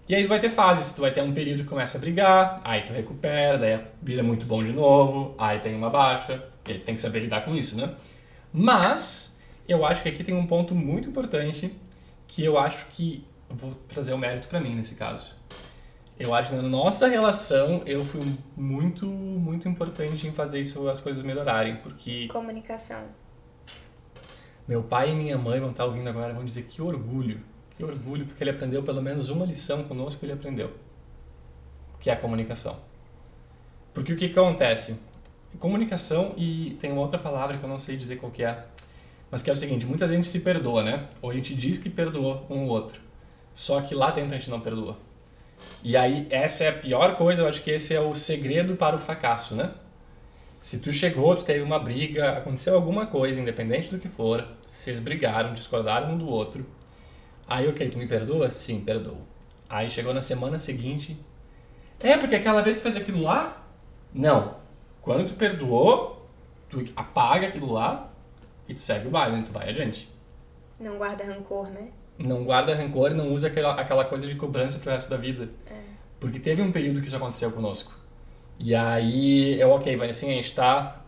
E 0.08 0.14
aí 0.14 0.22
tu 0.22 0.28
vai 0.28 0.40
ter 0.40 0.50
fases, 0.50 0.92
tu 0.94 1.00
vai 1.00 1.12
ter 1.12 1.22
um 1.22 1.32
período 1.32 1.62
que 1.62 1.68
começa 1.68 1.96
a 1.96 2.00
brigar, 2.00 2.60
aí 2.64 2.82
tu 2.82 2.92
recupera, 2.92 3.56
daí 3.56 3.80
vira 4.02 4.22
muito 4.22 4.44
bom 4.44 4.62
de 4.62 4.72
novo, 4.72 5.34
aí 5.38 5.60
tem 5.60 5.74
uma 5.74 5.90
baixa, 5.90 6.42
ele 6.66 6.80
tem 6.80 6.94
que 6.94 7.00
saber 7.00 7.20
lidar 7.20 7.44
com 7.44 7.54
isso, 7.54 7.76
né? 7.76 7.94
Mas 8.52 9.40
eu 9.68 9.86
acho 9.86 10.02
que 10.02 10.08
aqui 10.08 10.24
tem 10.24 10.34
um 10.34 10.46
ponto 10.46 10.74
muito 10.74 11.08
importante 11.08 11.72
que 12.26 12.44
eu 12.44 12.58
acho 12.58 12.86
que 12.86 13.24
vou 13.48 13.74
trazer 13.88 14.12
o 14.12 14.18
mérito 14.18 14.48
para 14.48 14.60
mim 14.60 14.74
nesse 14.74 14.94
caso 14.94 15.42
eu 16.22 16.34
acho 16.34 16.50
que 16.50 16.56
na 16.56 16.62
nossa 16.62 17.08
relação 17.08 17.82
eu 17.84 18.04
fui 18.04 18.20
muito, 18.56 19.06
muito 19.06 19.68
importante 19.68 20.26
em 20.26 20.32
fazer 20.32 20.60
isso, 20.60 20.88
as 20.88 21.00
coisas 21.00 21.22
melhorarem, 21.22 21.76
porque... 21.76 22.28
Comunicação. 22.28 23.02
Meu 24.68 24.82
pai 24.82 25.10
e 25.10 25.14
minha 25.14 25.36
mãe 25.36 25.58
vão 25.58 25.70
estar 25.70 25.84
ouvindo 25.84 26.08
agora, 26.08 26.32
vão 26.32 26.44
dizer 26.44 26.64
que 26.64 26.80
orgulho, 26.80 27.40
orgulho, 27.84 28.26
porque 28.26 28.42
ele 28.42 28.50
aprendeu 28.50 28.82
pelo 28.82 29.02
menos 29.02 29.28
uma 29.28 29.44
lição 29.44 29.84
conosco, 29.84 30.24
ele 30.24 30.32
aprendeu, 30.32 30.72
que 32.00 32.10
é 32.10 32.12
a 32.12 32.16
comunicação. 32.16 32.78
Porque 33.92 34.12
o 34.12 34.16
que, 34.16 34.28
que 34.28 34.38
acontece? 34.38 35.02
Comunicação 35.58 36.34
e 36.36 36.76
tem 36.80 36.90
uma 36.90 37.02
outra 37.02 37.18
palavra 37.18 37.58
que 37.58 37.64
eu 37.64 37.68
não 37.68 37.78
sei 37.78 37.96
dizer 37.96 38.16
qual 38.16 38.32
que 38.32 38.42
é, 38.42 38.64
mas 39.30 39.42
que 39.42 39.50
é 39.50 39.52
o 39.52 39.56
seguinte, 39.56 39.84
muita 39.84 40.06
gente 40.06 40.26
se 40.26 40.40
perdoa, 40.40 40.82
né? 40.82 41.08
Ou 41.20 41.30
a 41.30 41.34
gente 41.34 41.54
diz 41.54 41.78
que 41.78 41.90
perdoou 41.90 42.46
um 42.48 42.64
ou 42.64 42.68
outro, 42.68 43.00
só 43.52 43.80
que 43.82 43.94
lá 43.94 44.10
dentro 44.10 44.34
a 44.34 44.38
gente 44.38 44.50
não 44.50 44.60
perdoa. 44.60 44.96
E 45.82 45.96
aí, 45.96 46.26
essa 46.30 46.64
é 46.64 46.68
a 46.68 46.72
pior 46.72 47.16
coisa, 47.16 47.42
eu 47.42 47.48
acho 47.48 47.62
que 47.62 47.70
esse 47.70 47.94
é 47.94 48.00
o 48.00 48.14
segredo 48.14 48.76
para 48.76 48.96
o 48.96 48.98
fracasso, 48.98 49.54
né? 49.54 49.72
Se 50.60 50.78
tu 50.78 50.92
chegou, 50.92 51.34
tu 51.34 51.42
teve 51.42 51.60
uma 51.60 51.78
briga, 51.78 52.38
aconteceu 52.38 52.74
alguma 52.76 53.06
coisa, 53.06 53.40
independente 53.40 53.90
do 53.90 53.98
que 53.98 54.08
for, 54.08 54.46
vocês 54.64 55.00
brigaram, 55.00 55.52
discordaram 55.52 56.12
um 56.12 56.16
do 56.16 56.28
outro. 56.28 56.64
Aí, 57.52 57.68
ok, 57.68 57.90
tu 57.90 57.98
me 57.98 58.06
perdoa? 58.06 58.50
Sim, 58.50 58.80
perdoo. 58.80 59.18
Aí 59.68 59.90
chegou 59.90 60.14
na 60.14 60.22
semana 60.22 60.58
seguinte, 60.58 61.18
é 62.00 62.16
porque 62.16 62.36
aquela 62.36 62.62
vez 62.62 62.78
tu 62.78 62.82
fez 62.84 62.96
aquilo 62.96 63.22
lá? 63.22 63.62
Não. 64.14 64.56
Quando 65.02 65.26
tu 65.26 65.34
perdoou, 65.34 66.26
tu 66.70 66.82
apaga 66.96 67.48
aquilo 67.48 67.70
lá 67.70 68.10
e 68.66 68.72
tu 68.72 68.80
segue 68.80 69.08
o 69.08 69.10
baile, 69.10 69.42
tu 69.42 69.52
vai 69.52 69.68
adiante. 69.68 70.10
Não 70.80 70.96
guarda 70.96 71.24
rancor, 71.24 71.68
né? 71.68 71.88
não 72.18 72.42
guarda 72.44 72.74
rancor 72.74 73.10
e 73.10 73.14
não 73.14 73.32
usa 73.34 73.48
aquela, 73.48 73.74
aquela 73.74 74.04
coisa 74.06 74.26
de 74.26 74.34
cobrança 74.34 74.78
pro 74.78 74.90
resto 74.90 75.10
da 75.10 75.18
vida. 75.18 75.50
É. 75.66 75.74
Porque 76.18 76.38
teve 76.38 76.62
um 76.62 76.72
período 76.72 77.02
que 77.02 77.06
isso 77.06 77.16
aconteceu 77.16 77.52
conosco. 77.52 77.92
E 78.58 78.74
aí, 78.74 79.60
eu, 79.60 79.70
ok, 79.70 79.94
Vanessa, 79.96 80.24
a 80.24 80.28
gente 80.30 80.54
tá, 80.54 81.02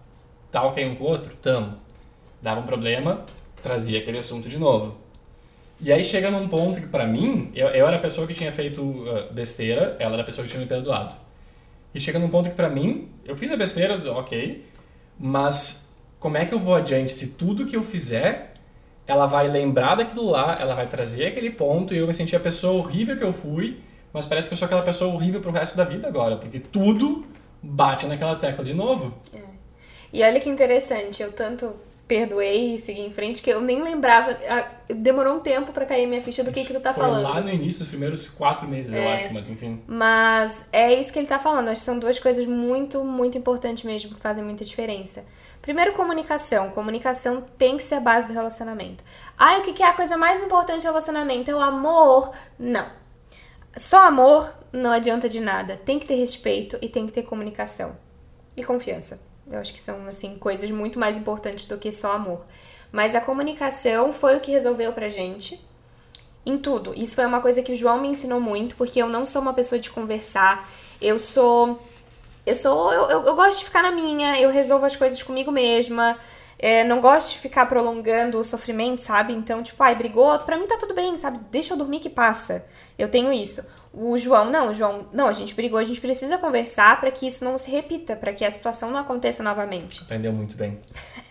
tá 0.50 0.62
ok 0.62 0.87
um 0.87 0.96
com 0.96 1.04
o 1.04 1.07
outro? 1.07 1.35
Tamo. 1.40 1.78
Dava 2.42 2.61
um 2.61 2.64
problema, 2.64 3.24
trazia 3.62 3.98
aquele 3.98 4.18
assunto 4.18 4.48
de 4.48 4.59
novo. 4.59 5.03
E 5.85 5.92
aí 5.92 6.03
chega 6.03 6.31
num 6.31 6.49
ponto 6.49 6.81
que, 6.81 6.87
para 6.87 7.07
mim, 7.07 7.53
eu, 7.55 7.68
eu 7.68 7.87
era 7.87 7.99
a 7.99 8.01
pessoa 8.01 8.27
que 8.27 8.33
tinha 8.33 8.51
feito 8.51 8.81
uh, 8.81 9.31
besteira, 9.31 9.97
ela 9.99 10.14
era 10.14 10.23
a 10.23 10.25
pessoa 10.25 10.42
que 10.42 10.51
tinha 10.51 10.62
me 10.62 10.66
perdoado. 10.66 11.14
E 11.94 12.01
chega 12.01 12.18
num 12.18 12.31
ponto 12.31 12.49
que, 12.49 12.55
para 12.55 12.70
mim, 12.70 13.11
eu 13.23 13.35
fiz 13.35 13.51
a 13.51 13.57
besteira, 13.57 14.01
ok, 14.12 14.64
mas 15.18 15.94
como 16.18 16.38
é 16.38 16.47
que 16.47 16.55
eu 16.55 16.59
vou 16.59 16.75
adiante 16.75 17.12
se 17.12 17.35
tudo 17.37 17.66
que 17.66 17.77
eu 17.77 17.83
fizer 17.83 18.55
ela 19.07 19.27
vai 19.27 19.47
lembrar 19.47 19.97
daquilo 19.97 20.31
lá, 20.31 20.57
ela 20.59 20.75
vai 20.75 20.87
trazer 20.87 21.27
aquele 21.27 21.51
ponto 21.51 21.92
e 21.92 21.99
eu 21.99 22.07
me 22.07 22.14
senti 22.14 22.35
a 22.35 22.40
pessoa 22.40 22.73
horrível 22.79 23.14
que 23.18 23.23
eu 23.23 23.35
fui, 23.35 23.79
mas 24.11 24.25
parece 24.25 24.49
que 24.49 24.55
eu 24.55 24.57
sou 24.57 24.64
aquela 24.64 24.81
pessoa 24.81 25.12
horrível 25.12 25.42
pro 25.42 25.53
resto 25.53 25.77
da 25.77 25.85
vida 25.85 26.09
agora, 26.09 26.38
porque 26.38 26.59
tudo 26.59 27.27
bate 27.62 28.07
naquela 28.07 28.37
tecla 28.37 28.64
de 28.64 28.73
novo. 28.73 29.12
É. 29.35 29.40
E 30.11 30.23
olha 30.23 30.40
que 30.40 30.49
interessante, 30.49 31.23
eu 31.23 31.31
tanto 31.31 31.75
perdoei 32.06 32.74
e 32.74 32.78
segui 32.78 33.00
em 33.00 33.10
frente 33.10 33.42
que 33.42 33.50
eu 33.50 33.60
nem 33.60 33.82
lembrava. 33.82 34.36
Demorou 34.88 35.36
um 35.36 35.40
tempo 35.40 35.72
para 35.72 35.86
cair 35.86 36.06
minha 36.06 36.20
ficha 36.20 36.44
do 36.44 36.52
que, 36.52 36.64
que 36.64 36.72
tu 36.72 36.80
tá 36.80 36.92
foi 36.92 37.04
falando. 37.04 37.22
lá 37.22 37.40
no 37.40 37.50
início 37.50 37.80
dos 37.80 37.88
primeiros 37.88 38.28
quatro 38.28 38.68
meses, 38.68 38.92
é, 38.92 39.04
eu 39.04 39.10
acho, 39.10 39.34
mas 39.34 39.48
enfim. 39.48 39.82
Mas 39.86 40.68
é 40.72 40.92
isso 40.92 41.12
que 41.12 41.18
ele 41.18 41.26
tá 41.26 41.38
falando. 41.38 41.68
Acho 41.68 41.80
que 41.80 41.84
são 41.84 41.98
duas 41.98 42.18
coisas 42.18 42.46
muito, 42.46 43.02
muito 43.02 43.38
importantes 43.38 43.84
mesmo 43.84 44.14
que 44.14 44.20
fazem 44.20 44.44
muita 44.44 44.64
diferença. 44.64 45.24
Primeiro, 45.62 45.94
comunicação. 45.94 46.70
Comunicação 46.70 47.42
tem 47.56 47.78
que 47.78 47.82
ser 47.82 47.94
a 47.94 48.00
base 48.00 48.26
do 48.26 48.34
relacionamento. 48.34 49.02
Ah, 49.38 49.56
o 49.58 49.62
que 49.62 49.82
é 49.82 49.88
a 49.88 49.94
coisa 49.94 50.16
mais 50.16 50.42
importante 50.42 50.82
do 50.82 50.88
relacionamento? 50.88 51.50
É 51.50 51.54
o 51.54 51.60
amor? 51.60 52.32
Não. 52.58 52.86
Só 53.74 54.06
amor 54.06 54.52
não 54.70 54.92
adianta 54.92 55.26
de 55.26 55.40
nada. 55.40 55.80
Tem 55.82 55.98
que 55.98 56.06
ter 56.06 56.16
respeito 56.16 56.78
e 56.82 56.88
tem 56.88 57.06
que 57.06 57.12
ter 57.12 57.22
comunicação. 57.22 57.96
E 58.54 58.62
confiança. 58.62 59.34
Eu 59.50 59.59
acho 59.59 59.72
que 59.72 59.80
são, 59.80 60.07
assim, 60.07 60.37
coisas 60.37 60.70
muito 60.70 60.98
mais 60.98 61.18
importantes 61.18 61.66
do 61.66 61.76
que 61.76 61.92
só 61.92 62.12
amor. 62.12 62.44
Mas 62.90 63.14
a 63.14 63.20
comunicação 63.20 64.12
foi 64.12 64.37
o 64.37 64.40
que 64.40 64.50
resolveu 64.50 64.92
pra 64.92 65.09
gente 65.09 65.61
em 66.46 66.59
tudo. 66.59 66.94
Isso 66.94 67.14
foi 67.14 67.26
uma 67.26 67.40
coisa 67.40 67.62
que 67.62 67.72
o 67.72 67.76
João 67.76 68.00
me 68.00 68.09
ensinou 68.09 68.40
muito, 68.40 68.76
porque 68.76 69.00
eu 69.00 69.09
não 69.09 69.26
sou 69.26 69.42
uma 69.42 69.52
pessoa 69.52 69.78
de 69.78 69.90
conversar. 69.90 70.68
Eu 71.00 71.18
sou 71.18 71.80
eu 72.46 72.54
sou. 72.54 72.92
Eu, 72.92 73.09
eu, 73.09 73.22
eu, 73.22 73.35
gosto 73.35 73.61
de 73.61 73.64
ficar 73.64 73.83
na 73.83 73.90
minha, 73.90 74.38
eu 74.38 74.50
resolvo 74.50 74.85
as 74.85 74.94
coisas 74.94 75.22
comigo 75.22 75.50
mesma. 75.50 76.18
É, 76.58 76.84
não 76.84 77.00
gosto 77.00 77.32
de 77.32 77.38
ficar 77.38 77.66
prolongando 77.66 78.38
o 78.38 78.44
sofrimento, 78.44 79.00
sabe? 79.00 79.32
Então, 79.32 79.62
tipo, 79.62 79.82
ai, 79.82 79.94
brigou, 79.94 80.38
pra 80.40 80.56
mim 80.56 80.66
tá 80.66 80.76
tudo 80.78 80.94
bem, 80.94 81.16
sabe? 81.16 81.40
Deixa 81.50 81.74
eu 81.74 81.78
dormir 81.78 82.00
que 82.00 82.08
passa. 82.08 82.66
Eu 82.98 83.08
tenho 83.08 83.32
isso. 83.32 83.66
O 83.92 84.18
João, 84.18 84.50
não, 84.50 84.70
o 84.70 84.74
João, 84.74 85.06
não, 85.12 85.28
a 85.28 85.32
gente 85.32 85.54
brigou, 85.54 85.78
a 85.78 85.84
gente 85.84 86.00
precisa 86.00 86.36
conversar 86.36 87.00
para 87.00 87.12
que 87.12 87.28
isso 87.28 87.44
não 87.44 87.56
se 87.56 87.70
repita, 87.70 88.16
para 88.16 88.32
que 88.32 88.44
a 88.44 88.50
situação 88.50 88.90
não 88.90 88.98
aconteça 88.98 89.40
novamente. 89.42 90.02
Aprendeu 90.02 90.32
muito 90.32 90.56
bem. 90.56 90.80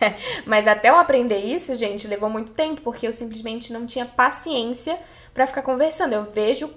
Mas 0.46 0.66
até 0.66 0.88
eu 0.88 0.96
aprender 0.96 1.38
isso, 1.38 1.74
gente, 1.74 2.08
levou 2.08 2.30
muito 2.30 2.52
tempo, 2.52 2.80
porque 2.80 3.06
eu 3.06 3.12
simplesmente 3.12 3.70
não 3.70 3.84
tinha 3.84 4.06
paciência 4.06 4.98
para 5.34 5.46
ficar 5.46 5.60
conversando. 5.60 6.14
Eu 6.14 6.24
vejo 6.24 6.70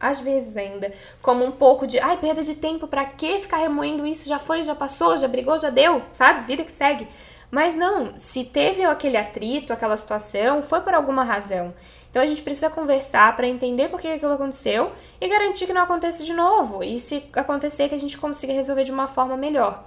às 0.00 0.18
vezes 0.18 0.56
ainda, 0.56 0.92
como 1.20 1.44
um 1.44 1.50
pouco 1.50 1.86
de, 1.86 1.98
ai, 1.98 2.16
perda 2.16 2.42
de 2.42 2.54
tempo, 2.54 2.86
para 2.86 3.04
que 3.04 3.38
ficar 3.38 3.58
remoendo 3.58 4.06
isso? 4.06 4.26
Já 4.26 4.38
foi, 4.38 4.62
já 4.64 4.74
passou, 4.74 5.18
já 5.18 5.28
brigou, 5.28 5.58
já 5.58 5.68
deu, 5.68 6.02
sabe? 6.10 6.46
Vida 6.46 6.64
que 6.64 6.72
segue. 6.72 7.06
Mas 7.50 7.74
não, 7.74 8.16
se 8.16 8.44
teve 8.44 8.84
aquele 8.84 9.16
atrito, 9.16 9.72
aquela 9.72 9.96
situação, 9.96 10.62
foi 10.62 10.80
por 10.80 10.94
alguma 10.94 11.24
razão. 11.24 11.74
Então 12.10 12.22
a 12.22 12.26
gente 12.26 12.42
precisa 12.42 12.70
conversar 12.70 13.34
para 13.36 13.46
entender 13.46 13.88
por 13.88 14.00
que 14.00 14.08
aquilo 14.08 14.32
aconteceu 14.32 14.92
e 15.20 15.28
garantir 15.28 15.66
que 15.66 15.72
não 15.72 15.82
aconteça 15.82 16.24
de 16.24 16.32
novo. 16.32 16.82
E 16.82 16.98
se 16.98 17.24
acontecer, 17.34 17.88
que 17.88 17.94
a 17.94 17.98
gente 17.98 18.18
consiga 18.18 18.52
resolver 18.52 18.84
de 18.84 18.92
uma 18.92 19.06
forma 19.06 19.36
melhor. 19.36 19.84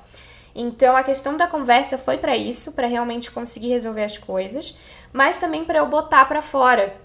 Então 0.56 0.96
a 0.96 1.04
questão 1.04 1.36
da 1.36 1.48
conversa 1.48 1.98
foi 1.98 2.18
para 2.18 2.38
isso, 2.38 2.74
para 2.74 2.88
realmente 2.88 3.32
conseguir 3.32 3.70
resolver 3.70 4.04
as 4.04 4.18
coisas, 4.18 4.78
mas 5.12 5.40
também 5.40 5.66
para 5.66 5.80
eu 5.80 5.88
botar 5.88 6.26
para 6.26 6.42
fora 6.42 6.96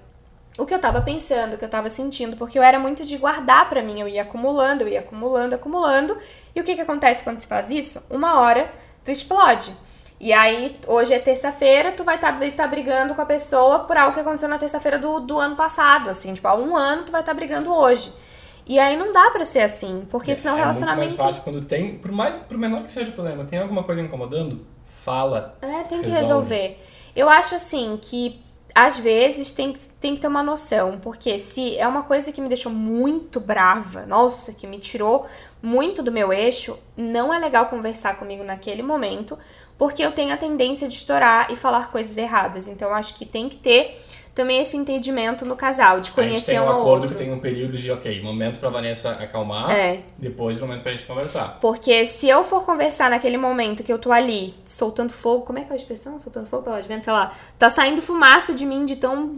o 0.59 0.67
que 0.67 0.75
eu 0.75 0.79
tava 0.81 1.01
pensando, 1.01 1.55
o 1.55 1.59
que 1.59 1.65
eu 1.65 1.69
tava 1.69 1.89
sentindo, 1.89 2.37
porque 2.37 2.59
eu 2.59 2.63
era 2.63 2.79
muito 2.79 3.05
de 3.05 3.17
guardar 3.17 3.69
para 3.69 3.83
mim, 3.83 4.01
eu 4.01 4.09
ia 4.09 4.23
acumulando, 4.23 4.83
eu 4.83 4.89
ia 4.89 5.01
acumulando, 5.01 5.55
acumulando. 5.55 6.19
E 6.55 6.61
o 6.61 6.65
que 6.65 6.75
que 6.75 6.81
acontece 6.81 7.25
quando 7.25 7.39
se 7.39 7.47
faz 7.47 7.71
isso? 7.71 8.05
Uma 8.11 8.41
hora 8.41 8.71
tu 9.05 9.11
explode. 9.11 9.73
E 10.21 10.33
aí, 10.33 10.77
hoje 10.87 11.15
é 11.15 11.19
terça-feira, 11.19 11.93
tu 11.93 12.03
vai 12.03 12.17
estar 12.17 12.33
tá, 12.33 12.51
tá 12.51 12.67
brigando 12.67 13.15
com 13.15 13.23
a 13.23 13.27
pessoa 13.27 13.81
por 13.81 13.97
algo 13.97 14.15
que 14.15 14.21
aconteceu 14.21 14.49
na 14.49 14.59
terça-feira 14.59 14.99
do, 14.99 15.21
do 15.21 15.39
ano 15.39 15.55
passado, 15.55 16.11
assim, 16.11 16.35
tipo, 16.35 16.49
há 16.49 16.57
um 16.57 16.77
ano 16.77 17.05
tu 17.05 17.13
vai 17.13 17.21
estar 17.21 17.33
tá 17.33 17.37
brigando 17.37 17.73
hoje. 17.73 18.13
E 18.67 18.79
aí 18.79 18.97
não 18.97 19.13
dá 19.13 19.31
para 19.31 19.45
ser 19.45 19.61
assim, 19.61 20.07
porque 20.11 20.35
senão 20.35 20.55
o 20.55 20.59
relacionamento. 20.59 21.15
É 21.15 21.17
mais 21.17 21.17
fácil 21.17 21.43
quando 21.43 21.63
tem, 21.63 21.97
por 21.99 22.11
mais, 22.11 22.39
por 22.39 22.59
menor 22.59 22.83
que 22.83 22.93
seja 22.93 23.11
o 23.11 23.15
problema, 23.15 23.45
tem 23.45 23.61
alguma 23.61 23.85
coisa 23.85 24.03
incomodando, 24.03 24.67
fala. 25.05 25.57
É, 25.63 25.85
tem 25.85 26.03
que 26.03 26.11
resolve. 26.11 26.55
resolver. 26.55 26.85
Eu 27.17 27.31
acho 27.31 27.55
assim 27.55 27.99
que 28.01 28.41
às 28.75 28.99
vezes 28.99 29.51
tem, 29.51 29.73
tem 30.01 30.15
que 30.15 30.21
ter 30.21 30.27
uma 30.27 30.43
noção, 30.43 30.99
porque 30.99 31.39
se 31.39 31.77
é 31.79 31.89
uma 31.89 32.03
coisa 32.03 32.31
que 32.31 32.41
me 32.41 32.49
deixou 32.49 32.71
muito 32.71 33.41
brava, 33.41 34.05
nossa, 34.05 34.53
que 34.53 34.67
me 34.67 34.79
tirou 34.79 35.27
muito 35.63 36.03
do 36.03 36.13
meu 36.13 36.33
eixo, 36.33 36.79
não 36.97 37.33
é 37.33 37.39
legal 37.39 37.67
conversar 37.67 38.19
comigo 38.19 38.45
naquele 38.45 38.83
momento, 38.83 39.37
porque 39.79 40.05
eu 40.05 40.11
tenho 40.11 40.35
a 40.35 40.37
tendência 40.37 40.89
de 40.89 40.95
estourar 40.95 41.51
e 41.51 41.57
falar 41.57 41.91
coisas 41.91 42.19
erradas. 42.19 42.67
Então 42.67 42.93
acho 42.93 43.15
que 43.15 43.25
tem 43.25 43.49
que 43.49 43.57
ter 43.57 43.97
também 44.35 44.61
esse 44.61 44.77
entendimento 44.77 45.45
no 45.45 45.57
casal, 45.57 46.01
de 46.01 46.13
conhecer 46.13 46.61
um, 46.61 46.63
outro. 46.63 46.75
tem 46.75 46.79
um 46.79 46.81
acordo 46.81 47.09
que 47.09 47.15
tem 47.15 47.33
um 47.33 47.41
período 47.41 47.77
de, 47.77 47.91
ok, 47.91 48.23
momento 48.23 48.61
pra 48.61 48.69
Vanessa 48.69 49.11
acalmar, 49.11 49.69
é. 49.73 50.01
depois 50.17 50.61
momento 50.61 50.83
pra 50.83 50.93
gente 50.93 51.05
conversar. 51.05 51.59
Porque 51.61 52.07
se 52.07 52.29
eu 52.29 52.45
for 52.45 52.65
conversar 52.65 53.11
naquele 53.11 53.37
momento 53.37 53.83
que 53.83 53.93
eu 53.93 53.99
tô 53.99 54.13
ali, 54.13 54.55
soltando 54.65 55.11
fogo, 55.11 55.45
como 55.45 55.59
é 55.59 55.63
que 55.63 55.71
é 55.71 55.73
a 55.73 55.77
expressão? 55.77 56.21
Soltando 56.21 56.47
fogo 56.47 56.63
pela 56.63 56.81
de 56.81 56.87
vento, 56.87 57.05
sei 57.05 57.13
lá, 57.13 57.33
tá 57.59 57.69
saindo 57.69 58.01
fumaça 58.01 58.55
de 58.55 58.65
mim 58.65 58.87
de 58.87 58.95
tão... 58.95 59.33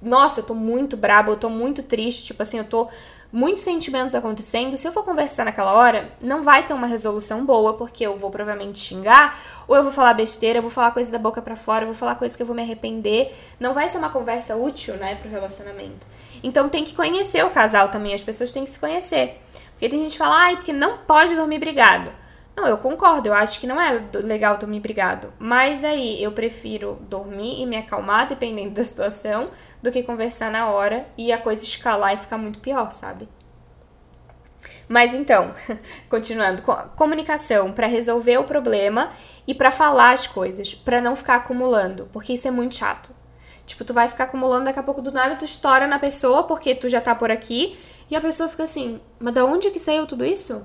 Nossa, 0.00 0.40
eu 0.40 0.44
tô 0.44 0.54
muito 0.54 0.96
braba, 0.96 1.30
eu 1.30 1.36
tô 1.36 1.48
muito 1.48 1.80
triste, 1.84 2.24
tipo 2.24 2.42
assim, 2.42 2.58
eu 2.58 2.64
tô 2.64 2.88
muitos 3.32 3.62
sentimentos 3.62 4.14
acontecendo, 4.14 4.76
se 4.76 4.86
eu 4.86 4.92
for 4.92 5.02
conversar 5.02 5.44
naquela 5.44 5.72
hora, 5.72 6.10
não 6.22 6.42
vai 6.42 6.66
ter 6.66 6.74
uma 6.74 6.86
resolução 6.86 7.46
boa, 7.46 7.74
porque 7.74 8.04
eu 8.04 8.16
vou 8.18 8.30
provavelmente 8.30 8.78
xingar, 8.78 9.38
ou 9.66 9.74
eu 9.74 9.82
vou 9.82 9.90
falar 9.90 10.12
besteira, 10.12 10.58
eu 10.58 10.62
vou 10.62 10.70
falar 10.70 10.90
coisa 10.90 11.10
da 11.10 11.18
boca 11.18 11.40
para 11.40 11.56
fora, 11.56 11.84
eu 11.84 11.86
vou 11.86 11.96
falar 11.96 12.14
coisa 12.16 12.36
que 12.36 12.42
eu 12.42 12.46
vou 12.46 12.54
me 12.54 12.62
arrepender. 12.62 13.34
Não 13.58 13.72
vai 13.72 13.88
ser 13.88 13.98
uma 13.98 14.10
conversa 14.10 14.54
útil, 14.54 14.96
né, 14.96 15.14
pro 15.14 15.30
relacionamento. 15.30 16.06
Então 16.42 16.68
tem 16.68 16.84
que 16.84 16.94
conhecer 16.94 17.44
o 17.44 17.50
casal 17.50 17.88
também, 17.88 18.12
as 18.12 18.22
pessoas 18.22 18.52
têm 18.52 18.64
que 18.64 18.70
se 18.70 18.78
conhecer. 18.78 19.40
Porque 19.72 19.88
tem 19.88 19.98
gente 19.98 20.12
que 20.12 20.18
fala, 20.18 20.36
ai, 20.36 20.56
porque 20.56 20.72
não 20.72 20.98
pode 20.98 21.34
dormir 21.34 21.58
brigado. 21.58 22.12
Não, 22.54 22.66
eu 22.66 22.76
concordo, 22.76 23.28
eu 23.28 23.32
acho 23.32 23.58
que 23.58 23.66
não 23.66 23.80
é 23.80 23.98
legal 24.12 24.58
dormir 24.58 24.80
brigado. 24.80 25.32
Mas 25.38 25.82
aí 25.82 26.22
eu 26.22 26.32
prefiro 26.32 26.98
dormir 27.08 27.62
e 27.62 27.66
me 27.66 27.78
acalmar, 27.78 28.28
dependendo 28.28 28.74
da 28.74 28.84
situação, 28.84 29.50
do 29.82 29.90
que 29.90 30.02
conversar 30.02 30.50
na 30.50 30.70
hora 30.70 31.06
e 31.18 31.32
a 31.32 31.38
coisa 31.38 31.64
escalar 31.64 32.14
e 32.14 32.18
ficar 32.18 32.38
muito 32.38 32.60
pior, 32.60 32.92
sabe? 32.92 33.28
Mas 34.88 35.14
então, 35.14 35.52
continuando, 36.08 36.62
comunicação 36.96 37.72
para 37.72 37.86
resolver 37.86 38.38
o 38.38 38.44
problema 38.44 39.10
e 39.46 39.54
para 39.54 39.70
falar 39.70 40.12
as 40.12 40.26
coisas, 40.26 40.74
para 40.74 41.00
não 41.00 41.16
ficar 41.16 41.36
acumulando, 41.36 42.08
porque 42.12 42.34
isso 42.34 42.46
é 42.46 42.50
muito 42.50 42.76
chato. 42.76 43.10
Tipo, 43.66 43.84
tu 43.84 43.94
vai 43.94 44.08
ficar 44.08 44.24
acumulando, 44.24 44.66
daqui 44.66 44.78
a 44.78 44.82
pouco 44.82 45.00
do 45.00 45.10
nada 45.10 45.36
tu 45.36 45.44
estoura 45.44 45.86
na 45.86 45.98
pessoa 45.98 46.44
porque 46.44 46.74
tu 46.74 46.88
já 46.88 47.00
tá 47.00 47.14
por 47.14 47.30
aqui 47.30 47.78
e 48.10 48.16
a 48.16 48.20
pessoa 48.20 48.48
fica 48.48 48.64
assim: 48.64 49.00
"Mas 49.18 49.34
da 49.34 49.44
onde 49.44 49.70
que 49.70 49.78
saiu 49.78 50.06
tudo 50.06 50.24
isso? 50.24 50.64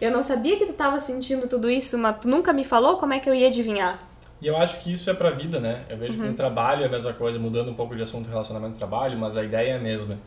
Eu 0.00 0.10
não 0.10 0.22
sabia 0.22 0.56
que 0.56 0.64
tu 0.64 0.72
tava 0.72 0.98
sentindo 1.00 1.48
tudo 1.48 1.68
isso, 1.68 1.98
mas 1.98 2.18
tu 2.20 2.28
nunca 2.28 2.52
me 2.52 2.64
falou, 2.64 2.96
como 2.96 3.12
é 3.12 3.18
que 3.18 3.28
eu 3.28 3.34
ia 3.34 3.48
adivinhar?" 3.48 4.07
E 4.40 4.46
eu 4.46 4.56
acho 4.56 4.80
que 4.80 4.92
isso 4.92 5.10
é 5.10 5.14
pra 5.14 5.30
vida, 5.30 5.58
né? 5.58 5.84
Eu 5.88 5.96
vejo 5.96 6.16
uhum. 6.18 6.24
que 6.24 6.30
no 6.30 6.36
trabalho 6.36 6.82
é 6.82 6.86
a 6.86 6.88
mesma 6.88 7.12
coisa, 7.12 7.38
mudando 7.38 7.70
um 7.70 7.74
pouco 7.74 7.96
de 7.96 8.02
assunto 8.02 8.28
relacionamento 8.28 8.74
e 8.74 8.78
trabalho, 8.78 9.18
mas 9.18 9.36
a 9.36 9.42
ideia 9.42 9.72
é 9.72 9.76
a 9.76 9.80
mesma. 9.80 10.18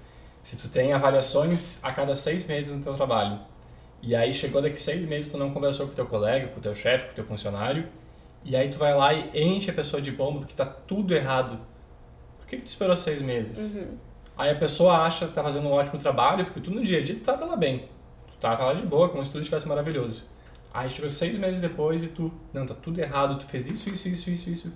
Se 0.43 0.57
tu 0.57 0.67
tem 0.67 0.91
avaliações 0.91 1.83
a 1.83 1.93
cada 1.93 2.13
seis 2.13 2.45
meses 2.45 2.75
no 2.75 2.83
teu 2.83 2.93
trabalho, 2.93 3.39
e 4.01 4.15
aí 4.15 4.33
chegou 4.33 4.61
daqui 4.61 4.77
seis 4.77 5.05
meses 5.05 5.31
tu 5.31 5.37
não 5.37 5.51
conversou 5.51 5.85
com 5.85 5.93
o 5.93 5.95
teu 5.95 6.07
colega, 6.07 6.47
com 6.47 6.59
o 6.59 6.61
teu 6.61 6.75
chefe, 6.75 7.05
com 7.05 7.11
o 7.11 7.15
teu 7.15 7.23
funcionário, 7.23 7.87
e 8.43 8.55
aí 8.55 8.69
tu 8.69 8.77
vai 8.77 8.93
lá 8.95 9.13
e 9.13 9.29
enche 9.41 9.69
a 9.69 9.73
pessoa 9.73 10.01
de 10.01 10.11
bomba 10.11 10.39
porque 10.39 10.55
tá 10.55 10.65
tudo 10.65 11.13
errado. 11.13 11.59
Por 12.39 12.47
que, 12.47 12.57
que 12.57 12.63
tu 12.63 12.69
esperou 12.69 12.95
seis 12.95 13.21
meses? 13.21 13.75
Uhum. 13.75 13.97
Aí 14.37 14.49
a 14.49 14.55
pessoa 14.55 14.97
acha 15.03 15.27
que 15.27 15.33
tá 15.33 15.43
fazendo 15.43 15.67
um 15.67 15.71
ótimo 15.71 15.99
trabalho, 15.99 16.43
porque 16.43 16.59
tu 16.59 16.71
no 16.71 16.83
dia 16.83 16.97
a 16.97 17.03
dia 17.03 17.15
tu 17.15 17.21
trata 17.21 17.43
ela 17.43 17.55
bem. 17.55 17.87
Tu 18.27 18.33
trata 18.39 18.63
ela 18.63 18.73
de 18.73 18.85
boa, 18.85 19.07
como 19.09 19.23
se 19.23 19.31
tudo 19.31 19.41
estivesse 19.41 19.67
maravilhoso. 19.67 20.23
Aí 20.73 20.89
chegou 20.89 21.09
seis 21.09 21.37
meses 21.37 21.59
depois 21.59 22.03
e 22.03 22.07
tu, 22.07 22.31
não, 22.53 22.65
tá 22.65 22.73
tudo 22.73 22.99
errado, 22.99 23.37
tu 23.37 23.45
fez 23.45 23.67
isso, 23.67 23.89
isso, 23.89 24.07
isso, 24.07 24.29
isso, 24.29 24.49
isso. 24.49 24.73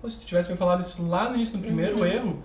Pô, 0.00 0.08
se 0.08 0.18
tu 0.18 0.26
tivesse 0.26 0.50
me 0.50 0.56
falado 0.56 0.80
isso 0.80 1.06
lá 1.06 1.28
no 1.28 1.36
início, 1.36 1.56
no 1.56 1.62
primeiro 1.62 1.98
uhum. 1.98 2.06
erro, 2.06 2.42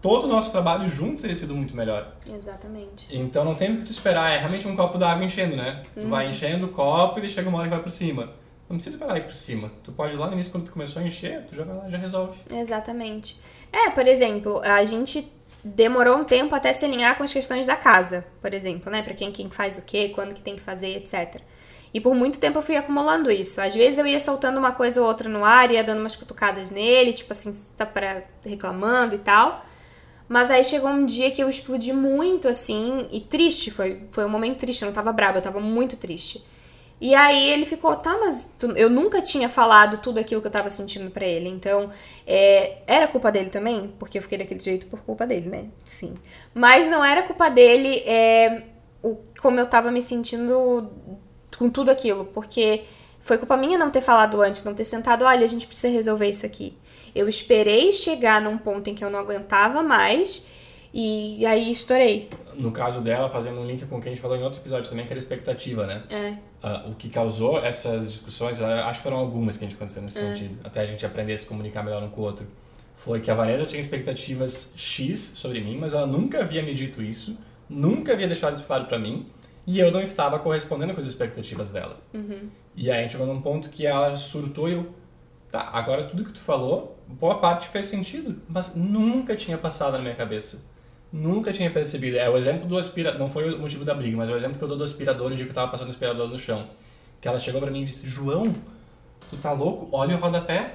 todo 0.00 0.24
o 0.24 0.28
nosso 0.28 0.50
trabalho 0.50 0.88
junto 0.88 1.20
teria 1.20 1.36
sido 1.36 1.54
muito 1.54 1.76
melhor. 1.76 2.16
Exatamente. 2.32 3.06
Então 3.14 3.44
não 3.44 3.54
tem 3.54 3.74
o 3.74 3.78
que 3.78 3.84
tu 3.84 3.90
esperar, 3.90 4.30
é 4.30 4.38
realmente 4.38 4.66
um 4.66 4.74
copo 4.74 4.96
d'água 4.96 5.24
enchendo, 5.24 5.56
né? 5.56 5.84
Uhum. 5.96 6.04
Tu 6.04 6.08
vai 6.08 6.24
uhum. 6.24 6.30
enchendo 6.30 6.66
o 6.66 6.68
copo 6.70 7.20
e 7.20 7.28
chega 7.28 7.48
uma 7.48 7.58
hora 7.58 7.68
que 7.68 7.74
vai 7.74 7.82
por 7.82 7.92
cima. 7.92 8.30
Não 8.68 8.76
precisa 8.76 8.96
esperar 8.96 9.18
ir 9.18 9.24
por 9.24 9.32
cima. 9.32 9.70
Tu 9.84 9.92
pode 9.92 10.14
ir 10.14 10.16
lá 10.16 10.28
no 10.28 10.32
início, 10.32 10.50
quando 10.50 10.64
tu 10.64 10.72
começou 10.72 11.02
a 11.02 11.06
encher, 11.06 11.44
tu 11.46 11.54
já 11.54 11.64
vai 11.64 11.76
lá 11.76 11.90
já 11.90 11.98
resolve. 11.98 12.38
Exatamente. 12.50 13.38
É, 13.70 13.90
por 13.90 14.06
exemplo, 14.06 14.60
a 14.60 14.82
gente 14.84 15.30
demorou 15.62 16.16
um 16.16 16.24
tempo 16.24 16.54
até 16.54 16.72
se 16.72 16.84
alinhar 16.84 17.16
com 17.18 17.22
as 17.22 17.32
questões 17.32 17.66
da 17.66 17.76
casa, 17.76 18.26
por 18.40 18.54
exemplo, 18.54 18.90
né? 18.90 19.02
Pra 19.02 19.12
quem, 19.12 19.30
quem 19.30 19.50
faz 19.50 19.76
o 19.76 19.84
quê, 19.84 20.08
quando 20.14 20.34
que 20.34 20.40
tem 20.40 20.56
que 20.56 20.62
fazer, 20.62 20.96
etc. 20.96 21.42
E 21.94 22.00
por 22.00 22.14
muito 22.14 22.38
tempo 22.38 22.58
eu 22.58 22.62
fui 22.62 22.76
acumulando 22.76 23.30
isso. 23.30 23.60
Às 23.60 23.74
vezes 23.74 23.98
eu 23.98 24.06
ia 24.06 24.18
soltando 24.18 24.58
uma 24.58 24.72
coisa 24.72 25.00
ou 25.00 25.06
outra 25.06 25.28
no 25.28 25.44
ar, 25.44 25.70
ia 25.70 25.84
dando 25.84 26.00
umas 26.00 26.16
cutucadas 26.16 26.70
nele, 26.70 27.12
tipo 27.12 27.32
assim, 27.32 27.52
tá 27.76 27.84
para 27.84 28.22
reclamando 28.44 29.14
e 29.14 29.18
tal. 29.18 29.64
Mas 30.28 30.50
aí 30.50 30.64
chegou 30.64 30.88
um 30.88 31.04
dia 31.04 31.30
que 31.30 31.42
eu 31.42 31.48
explodi 31.50 31.92
muito, 31.92 32.48
assim, 32.48 33.06
e 33.12 33.20
triste, 33.20 33.70
foi, 33.70 34.02
foi 34.10 34.24
um 34.24 34.30
momento 34.30 34.60
triste, 34.60 34.80
eu 34.80 34.86
não 34.86 34.94
tava 34.94 35.12
brava, 35.12 35.36
eu 35.38 35.42
tava 35.42 35.60
muito 35.60 35.96
triste. 35.98 36.42
E 36.98 37.14
aí 37.14 37.50
ele 37.50 37.66
ficou, 37.66 37.94
tá, 37.96 38.16
mas 38.18 38.56
tu, 38.58 38.70
eu 38.76 38.88
nunca 38.88 39.20
tinha 39.20 39.48
falado 39.48 39.98
tudo 39.98 40.18
aquilo 40.18 40.40
que 40.40 40.46
eu 40.46 40.50
tava 40.52 40.70
sentindo 40.70 41.10
para 41.10 41.26
ele. 41.26 41.48
Então, 41.48 41.88
é, 42.26 42.78
era 42.86 43.08
culpa 43.08 43.30
dele 43.30 43.50
também, 43.50 43.92
porque 43.98 44.16
eu 44.16 44.22
fiquei 44.22 44.38
daquele 44.38 44.60
jeito 44.60 44.86
por 44.86 45.00
culpa 45.00 45.26
dele, 45.26 45.48
né? 45.48 45.66
Sim. 45.84 46.14
Mas 46.54 46.88
não 46.88 47.04
era 47.04 47.24
culpa 47.24 47.50
dele, 47.50 47.96
é, 48.06 48.62
o, 49.02 49.16
como 49.40 49.58
eu 49.58 49.66
tava 49.66 49.90
me 49.90 50.00
sentindo 50.00 50.88
com 51.62 51.70
tudo 51.70 51.92
aquilo, 51.92 52.24
porque 52.24 52.82
foi 53.20 53.38
culpa 53.38 53.56
minha 53.56 53.78
não 53.78 53.90
ter 53.90 54.00
falado 54.00 54.42
antes, 54.42 54.64
não 54.64 54.74
ter 54.74 54.84
sentado, 54.84 55.24
olha, 55.24 55.44
a 55.44 55.48
gente 55.48 55.64
precisa 55.64 55.92
resolver 55.92 56.28
isso 56.28 56.44
aqui. 56.44 56.76
Eu 57.14 57.28
esperei 57.28 57.92
chegar 57.92 58.40
num 58.40 58.58
ponto 58.58 58.90
em 58.90 58.94
que 58.94 59.04
eu 59.04 59.10
não 59.10 59.20
aguentava 59.20 59.80
mais 59.80 60.44
e 60.92 61.46
aí 61.46 61.70
estourei. 61.70 62.28
No 62.54 62.72
caso 62.72 63.00
dela, 63.00 63.30
fazendo 63.30 63.60
um 63.60 63.66
link 63.66 63.86
com 63.86 63.98
o 63.98 64.00
que 64.00 64.08
a 64.08 64.12
gente 64.12 64.20
falou 64.20 64.36
em 64.36 64.42
outro 64.42 64.58
episódio 64.58 64.90
também, 64.90 65.06
que 65.06 65.12
era 65.12 65.18
expectativa, 65.18 65.86
né? 65.86 66.02
É. 66.10 66.30
Uh, 66.66 66.90
o 66.90 66.94
que 66.96 67.08
causou 67.08 67.64
essas 67.64 68.12
discussões, 68.12 68.60
acho 68.60 68.98
que 68.98 69.02
foram 69.04 69.18
algumas 69.18 69.56
que 69.56 69.64
a 69.64 69.68
gente 69.68 69.76
aconteceu 69.76 70.02
nesse 70.02 70.18
é. 70.18 70.22
sentido, 70.22 70.58
até 70.64 70.80
a 70.80 70.86
gente 70.86 71.06
aprender 71.06 71.32
a 71.32 71.36
se 71.36 71.46
comunicar 71.46 71.84
melhor 71.84 72.02
um 72.02 72.08
com 72.08 72.20
o 72.22 72.24
outro. 72.24 72.46
Foi 72.96 73.20
que 73.20 73.30
a 73.30 73.34
Vanessa 73.34 73.64
tinha 73.66 73.80
expectativas 73.80 74.74
X 74.76 75.18
sobre 75.18 75.60
mim, 75.60 75.78
mas 75.78 75.94
ela 75.94 76.06
nunca 76.06 76.40
havia 76.40 76.62
me 76.62 76.74
dito 76.74 77.00
isso, 77.02 77.38
nunca 77.68 78.12
havia 78.12 78.26
deixado 78.26 78.56
isso 78.56 78.66
claro 78.66 78.84
para 78.86 78.98
mim. 78.98 79.26
E 79.66 79.78
eu 79.78 79.90
não 79.90 80.00
estava 80.00 80.38
correspondendo 80.38 80.92
com 80.94 81.00
as 81.00 81.06
expectativas 81.06 81.70
dela. 81.70 82.00
Uhum. 82.12 82.48
E 82.74 82.90
aí 82.90 82.98
a 82.98 83.02
gente 83.02 83.12
chegou 83.12 83.26
num 83.26 83.40
ponto 83.40 83.70
que 83.70 83.86
ela 83.86 84.16
surtou 84.16 84.68
e 84.68 84.72
eu. 84.72 84.92
Tá, 85.50 85.68
agora 85.72 86.04
tudo 86.04 86.24
que 86.24 86.32
tu 86.32 86.40
falou, 86.40 86.98
boa 87.06 87.38
parte 87.38 87.68
fez 87.68 87.84
sentido, 87.84 88.40
mas 88.48 88.74
nunca 88.74 89.36
tinha 89.36 89.58
passado 89.58 89.92
na 89.92 89.98
minha 89.98 90.14
cabeça. 90.14 90.64
Nunca 91.12 91.52
tinha 91.52 91.70
percebido. 91.70 92.16
É 92.16 92.28
o 92.28 92.36
exemplo 92.36 92.66
do 92.66 92.78
aspirador. 92.78 93.20
Não 93.20 93.28
foi 93.28 93.52
o 93.52 93.58
motivo 93.58 93.84
da 93.84 93.92
briga, 93.94 94.16
mas 94.16 94.30
é 94.30 94.32
o 94.32 94.36
exemplo 94.36 94.56
que 94.56 94.64
eu 94.64 94.68
dou 94.68 94.78
do 94.78 94.84
aspirador 94.84 95.30
que 95.34 95.42
eu 95.42 95.52
tava 95.52 95.70
passando 95.70 95.88
o 95.88 95.90
aspirador 95.90 96.26
no 96.26 96.38
chão. 96.38 96.68
Que 97.20 97.28
ela 97.28 97.38
chegou 97.38 97.60
para 97.60 97.70
mim 97.70 97.82
e 97.82 97.84
disse: 97.84 98.08
João, 98.08 98.50
tu 99.30 99.36
tá 99.36 99.52
louco? 99.52 99.88
Olha 99.92 100.16
o 100.16 100.18
rodapé. 100.18 100.74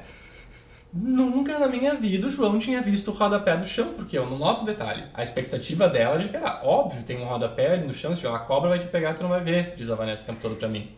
Nunca 0.93 1.60
na 1.60 1.67
minha 1.67 1.93
vida 1.95 2.28
o 2.28 2.30
João 2.30 2.58
tinha 2.58 2.81
visto 2.81 3.10
o 3.10 3.13
rodapé 3.13 3.58
do 3.58 3.65
chão, 3.65 3.94
porque 3.94 4.17
eu 4.17 4.25
não 4.29 4.38
noto 4.38 4.62
o 4.62 4.65
detalhe. 4.65 5.04
A 5.13 5.21
expectativa 5.21 5.88
dela 5.90 6.15
é 6.15 6.19
de 6.19 6.29
que 6.29 6.38
era 6.38 6.62
óbvio, 6.63 7.04
tem 7.04 7.21
um 7.21 7.25
rodapé 7.25 7.73
ali 7.73 7.85
no 7.85 7.94
chão, 7.94 8.13
se 8.13 8.21
tiver 8.21 8.29
uma 8.29 8.40
cobra 8.40 8.69
vai 8.69 8.79
te 8.79 8.88
pegar 8.88 9.12
e 9.12 9.13
tu 9.13 9.23
não 9.23 9.29
vai 9.29 9.42
ver, 9.42 9.75
diz 9.75 9.90
a 9.90 9.96
Vanessa 9.96 10.23
o 10.23 10.27
tempo 10.27 10.42
todo 10.42 10.56
pra 10.56 10.67
mim. 10.67 10.96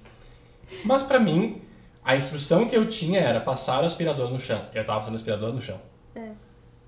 Mas 0.85 1.01
pra 1.01 1.19
mim, 1.19 1.61
a 2.03 2.15
instrução 2.15 2.67
que 2.67 2.75
eu 2.75 2.87
tinha 2.87 3.19
era 3.19 3.39
passar 3.39 3.81
o 3.81 3.85
aspirador 3.85 4.29
no 4.29 4.39
chão. 4.39 4.61
Eu 4.73 4.85
tava 4.85 4.99
passando 4.99 5.13
o 5.13 5.15
aspirador 5.15 5.51
no 5.51 5.61
chão. 5.61 5.79
É. 6.15 6.29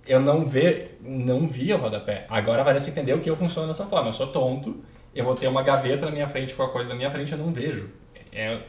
Eu 0.05 0.19
não, 0.19 0.47
vê, 0.47 0.91
não 1.01 1.47
via 1.47 1.75
o 1.75 1.79
rodapé. 1.79 2.25
Agora 2.29 2.61
a 2.61 2.63
Vanessa 2.63 2.89
entendeu 2.89 3.19
que 3.19 3.29
eu 3.29 3.35
funciono 3.35 3.67
dessa 3.67 3.85
forma. 3.85 4.09
Eu 4.09 4.13
sou 4.13 4.27
tonto, 4.27 4.83
eu 5.13 5.25
vou 5.25 5.35
ter 5.35 5.47
uma 5.47 5.63
gaveta 5.63 6.05
na 6.05 6.11
minha 6.11 6.27
frente 6.27 6.53
com 6.53 6.63
a 6.63 6.69
coisa 6.69 6.89
na 6.89 6.95
minha 6.95 7.09
frente, 7.09 7.31
eu 7.31 7.37
não 7.37 7.51
vejo. 7.51 7.89
É, 8.31 8.59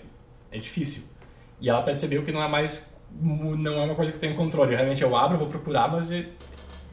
é 0.51 0.59
difícil. 0.59 1.13
E 1.61 1.69
ela 1.69 1.83
percebeu 1.83 2.25
que 2.25 2.33
não 2.33 2.43
é 2.43 2.49
mais 2.49 3.02
não 3.21 3.81
é 3.81 3.85
uma 3.85 3.95
coisa 3.95 4.11
que 4.11 4.17
eu 4.17 4.21
tenho 4.21 4.35
controle. 4.37 4.75
Realmente 4.75 5.03
eu 5.03 5.17
abro, 5.17 5.39
vou 5.39 5.49
procurar, 5.49 5.91
mas 5.91 6.11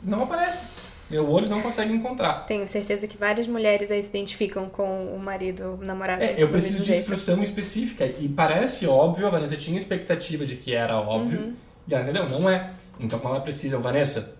não 0.01 0.23
aparece. 0.23 0.65
meu 1.09 1.29
olho 1.29 1.49
não 1.49 1.61
consegue 1.61 1.93
encontrar. 1.93 2.45
Tenho 2.45 2.67
certeza 2.67 3.07
que 3.07 3.17
várias 3.17 3.47
mulheres 3.47 3.91
aí 3.91 4.01
se 4.01 4.09
identificam 4.09 4.69
com 4.69 5.13
o 5.13 5.19
marido, 5.19 5.77
o 5.79 5.85
namorado. 5.85 6.23
É, 6.23 6.35
eu 6.37 6.49
preciso 6.49 6.79
de 6.79 6.85
jeito. 6.85 6.99
instrução 7.01 7.41
específica. 7.41 8.05
E 8.05 8.27
parece 8.27 8.87
óbvio, 8.87 9.27
a 9.27 9.29
Vanessa 9.29 9.55
tinha 9.55 9.77
expectativa 9.77 10.45
de 10.45 10.55
que 10.55 10.73
era 10.73 10.99
óbvio. 10.99 11.39
Uhum. 11.39 11.53
E 11.87 11.93
ela 11.93 12.03
entendeu? 12.03 12.27
Não 12.29 12.49
é. 12.49 12.71
Então, 12.99 13.17
quando 13.19 13.35
ela 13.35 13.43
precisa, 13.43 13.77
Vanessa, 13.79 14.39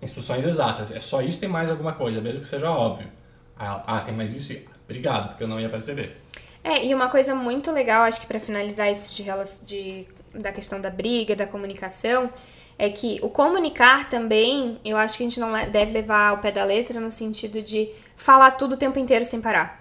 instruções 0.00 0.46
exatas. 0.46 0.92
É 0.92 1.00
só 1.00 1.20
isso, 1.20 1.40
tem 1.40 1.48
mais 1.48 1.70
alguma 1.70 1.92
coisa, 1.92 2.20
mesmo 2.20 2.40
que 2.40 2.46
seja 2.46 2.70
óbvio. 2.70 3.06
Ela, 3.58 3.84
ah, 3.86 4.00
tem 4.00 4.14
mais 4.14 4.34
isso? 4.34 4.56
Obrigado, 4.84 5.28
porque 5.28 5.44
eu 5.44 5.48
não 5.48 5.60
ia 5.60 5.68
perceber. 5.68 6.16
É, 6.62 6.84
e 6.84 6.94
uma 6.94 7.08
coisa 7.08 7.34
muito 7.34 7.70
legal, 7.70 8.02
acho 8.02 8.20
que 8.20 8.26
pra 8.26 8.40
finalizar 8.40 8.90
isso 8.90 9.14
de, 9.14 9.24
de, 9.66 10.06
da 10.34 10.52
questão 10.52 10.80
da 10.80 10.90
briga, 10.90 11.34
da 11.34 11.46
comunicação, 11.46 12.30
é 12.78 12.88
que 12.88 13.18
o 13.22 13.28
comunicar 13.28 14.08
também, 14.08 14.78
eu 14.84 14.96
acho 14.96 15.18
que 15.18 15.22
a 15.22 15.28
gente 15.28 15.38
não 15.38 15.52
deve 15.70 15.92
levar 15.92 16.30
ao 16.30 16.38
pé 16.38 16.50
da 16.50 16.64
letra 16.64 16.98
no 16.98 17.10
sentido 17.10 17.60
de 17.60 17.90
falar 18.16 18.52
tudo 18.52 18.72
o 18.72 18.76
tempo 18.76 18.98
inteiro 18.98 19.24
sem 19.24 19.40
parar. 19.40 19.80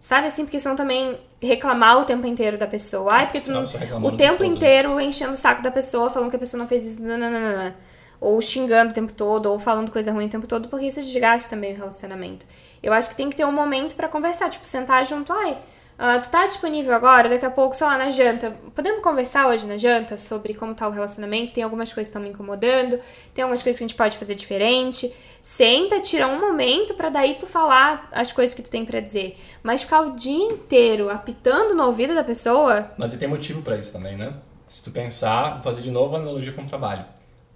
Sabe 0.00 0.28
assim, 0.28 0.44
porque 0.44 0.60
senão 0.60 0.76
também 0.76 1.16
reclamar 1.42 1.98
o 1.98 2.04
tempo 2.04 2.26
inteiro 2.26 2.56
da 2.56 2.66
pessoa. 2.66 3.12
Ai, 3.14 3.26
porque 3.26 3.40
tu 3.40 3.50
não. 3.50 3.64
O 4.04 4.16
tempo 4.16 4.42
né? 4.42 4.48
inteiro 4.48 5.00
enchendo 5.00 5.32
o 5.32 5.36
saco 5.36 5.62
da 5.62 5.70
pessoa, 5.70 6.10
falando 6.10 6.30
que 6.30 6.36
a 6.36 6.38
pessoa 6.38 6.60
não 6.60 6.68
fez 6.68 6.84
isso, 6.84 7.02
nananana. 7.02 7.74
ou 8.20 8.40
xingando 8.40 8.90
o 8.90 8.94
tempo 8.94 9.12
todo, 9.12 9.46
ou 9.46 9.58
falando 9.58 9.90
coisa 9.90 10.12
ruim 10.12 10.26
o 10.26 10.30
tempo 10.30 10.46
todo, 10.46 10.68
porque 10.68 10.86
isso 10.86 11.00
desgasta 11.00 11.50
também 11.50 11.72
o 11.72 11.76
relacionamento. 11.76 12.46
Eu 12.82 12.92
acho 12.92 13.10
que 13.10 13.16
tem 13.16 13.30
que 13.30 13.36
ter 13.36 13.44
um 13.44 13.52
momento 13.52 13.94
pra 13.94 14.08
conversar, 14.08 14.50
tipo, 14.50 14.66
sentar 14.66 15.04
junto, 15.06 15.32
ai, 15.32 15.58
ah, 15.98 16.20
tu 16.20 16.30
tá 16.30 16.46
disponível 16.46 16.94
agora, 16.94 17.28
daqui 17.28 17.44
a 17.44 17.50
pouco, 17.50 17.74
sei 17.74 17.84
lá, 17.84 17.98
na 17.98 18.08
janta. 18.08 18.52
Podemos 18.72 19.02
conversar 19.02 19.48
hoje 19.48 19.66
na 19.66 19.76
janta 19.76 20.16
sobre 20.16 20.54
como 20.54 20.72
tá 20.72 20.86
o 20.86 20.92
relacionamento? 20.92 21.52
Tem 21.52 21.64
algumas 21.64 21.92
coisas 21.92 22.08
que 22.08 22.16
estão 22.16 22.22
me 22.22 22.28
incomodando, 22.28 23.00
tem 23.34 23.42
algumas 23.42 23.64
coisas 23.64 23.78
que 23.78 23.84
a 23.84 23.88
gente 23.88 23.96
pode 23.96 24.16
fazer 24.16 24.36
diferente. 24.36 25.12
Senta, 25.42 26.00
tira 26.00 26.28
um 26.28 26.38
momento 26.38 26.94
pra 26.94 27.08
daí 27.08 27.34
tu 27.34 27.48
falar 27.48 28.08
as 28.12 28.30
coisas 28.30 28.54
que 28.54 28.62
tu 28.62 28.70
tem 28.70 28.84
pra 28.84 29.00
dizer. 29.00 29.36
Mas 29.60 29.82
ficar 29.82 30.02
o 30.02 30.14
dia 30.14 30.44
inteiro 30.44 31.10
apitando 31.10 31.74
no 31.74 31.86
ouvido 31.86 32.14
da 32.14 32.22
pessoa, 32.22 32.92
Mas 32.96 33.12
e 33.12 33.18
tem 33.18 33.26
motivo 33.26 33.62
pra 33.62 33.76
isso 33.76 33.92
também, 33.92 34.16
né? 34.16 34.34
Se 34.68 34.84
tu 34.84 34.92
pensar, 34.92 35.54
vou 35.54 35.62
fazer 35.62 35.82
de 35.82 35.90
novo 35.90 36.14
a 36.14 36.20
analogia 36.20 36.52
com 36.52 36.62
o 36.62 36.66
trabalho. 36.66 37.04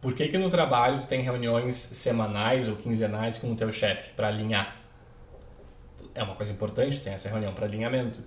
Por 0.00 0.14
que 0.14 0.26
que 0.26 0.36
no 0.36 0.50
trabalho 0.50 0.98
tu 0.98 1.06
tem 1.06 1.20
reuniões 1.22 1.76
semanais 1.76 2.68
ou 2.68 2.74
quinzenais 2.74 3.38
com 3.38 3.52
o 3.52 3.54
teu 3.54 3.70
chefe 3.70 4.10
pra 4.16 4.26
alinhar? 4.26 4.81
É 6.14 6.22
uma 6.22 6.34
coisa 6.34 6.52
importante, 6.52 7.00
tem 7.00 7.12
essa 7.12 7.28
reunião 7.28 7.52
para 7.54 7.66
alinhamento. 7.66 8.20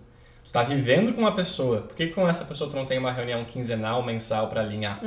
Tu 0.43 0.51
tá 0.51 0.63
vivendo 0.63 1.13
com 1.13 1.21
uma 1.21 1.35
pessoa, 1.35 1.81
por 1.81 1.95
que 1.95 2.07
com 2.07 2.27
essa 2.27 2.45
pessoa 2.45 2.69
tu 2.69 2.75
não 2.75 2.85
tem 2.85 2.97
uma 2.97 3.11
reunião 3.11 3.43
quinzenal, 3.45 4.03
mensal 4.03 4.47
pra 4.47 4.61
alinhar? 4.61 4.99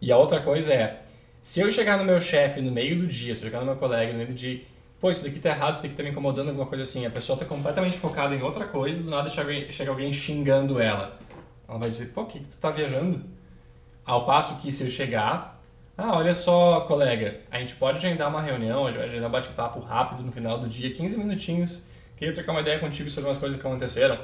E 0.00 0.12
a 0.12 0.16
outra 0.16 0.40
coisa 0.40 0.72
é, 0.72 0.98
se 1.40 1.60
eu 1.60 1.70
chegar 1.70 1.98
no 1.98 2.04
meu 2.04 2.18
chefe 2.18 2.60
no 2.60 2.70
meio 2.72 2.96
do 2.98 3.06
dia, 3.06 3.34
se 3.34 3.42
eu 3.42 3.46
chegar 3.46 3.60
no 3.60 3.66
meu 3.66 3.76
colega 3.76 4.10
no 4.12 4.16
meio 4.16 4.30
do 4.30 4.34
dia, 4.34 4.62
pô, 4.98 5.10
isso 5.10 5.22
daqui 5.22 5.38
tá 5.38 5.50
errado, 5.50 5.74
isso 5.74 5.82
daqui 5.82 5.94
tá 5.94 6.02
me 6.02 6.08
incomodando, 6.10 6.48
alguma 6.48 6.66
coisa 6.66 6.82
assim, 6.84 7.04
a 7.04 7.10
pessoa 7.10 7.38
tá 7.38 7.44
completamente 7.44 7.98
focada 7.98 8.34
em 8.34 8.42
outra 8.42 8.64
coisa, 8.64 9.02
do 9.02 9.10
nada 9.10 9.28
chega 9.28 9.42
alguém, 9.42 9.70
chega 9.70 9.90
alguém 9.90 10.12
xingando 10.12 10.80
ela. 10.80 11.18
Ela 11.68 11.78
vai 11.78 11.90
dizer, 11.90 12.06
pô, 12.14 12.22
o 12.22 12.26
que, 12.26 12.40
que 12.40 12.48
tu 12.48 12.56
tá 12.56 12.70
viajando? 12.70 13.22
Ao 14.06 14.24
passo 14.24 14.60
que 14.62 14.72
se 14.72 14.84
eu 14.84 14.90
chegar, 14.90 15.53
ah, 15.96 16.16
olha 16.16 16.34
só, 16.34 16.80
colega, 16.80 17.40
a 17.50 17.58
gente 17.58 17.76
pode 17.76 17.98
agendar 17.98 18.28
uma 18.28 18.42
reunião, 18.42 18.86
agendar 18.86 19.28
um 19.28 19.32
bate-papo 19.32 19.80
rápido 19.80 20.22
no 20.22 20.32
final 20.32 20.58
do 20.58 20.68
dia, 20.68 20.90
15 20.90 21.16
minutinhos, 21.16 21.88
queria 22.16 22.34
trocar 22.34 22.52
uma 22.52 22.60
ideia 22.60 22.78
contigo 22.78 23.08
sobre 23.08 23.28
umas 23.28 23.38
coisas 23.38 23.60
que 23.60 23.66
aconteceram. 23.66 24.18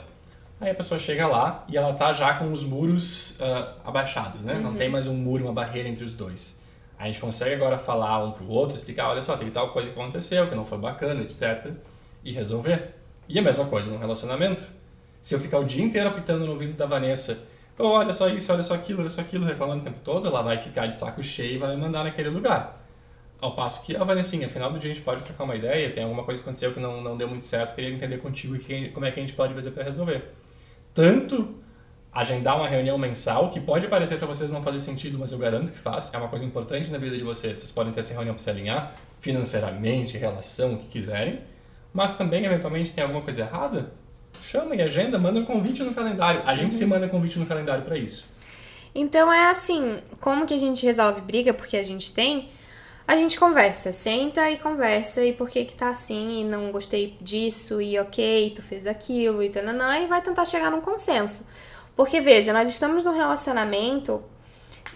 Aí 0.61 0.71
a 0.71 0.75
pessoa 0.75 0.99
chega 0.99 1.27
lá 1.27 1.65
e 1.69 1.77
ela 1.77 1.95
tá 1.95 2.13
já 2.13 2.35
com 2.35 2.53
os 2.53 2.65
muros 2.65 3.41
ah, 3.41 3.77
abaixados, 3.85 4.43
né? 4.43 4.59
Não 4.59 4.75
tem 4.75 4.89
mais 4.89 5.07
um 5.07 5.15
muro, 5.15 5.45
uma 5.45 5.53
barreira 5.53 5.89
entre 5.89 6.05
os 6.05 6.15
dois. 6.15 6.61
A 6.99 7.07
gente 7.07 7.19
consegue 7.19 7.55
agora 7.55 7.79
falar 7.79 8.23
um 8.23 8.33
pro 8.33 8.47
outro, 8.47 8.77
explicar, 8.77 9.09
olha 9.09 9.23
só, 9.23 9.35
teve 9.35 9.51
tal 9.51 9.71
coisa 9.71 9.89
que 9.89 9.99
aconteceu, 9.99 10.49
que 10.49 10.55
não 10.55 10.67
foi 10.67 10.77
bacana, 10.77 11.23
etc. 11.23 11.73
E 12.23 12.31
resolver. 12.31 12.95
E 13.27 13.39
a 13.39 13.43
mesma 13.43 13.65
coisa 13.65 13.91
no 13.91 13.97
relacionamento. 13.97 14.67
Se 15.23 15.35
eu 15.35 15.41
ficar 15.41 15.59
o 15.61 15.65
dia 15.65 15.83
inteiro 15.83 16.11
apitando 16.11 16.45
no 16.45 16.53
ouvido 16.53 16.75
da 16.75 16.85
Vanessa, 16.85 17.49
"Pô, 17.81 17.89
olha 17.93 18.13
só 18.13 18.29
isso, 18.29 18.53
olha 18.53 18.63
só 18.63 18.75
aquilo, 18.75 19.01
olha 19.01 19.09
só 19.09 19.23
aquilo, 19.23 19.47
reclamando 19.47 19.81
o 19.81 19.85
tempo 19.85 20.01
todo, 20.05 20.29
ela 20.29 20.43
vai 20.43 20.59
ficar 20.59 20.87
de 20.87 20.95
saco 20.95 21.23
cheio 21.23 21.55
e 21.55 21.59
vai 21.59 21.75
mandar 21.77 22.05
naquele 22.05 22.29
lugar. 22.29 22.79
Ao 23.41 23.55
passo 23.55 23.87
que, 23.87 23.97
a 23.97 24.05
Vanessinha, 24.05 24.47
no 24.47 24.53
final 24.53 24.71
do 24.71 24.79
dia 24.79 24.91
a 24.91 24.95
gente 24.95 25.03
pode 25.03 25.23
trocar 25.23 25.45
uma 25.45 25.57
ideia, 25.57 25.91
tem 25.91 26.03
alguma 26.03 26.23
coisa 26.23 26.43
que 26.43 26.47
aconteceu 26.47 26.75
que 26.75 26.81
não, 26.81 27.01
não 27.01 27.17
deu 27.17 27.27
muito 27.27 27.45
certo, 27.47 27.75
queria 27.75 27.89
entender 27.91 28.19
contigo 28.19 28.59
que- 28.59 28.91
como 28.91 29.07
é 29.07 29.11
que 29.11 29.19
a 29.19 29.23
gente 29.23 29.33
pode 29.35 29.55
fazer 29.55 29.71
para 29.71 29.83
resolver. 29.83 30.31
Tanto 30.93 31.55
agendar 32.13 32.57
uma 32.57 32.69
reunião 32.69 32.99
mensal, 32.99 33.51
que 33.51 33.59
pode 33.59 33.89
parecer 33.89 34.19
para 34.19 34.27
vocês 34.27 34.51
não 34.51 34.63
fazer 34.63 34.81
sentido, 34.81 35.19
mas 35.19 35.33
eu 35.33 35.39
garanto 35.39 35.73
que 35.73 35.79
faz, 35.79 36.13
é 36.13 36.19
uma 36.19 36.29
coisa 36.29 36.45
importante 36.45 36.91
na 36.93 36.99
vida 36.99 37.17
de 37.17 37.23
vocês. 37.23 37.57
Vocês 37.57 37.73
podem 37.73 37.93
ter 37.95 38.01
essa 38.01 38.13
reunião 38.13 38.35
para 38.35 38.43
se 38.45 38.51
alinhar 38.51 38.93
financeiramente, 39.21 40.19
relação, 40.19 40.75
o 40.75 40.77
que 40.77 40.87
quiserem, 40.89 41.41
mas 41.95 42.19
também, 42.19 42.45
eventualmente, 42.45 42.93
tem 42.93 43.03
alguma 43.03 43.23
coisa 43.23 43.41
errada, 43.41 43.93
chama 44.51 44.75
e 44.75 44.83
agenda, 44.83 45.17
manda 45.17 45.39
um 45.39 45.45
convite 45.45 45.85
no 45.85 45.95
calendário. 45.95 46.43
A 46.45 46.57
gente 46.57 46.75
se 46.75 46.85
manda 46.85 47.09
convite 47.09 47.39
no 47.39 47.47
calendário 47.47 47.85
para 47.85 47.97
isso. 47.97 48.27
Então 48.93 49.33
é 49.33 49.49
assim, 49.49 49.99
como 50.21 50.45
que 50.45 50.53
a 50.53 50.59
gente 50.59 50.85
resolve 50.85 51.21
briga, 51.21 51.55
porque 51.55 51.77
a 51.77 51.85
gente 51.85 52.13
tem, 52.13 52.49
a 53.07 53.17
gente 53.17 53.39
conversa, 53.39 53.93
senta 53.93 54.51
e 54.51 54.59
conversa, 54.59 55.25
e 55.25 55.33
por 55.33 55.49
que 55.49 55.65
que 55.65 55.75
tá 55.75 55.91
assim, 55.91 56.41
e 56.41 56.45
não 56.45 56.73
gostei 56.73 57.17
disso, 57.21 57.81
e 57.81 57.97
ok, 57.97 58.53
tu 58.57 58.61
fez 58.61 58.89
aquilo, 58.89 59.41
e 59.41 59.51
tananã, 59.51 60.01
e 60.01 60.09
vai 60.09 60.21
tentar 60.21 60.45
chegar 60.45 60.73
num 60.73 60.81
consenso. 60.81 61.49
Porque 61.95 62.21
veja, 62.21 62.53
nós 62.53 62.69
estamos 62.69 63.05
num 63.05 63.15
relacionamento 63.15 64.21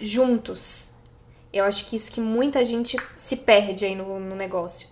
juntos. 0.01 0.91
Eu 1.53 1.63
acho 1.63 1.85
que 1.85 1.95
isso 1.95 2.11
que 2.11 2.19
muita 2.19 2.61
gente 2.65 2.97
se 3.15 3.37
perde 3.37 3.85
aí 3.85 3.95
no, 3.95 4.19
no 4.19 4.35
negócio. 4.35 4.89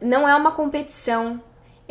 Não 0.00 0.28
é 0.28 0.34
uma 0.34 0.50
competição, 0.50 1.40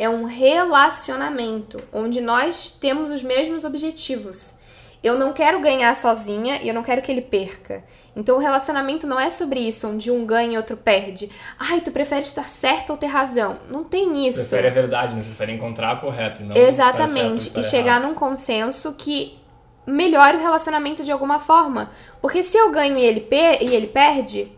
é 0.02 0.08
um 0.08 0.24
relacionamento 0.24 1.80
onde 1.92 2.20
nós 2.20 2.72
temos 2.72 3.08
os 3.08 3.22
mesmos 3.22 3.62
objetivos. 3.62 4.58
Eu 5.00 5.16
não 5.16 5.32
quero 5.32 5.60
ganhar 5.60 5.94
sozinha 5.94 6.60
e 6.60 6.66
eu 6.66 6.74
não 6.74 6.82
quero 6.82 7.00
que 7.02 7.12
ele 7.12 7.22
perca. 7.22 7.84
Então 8.16 8.34
o 8.34 8.40
relacionamento 8.40 9.06
não 9.06 9.18
é 9.18 9.30
sobre 9.30 9.60
isso, 9.60 9.88
onde 9.88 10.10
um 10.10 10.26
ganha 10.26 10.54
e 10.54 10.56
outro 10.56 10.76
perde. 10.76 11.30
Ai, 11.56 11.80
tu 11.80 11.92
prefere 11.92 12.22
estar 12.22 12.48
certo 12.48 12.90
ou 12.90 12.96
ter 12.96 13.06
razão. 13.06 13.58
Não 13.70 13.84
tem 13.84 14.26
isso. 14.26 14.40
Prefere 14.48 14.66
a 14.66 14.70
verdade, 14.70 15.14
né? 15.14 15.22
Prefere 15.22 15.52
encontrar 15.52 15.96
o 15.96 16.00
correto 16.00 16.42
não 16.42 16.56
certo 16.56 16.68
Exatamente. 16.68 17.46
estar 17.46 17.60
E 17.60 17.62
chegar 17.62 18.00
errado. 18.00 18.08
num 18.08 18.14
consenso 18.14 18.94
que 18.94 19.38
melhore 19.86 20.36
o 20.36 20.40
relacionamento 20.40 21.04
de 21.04 21.12
alguma 21.12 21.38
forma. 21.38 21.92
Porque 22.20 22.42
se 22.42 22.58
eu 22.58 22.72
ganho 22.72 22.98
e 22.98 23.04
ele, 23.04 23.28
e 23.60 23.72
ele 23.72 23.86
perde, 23.86 24.50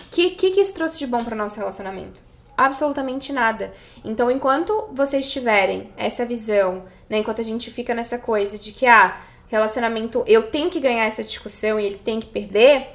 o 0.00 0.10
que, 0.10 0.30
que, 0.30 0.50
que 0.50 0.60
isso 0.60 0.74
trouxe 0.74 0.98
de 0.98 1.06
bom 1.06 1.22
para 1.22 1.36
nosso 1.36 1.58
relacionamento? 1.58 2.28
Absolutamente 2.60 3.32
nada. 3.32 3.72
Então, 4.04 4.30
enquanto 4.30 4.90
vocês 4.92 5.32
tiverem 5.32 5.90
essa 5.96 6.26
visão, 6.26 6.84
né, 7.08 7.16
enquanto 7.16 7.40
a 7.40 7.44
gente 7.44 7.70
fica 7.70 7.94
nessa 7.94 8.18
coisa 8.18 8.58
de 8.58 8.72
que, 8.72 8.84
ah, 8.84 9.18
relacionamento, 9.48 10.22
eu 10.26 10.50
tenho 10.50 10.68
que 10.68 10.78
ganhar 10.78 11.06
essa 11.06 11.24
discussão 11.24 11.80
e 11.80 11.86
ele 11.86 11.96
tem 11.96 12.20
que 12.20 12.26
perder, 12.26 12.88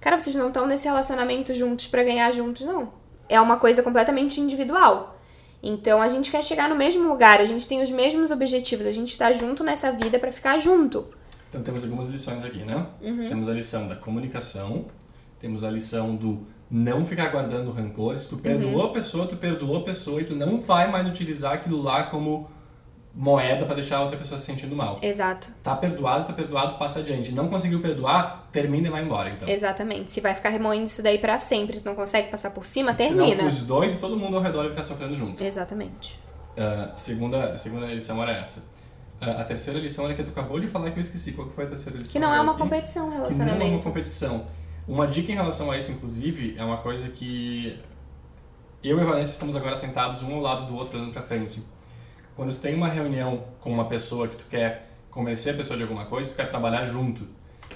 cara, 0.00 0.18
vocês 0.18 0.34
não 0.34 0.48
estão 0.48 0.66
nesse 0.66 0.88
relacionamento 0.88 1.54
juntos 1.54 1.86
para 1.86 2.02
ganhar 2.02 2.32
juntos, 2.32 2.66
não. 2.66 2.92
É 3.28 3.40
uma 3.40 3.58
coisa 3.58 3.80
completamente 3.80 4.40
individual. 4.40 5.16
Então 5.62 6.02
a 6.02 6.08
gente 6.08 6.28
quer 6.28 6.42
chegar 6.42 6.68
no 6.68 6.74
mesmo 6.74 7.08
lugar, 7.08 7.40
a 7.40 7.44
gente 7.44 7.68
tem 7.68 7.80
os 7.80 7.92
mesmos 7.92 8.32
objetivos, 8.32 8.86
a 8.86 8.90
gente 8.90 9.16
tá 9.16 9.32
junto 9.32 9.62
nessa 9.62 9.92
vida 9.92 10.18
para 10.18 10.32
ficar 10.32 10.58
junto. 10.58 11.06
Então 11.48 11.62
temos 11.62 11.84
algumas 11.84 12.08
lições 12.08 12.44
aqui, 12.44 12.64
né? 12.64 12.88
Uhum. 13.00 13.28
Temos 13.28 13.48
a 13.48 13.52
lição 13.52 13.86
da 13.86 13.94
comunicação, 13.94 14.86
temos 15.38 15.62
a 15.62 15.70
lição 15.70 16.16
do 16.16 16.44
não 16.74 17.04
ficar 17.04 17.28
guardando 17.28 17.70
rancor. 17.70 18.16
Se 18.16 18.30
tu 18.30 18.38
perdoou 18.38 18.76
Uhum. 18.84 18.90
a 18.90 18.92
pessoa, 18.94 19.26
tu 19.26 19.36
perdoou 19.36 19.76
a 19.76 19.82
pessoa 19.82 20.22
e 20.22 20.24
tu 20.24 20.34
não 20.34 20.58
vai 20.60 20.90
mais 20.90 21.06
utilizar 21.06 21.52
aquilo 21.52 21.82
lá 21.82 22.04
como 22.04 22.48
moeda 23.14 23.66
para 23.66 23.74
deixar 23.74 23.98
a 23.98 24.00
outra 24.00 24.16
pessoa 24.16 24.38
se 24.38 24.46
sentindo 24.46 24.74
mal. 24.74 24.98
Exato. 25.02 25.50
Tá 25.62 25.76
perdoado, 25.76 26.24
tá 26.24 26.32
perdoado, 26.32 26.78
passa 26.78 27.00
adiante. 27.00 27.30
Não 27.32 27.46
conseguiu 27.48 27.78
perdoar, 27.80 28.48
termina 28.50 28.88
e 28.88 28.90
vai 28.90 29.04
embora, 29.04 29.28
então. 29.28 29.46
Exatamente. 29.46 30.10
Se 30.10 30.22
vai 30.22 30.34
ficar 30.34 30.48
remoendo 30.48 30.84
isso 30.86 31.02
daí 31.02 31.18
para 31.18 31.36
sempre, 31.36 31.78
tu 31.80 31.84
não 31.86 31.94
consegue 31.94 32.30
passar 32.30 32.50
por 32.52 32.64
cima, 32.64 32.96
Senão 32.96 33.26
termina. 33.26 33.46
os 33.46 33.58
dois 33.66 33.94
e 33.94 33.98
todo 33.98 34.16
mundo 34.16 34.38
ao 34.38 34.42
redor 34.42 34.70
ficar 34.70 34.82
sofrendo 34.82 35.14
junto. 35.14 35.44
Exatamente. 35.44 36.18
Ah, 36.56 36.92
segunda, 36.94 37.52
a 37.52 37.58
segunda 37.58 37.84
lição 37.86 38.22
era 38.22 38.32
essa. 38.32 38.64
Ah, 39.20 39.42
a 39.42 39.44
terceira 39.44 39.78
lição 39.78 40.06
era 40.06 40.14
que 40.14 40.22
tu 40.22 40.30
acabou 40.30 40.58
de 40.58 40.66
falar 40.66 40.90
que 40.90 40.96
eu 40.96 41.00
esqueci. 41.02 41.32
Qual 41.32 41.46
que 41.46 41.52
foi 41.54 41.64
a 41.64 41.68
terceira 41.68 41.98
lição? 41.98 42.12
Que 42.12 42.18
não 42.18 42.34
é 42.34 42.40
uma 42.40 42.52
aqui? 42.52 42.62
competição, 42.62 43.08
um 43.08 43.10
que 43.10 43.16
não 43.18 43.24
é 43.24 43.28
uma 43.28 43.34
relacionamento. 43.36 43.84
competição. 43.84 44.46
Uma 44.86 45.06
dica 45.06 45.30
em 45.30 45.34
relação 45.34 45.70
a 45.70 45.78
isso, 45.78 45.92
inclusive, 45.92 46.56
é 46.58 46.64
uma 46.64 46.78
coisa 46.78 47.08
que 47.08 47.78
eu 48.82 48.98
e 48.98 49.00
a 49.00 49.04
Vanessa 49.04 49.32
estamos 49.32 49.54
agora 49.54 49.76
sentados 49.76 50.22
um 50.22 50.34
ao 50.34 50.40
lado 50.40 50.66
do 50.66 50.74
outro, 50.74 50.98
olhando 50.98 51.12
pra 51.12 51.22
frente. 51.22 51.62
Quando 52.34 52.52
tu 52.52 52.60
tem 52.60 52.74
uma 52.74 52.88
reunião 52.88 53.44
com 53.60 53.70
uma 53.70 53.84
pessoa 53.84 54.26
que 54.26 54.36
tu 54.36 54.44
quer 54.50 54.90
convencer 55.10 55.54
a 55.54 55.56
pessoa 55.56 55.76
de 55.76 55.82
alguma 55.82 56.06
coisa, 56.06 56.30
tu 56.30 56.36
quer 56.36 56.48
trabalhar 56.48 56.84
junto. 56.84 57.28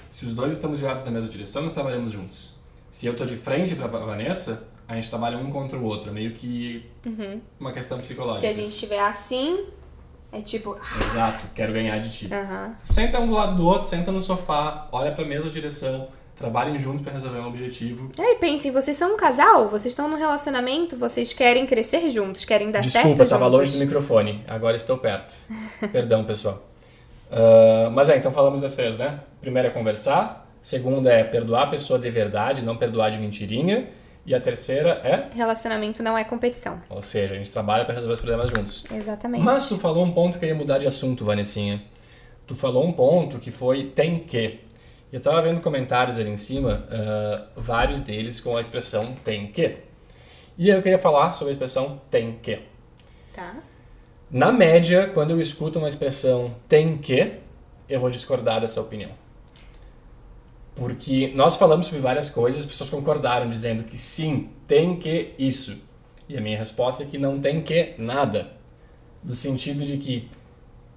Se 0.09 0.25
os 0.25 0.33
dois 0.33 0.53
estamos 0.53 0.79
virados 0.79 1.03
na 1.05 1.11
mesma 1.11 1.29
direção, 1.29 1.63
nós 1.63 1.73
trabalhamos 1.73 2.11
juntos. 2.11 2.55
Se 2.89 3.05
eu 3.05 3.15
tô 3.15 3.25
de 3.25 3.37
frente 3.37 3.75
pra 3.75 3.87
Vanessa, 3.87 4.67
a 4.87 4.95
gente 4.95 5.09
trabalha 5.09 5.37
um 5.37 5.49
contra 5.49 5.77
o 5.77 5.83
outro. 5.83 6.09
É 6.09 6.13
meio 6.13 6.33
que 6.33 6.89
uma 7.59 7.71
questão 7.71 7.97
psicológica. 7.99 8.41
Se 8.41 8.47
a 8.47 8.53
gente 8.53 8.71
estiver 8.71 8.99
assim, 8.99 9.65
é 10.31 10.41
tipo. 10.41 10.77
Exato, 11.11 11.47
quero 11.53 11.71
ganhar 11.71 11.97
de 11.99 12.11
ti. 12.11 12.33
Aham. 12.33 12.75
Senta 12.83 13.19
um 13.19 13.27
do 13.27 13.33
lado 13.33 13.55
do 13.55 13.65
outro, 13.65 13.87
senta 13.87 14.11
no 14.11 14.19
sofá, 14.19 14.87
olha 14.91 15.11
pra 15.11 15.23
mesma 15.23 15.49
direção, 15.49 16.09
Trabalhem 16.37 16.79
juntos 16.79 17.01
para 17.01 17.13
resolver 17.13 17.39
um 17.39 17.47
objetivo. 17.47 18.11
É, 18.19 18.33
e 18.33 18.35
pensem, 18.35 18.71
vocês 18.71 18.95
são 18.95 19.15
um 19.15 19.17
casal, 19.17 19.67
vocês 19.67 19.91
estão 19.91 20.07
num 20.07 20.17
relacionamento, 20.17 20.95
vocês 20.95 21.33
querem 21.33 21.65
crescer 21.65 22.09
juntos, 22.09 22.45
querem 22.45 22.69
dar 22.69 22.81
Desculpa, 22.81 23.07
certo 23.07 23.23
estava 23.23 23.45
juntos. 23.45 23.59
longe 23.59 23.71
do 23.73 23.79
microfone. 23.79 24.43
Agora 24.47 24.75
estou 24.75 24.97
perto. 24.97 25.35
Perdão, 25.91 26.23
pessoal. 26.23 26.63
Uh, 27.31 27.89
mas 27.91 28.09
é, 28.09 28.17
então 28.17 28.31
falamos 28.31 28.61
das 28.61 28.75
três, 28.75 28.97
né? 28.97 29.19
Primeiro 29.41 29.67
é 29.67 29.71
conversar. 29.71 30.47
Segunda 30.61 31.11
é 31.11 31.23
perdoar 31.23 31.63
a 31.63 31.67
pessoa 31.67 31.97
de 31.97 32.09
verdade, 32.09 32.61
não 32.61 32.77
perdoar 32.77 33.09
de 33.09 33.17
mentirinha. 33.17 33.87
E 34.25 34.35
a 34.35 34.41
terceira 34.41 34.89
é? 35.05 35.29
Relacionamento 35.33 36.03
não 36.03 36.17
é 36.17 36.23
competição. 36.25 36.81
Ou 36.89 37.01
seja, 37.01 37.33
a 37.33 37.37
gente 37.37 37.49
trabalha 37.49 37.85
para 37.85 37.95
resolver 37.95 38.13
os 38.13 38.19
problemas 38.19 38.49
juntos. 38.51 38.83
Exatamente. 38.91 39.41
Mas 39.41 39.69
tu 39.69 39.77
falou 39.77 40.03
um 40.03 40.11
ponto 40.11 40.37
que 40.37 40.43
eu 40.43 40.49
ia 40.49 40.55
mudar 40.55 40.77
de 40.77 40.85
assunto, 40.85 41.23
Vanessinha. 41.23 41.81
Tu 42.45 42.53
falou 42.53 42.85
um 42.85 42.91
ponto 42.91 43.39
que 43.39 43.51
foi 43.51 43.85
tem 43.85 44.19
que. 44.19 44.59
Eu 45.11 45.19
estava 45.19 45.41
vendo 45.41 45.61
comentários 45.61 46.19
ali 46.19 46.29
em 46.29 46.37
cima, 46.37 46.85
uh, 46.89 47.61
vários 47.61 48.01
deles 48.01 48.41
com 48.41 48.57
a 48.57 48.59
expressão 48.59 49.13
tem 49.23 49.47
que. 49.47 49.77
E 50.57 50.69
eu 50.69 50.81
queria 50.81 50.99
falar 50.99 51.31
sobre 51.31 51.49
a 51.49 51.53
expressão 51.53 52.01
tem 52.11 52.39
que. 52.41 52.59
Tá. 53.33 53.55
Na 54.29 54.51
média, 54.51 55.09
quando 55.13 55.31
eu 55.31 55.39
escuto 55.39 55.79
uma 55.79 55.87
expressão 55.87 56.53
tem 56.67 56.97
que, 56.97 57.39
eu 57.87 57.99
vou 58.01 58.09
discordar 58.09 58.59
dessa 58.59 58.81
opinião. 58.81 59.11
Porque 60.75 61.31
nós 61.33 61.55
falamos 61.55 61.85
sobre 61.85 62.01
várias 62.01 62.29
coisas, 62.29 62.61
as 62.61 62.65
pessoas 62.65 62.89
concordaram 62.89 63.49
dizendo 63.49 63.83
que 63.83 63.97
sim, 63.97 64.49
tem 64.67 64.97
que 64.97 65.33
isso. 65.39 65.87
E 66.27 66.37
a 66.37 66.41
minha 66.41 66.57
resposta 66.57 67.03
é 67.03 67.05
que 67.05 67.17
não 67.17 67.39
tem 67.39 67.61
que 67.61 67.95
nada. 67.97 68.51
Do 69.23 69.33
sentido 69.33 69.85
de 69.85 69.97
que 69.97 70.29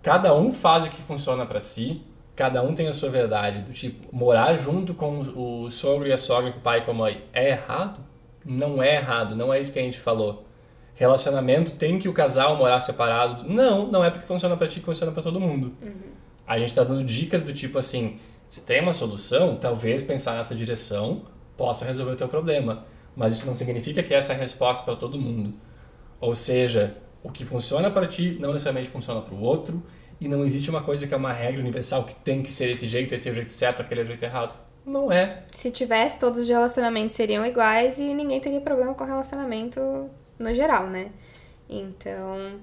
cada 0.03 0.35
um 0.35 0.53
faz 0.53 0.87
o 0.87 0.91
que 0.91 1.01
funciona 1.01 1.47
para 1.47 1.61
si, 1.61 2.03
cada 2.41 2.63
um 2.63 2.73
tem 2.73 2.89
a 2.89 2.93
sua 2.95 3.11
verdade. 3.11 3.59
Do 3.59 3.71
tipo, 3.71 4.17
morar 4.17 4.57
junto 4.57 4.95
com 4.95 5.21
o 5.21 5.71
sogro 5.71 6.09
e 6.09 6.13
a 6.13 6.17
sogra, 6.17 6.51
com 6.51 6.59
o 6.59 6.63
pai 6.63 6.79
e 6.79 6.81
com 6.81 6.93
a 6.93 6.95
mãe, 6.95 7.23
é 7.35 7.51
errado? 7.51 8.01
Não 8.43 8.83
é 8.83 8.95
errado, 8.95 9.37
não 9.37 9.53
é 9.53 9.61
isso 9.61 9.71
que 9.71 9.79
a 9.79 9.83
gente 9.83 10.01
falou. 10.01 10.47
Relacionamento 10.95 11.73
tem 11.73 11.99
que 11.99 12.09
o 12.09 12.15
casal 12.15 12.57
morar 12.57 12.81
separado? 12.81 13.47
Não, 13.47 13.93
não 13.93 14.03
é 14.03 14.09
porque 14.09 14.27
funciona 14.27 14.57
para 14.57 14.67
ti 14.69 14.81
que 14.81 14.87
funciona 14.87 15.13
para 15.13 15.23
todo 15.23 15.39
mundo. 15.39 15.75
Uhum. 15.83 15.93
A 16.47 16.59
gente 16.59 16.69
está 16.69 16.83
dando 16.83 17.05
dicas 17.05 17.43
do 17.43 17.53
tipo 17.53 17.79
assim, 17.79 18.19
se 18.49 18.63
tem 18.63 18.81
uma 18.81 18.95
solução, 18.95 19.57
talvez 19.57 20.01
pensar 20.01 20.39
nessa 20.39 20.55
direção 20.55 21.27
possa 21.59 21.85
resolver 21.85 22.13
o 22.13 22.17
teu 22.17 22.29
problema. 22.29 22.87
Mas 23.15 23.37
isso 23.37 23.47
não 23.47 23.55
significa 23.55 24.03
que 24.03 24.15
essa 24.15 24.33
é 24.33 24.37
a 24.37 24.39
resposta 24.39 24.83
para 24.87 24.97
todo 24.97 25.19
mundo. 25.19 25.53
Ou 26.19 26.35
seja, 26.35 26.97
o 27.23 27.31
que 27.31 27.45
funciona 27.45 27.91
para 27.91 28.07
ti 28.07 28.39
não 28.41 28.55
necessariamente 28.55 28.89
funciona 28.89 29.21
para 29.21 29.35
o 29.35 29.43
outro, 29.43 29.83
e 30.21 30.29
não 30.29 30.45
existe 30.45 30.69
uma 30.69 30.83
coisa 30.83 31.07
que 31.07 31.15
é 31.15 31.17
uma 31.17 31.33
regra 31.33 31.61
universal 31.61 32.05
que 32.05 32.15
tem 32.15 32.43
que 32.43 32.53
ser 32.53 32.67
desse 32.67 32.87
jeito, 32.87 33.15
esse 33.15 33.29
é 33.29 33.33
o 33.33 33.35
jeito 33.35 33.51
certo, 33.51 33.81
aquele 33.81 34.01
é 34.01 34.05
o 34.05 34.07
jeito 34.07 34.23
errado. 34.23 34.55
Não 34.85 35.11
é. 35.11 35.45
Se 35.53 35.71
tivesse, 35.71 36.19
todos 36.19 36.41
os 36.41 36.49
relacionamentos 36.49 37.15
seriam 37.15 37.45
iguais 37.45 37.99
e 37.99 38.15
ninguém 38.15 38.41
teria 38.41 38.61
problema 38.61 38.95
com 38.95 39.05
relacionamento 39.05 39.81
no 40.39 40.53
geral, 40.53 40.87
né? 40.89 41.11
Então, 41.69 42.61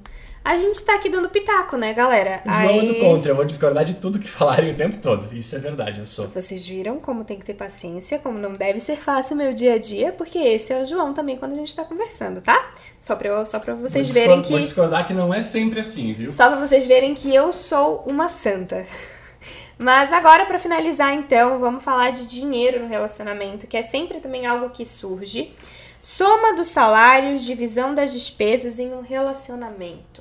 a 0.47 0.57
gente 0.57 0.81
tá 0.85 0.95
aqui 0.95 1.09
dando 1.09 1.29
pitaco, 1.29 1.75
né, 1.75 1.93
galera? 1.93 2.41
João 2.45 2.79
é 2.79 2.85
do 2.85 2.95
contra, 2.95 3.31
eu 3.31 3.35
vou 3.35 3.43
discordar 3.43 3.83
de 3.83 3.95
tudo 3.95 4.17
que 4.17 4.27
falarem 4.29 4.71
o 4.71 4.75
tempo 4.75 4.97
todo. 4.97 5.27
Isso 5.35 5.53
é 5.57 5.59
verdade, 5.59 5.99
eu 5.99 6.05
sou. 6.05 6.25
Vocês 6.29 6.65
viram 6.65 7.01
como 7.01 7.25
tem 7.25 7.37
que 7.37 7.43
ter 7.43 7.53
paciência, 7.53 8.17
como 8.19 8.39
não 8.39 8.53
deve 8.53 8.79
ser 8.79 8.95
fácil 8.95 9.35
o 9.35 9.37
meu 9.37 9.53
dia 9.53 9.73
a 9.73 9.77
dia, 9.77 10.13
porque 10.13 10.39
esse 10.39 10.71
é 10.71 10.81
o 10.81 10.85
João 10.85 11.13
também 11.13 11.35
quando 11.35 11.51
a 11.51 11.55
gente 11.55 11.75
tá 11.75 11.83
conversando, 11.83 12.41
tá? 12.41 12.71
Só 12.97 13.17
pra, 13.17 13.27
eu, 13.27 13.45
só 13.45 13.59
pra 13.59 13.73
vocês 13.73 14.09
verem 14.09 14.41
que. 14.41 14.51
Vou 14.51 14.59
discordar 14.61 15.05
que 15.05 15.13
não 15.13 15.33
é 15.33 15.41
sempre 15.41 15.81
assim, 15.81 16.13
viu? 16.13 16.29
Só 16.29 16.47
pra 16.47 16.65
vocês 16.65 16.85
verem 16.85 17.13
que 17.13 17.35
eu 17.35 17.51
sou 17.51 18.03
uma 18.07 18.29
santa. 18.29 18.85
Mas 19.77 20.13
agora, 20.13 20.45
para 20.45 20.57
finalizar, 20.57 21.13
então, 21.13 21.59
vamos 21.59 21.83
falar 21.83 22.11
de 22.11 22.25
dinheiro 22.25 22.79
no 22.79 22.87
relacionamento, 22.87 23.67
que 23.67 23.75
é 23.75 23.81
sempre 23.81 24.19
também 24.19 24.45
algo 24.45 24.69
que 24.69 24.85
surge. 24.85 25.53
Soma 26.01 26.53
dos 26.53 26.69
salários, 26.69 27.43
divisão 27.43 27.93
das 27.93 28.13
despesas 28.13 28.79
em 28.79 28.93
um 28.93 29.01
relacionamento. 29.01 30.16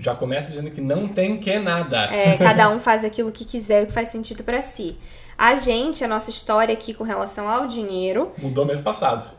Já 0.00 0.14
começa 0.14 0.50
dizendo 0.50 0.70
que 0.70 0.80
não 0.80 1.06
tem 1.06 1.36
que 1.36 1.58
nada. 1.58 2.04
É, 2.12 2.36
cada 2.36 2.68
um 2.70 2.80
faz 2.80 3.04
aquilo 3.04 3.30
que 3.30 3.44
quiser, 3.44 3.84
o 3.84 3.86
que 3.86 3.92
faz 3.92 4.08
sentido 4.08 4.42
para 4.42 4.60
si. 4.60 4.96
A 5.36 5.56
gente, 5.56 6.02
a 6.02 6.08
nossa 6.08 6.30
história 6.30 6.72
aqui 6.72 6.92
com 6.92 7.04
relação 7.04 7.48
ao 7.48 7.66
dinheiro. 7.66 8.32
Mudou 8.38 8.64
mês 8.64 8.80
passado. 8.80 9.30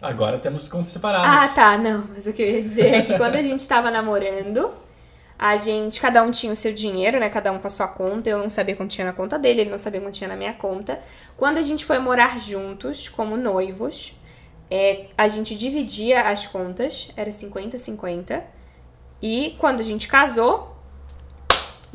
Agora 0.00 0.38
temos 0.38 0.68
contas 0.68 0.90
separadas. 0.90 1.52
Ah, 1.52 1.54
tá, 1.54 1.78
não. 1.78 2.04
Mas 2.12 2.26
o 2.26 2.32
que 2.32 2.42
eu 2.42 2.50
ia 2.50 2.62
dizer 2.62 2.94
é 2.94 3.02
que 3.02 3.16
quando 3.16 3.36
a 3.36 3.42
gente 3.42 3.60
estava 3.60 3.90
namorando, 3.90 4.70
a 5.38 5.56
gente, 5.56 6.00
cada 6.00 6.22
um 6.22 6.30
tinha 6.30 6.52
o 6.52 6.56
seu 6.56 6.74
dinheiro, 6.74 7.20
né? 7.20 7.28
Cada 7.28 7.52
um 7.52 7.58
com 7.58 7.66
a 7.66 7.70
sua 7.70 7.86
conta. 7.86 8.28
Eu 8.28 8.38
não 8.38 8.50
sabia 8.50 8.74
quanto 8.74 8.90
tinha 8.90 9.06
na 9.06 9.12
conta 9.12 9.38
dele, 9.38 9.62
ele 9.62 9.70
não 9.70 9.78
sabia 9.78 10.00
quanto 10.00 10.14
tinha 10.14 10.28
na 10.28 10.36
minha 10.36 10.52
conta. 10.52 11.00
Quando 11.36 11.58
a 11.58 11.62
gente 11.62 11.84
foi 11.84 12.00
morar 12.00 12.38
juntos, 12.40 13.08
como 13.08 13.36
noivos, 13.36 14.14
é, 14.70 15.06
a 15.16 15.28
gente 15.28 15.56
dividia 15.56 16.22
as 16.22 16.46
contas, 16.46 17.12
era 17.16 17.30
50-50. 17.30 18.40
E 19.22 19.54
quando 19.58 19.80
a 19.80 19.82
gente 19.84 20.08
casou, 20.08 20.76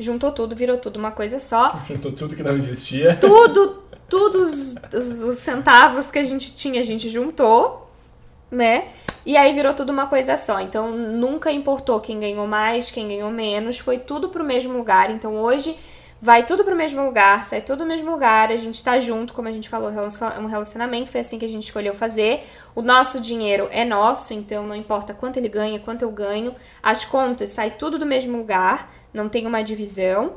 juntou 0.00 0.32
tudo, 0.32 0.56
virou 0.56 0.78
tudo 0.78 0.98
uma 0.98 1.10
coisa 1.10 1.38
só. 1.38 1.78
Juntou 1.86 2.10
tudo 2.12 2.34
que 2.34 2.42
não 2.42 2.56
existia. 2.56 3.16
Tudo, 3.16 3.82
todos 4.08 4.76
os, 4.92 5.22
os 5.22 5.38
centavos 5.38 6.10
que 6.10 6.18
a 6.18 6.24
gente 6.24 6.54
tinha, 6.56 6.80
a 6.80 6.84
gente 6.84 7.10
juntou, 7.10 7.90
né? 8.50 8.88
E 9.26 9.36
aí 9.36 9.52
virou 9.52 9.74
tudo 9.74 9.90
uma 9.90 10.06
coisa 10.06 10.38
só. 10.38 10.58
Então 10.60 10.90
nunca 10.90 11.52
importou 11.52 12.00
quem 12.00 12.18
ganhou 12.18 12.46
mais, 12.46 12.90
quem 12.90 13.08
ganhou 13.08 13.30
menos, 13.30 13.78
foi 13.78 13.98
tudo 13.98 14.30
pro 14.30 14.42
mesmo 14.42 14.76
lugar. 14.78 15.10
Então 15.10 15.36
hoje 15.36 15.76
vai 16.20 16.44
tudo 16.44 16.64
pro 16.64 16.74
mesmo 16.74 17.04
lugar, 17.04 17.44
sai 17.44 17.60
tudo 17.60 17.84
no 17.84 17.86
mesmo 17.86 18.10
lugar, 18.10 18.50
a 18.50 18.56
gente 18.56 18.82
tá 18.82 18.98
junto, 18.98 19.32
como 19.32 19.48
a 19.48 19.52
gente 19.52 19.68
falou, 19.68 19.90
um 19.90 20.46
relacionamento, 20.46 21.10
foi 21.10 21.20
assim 21.20 21.38
que 21.38 21.44
a 21.44 21.48
gente 21.48 21.64
escolheu 21.64 21.94
fazer. 21.94 22.44
O 22.74 22.82
nosso 22.82 23.20
dinheiro 23.20 23.68
é 23.70 23.84
nosso, 23.84 24.34
então 24.34 24.66
não 24.66 24.74
importa 24.74 25.14
quanto 25.14 25.36
ele 25.36 25.48
ganha, 25.48 25.78
quanto 25.78 26.02
eu 26.02 26.10
ganho, 26.10 26.54
as 26.82 27.04
contas 27.04 27.50
sai 27.50 27.72
tudo 27.72 27.98
do 27.98 28.06
mesmo 28.06 28.36
lugar, 28.36 28.92
não 29.12 29.28
tem 29.28 29.46
uma 29.46 29.62
divisão. 29.62 30.36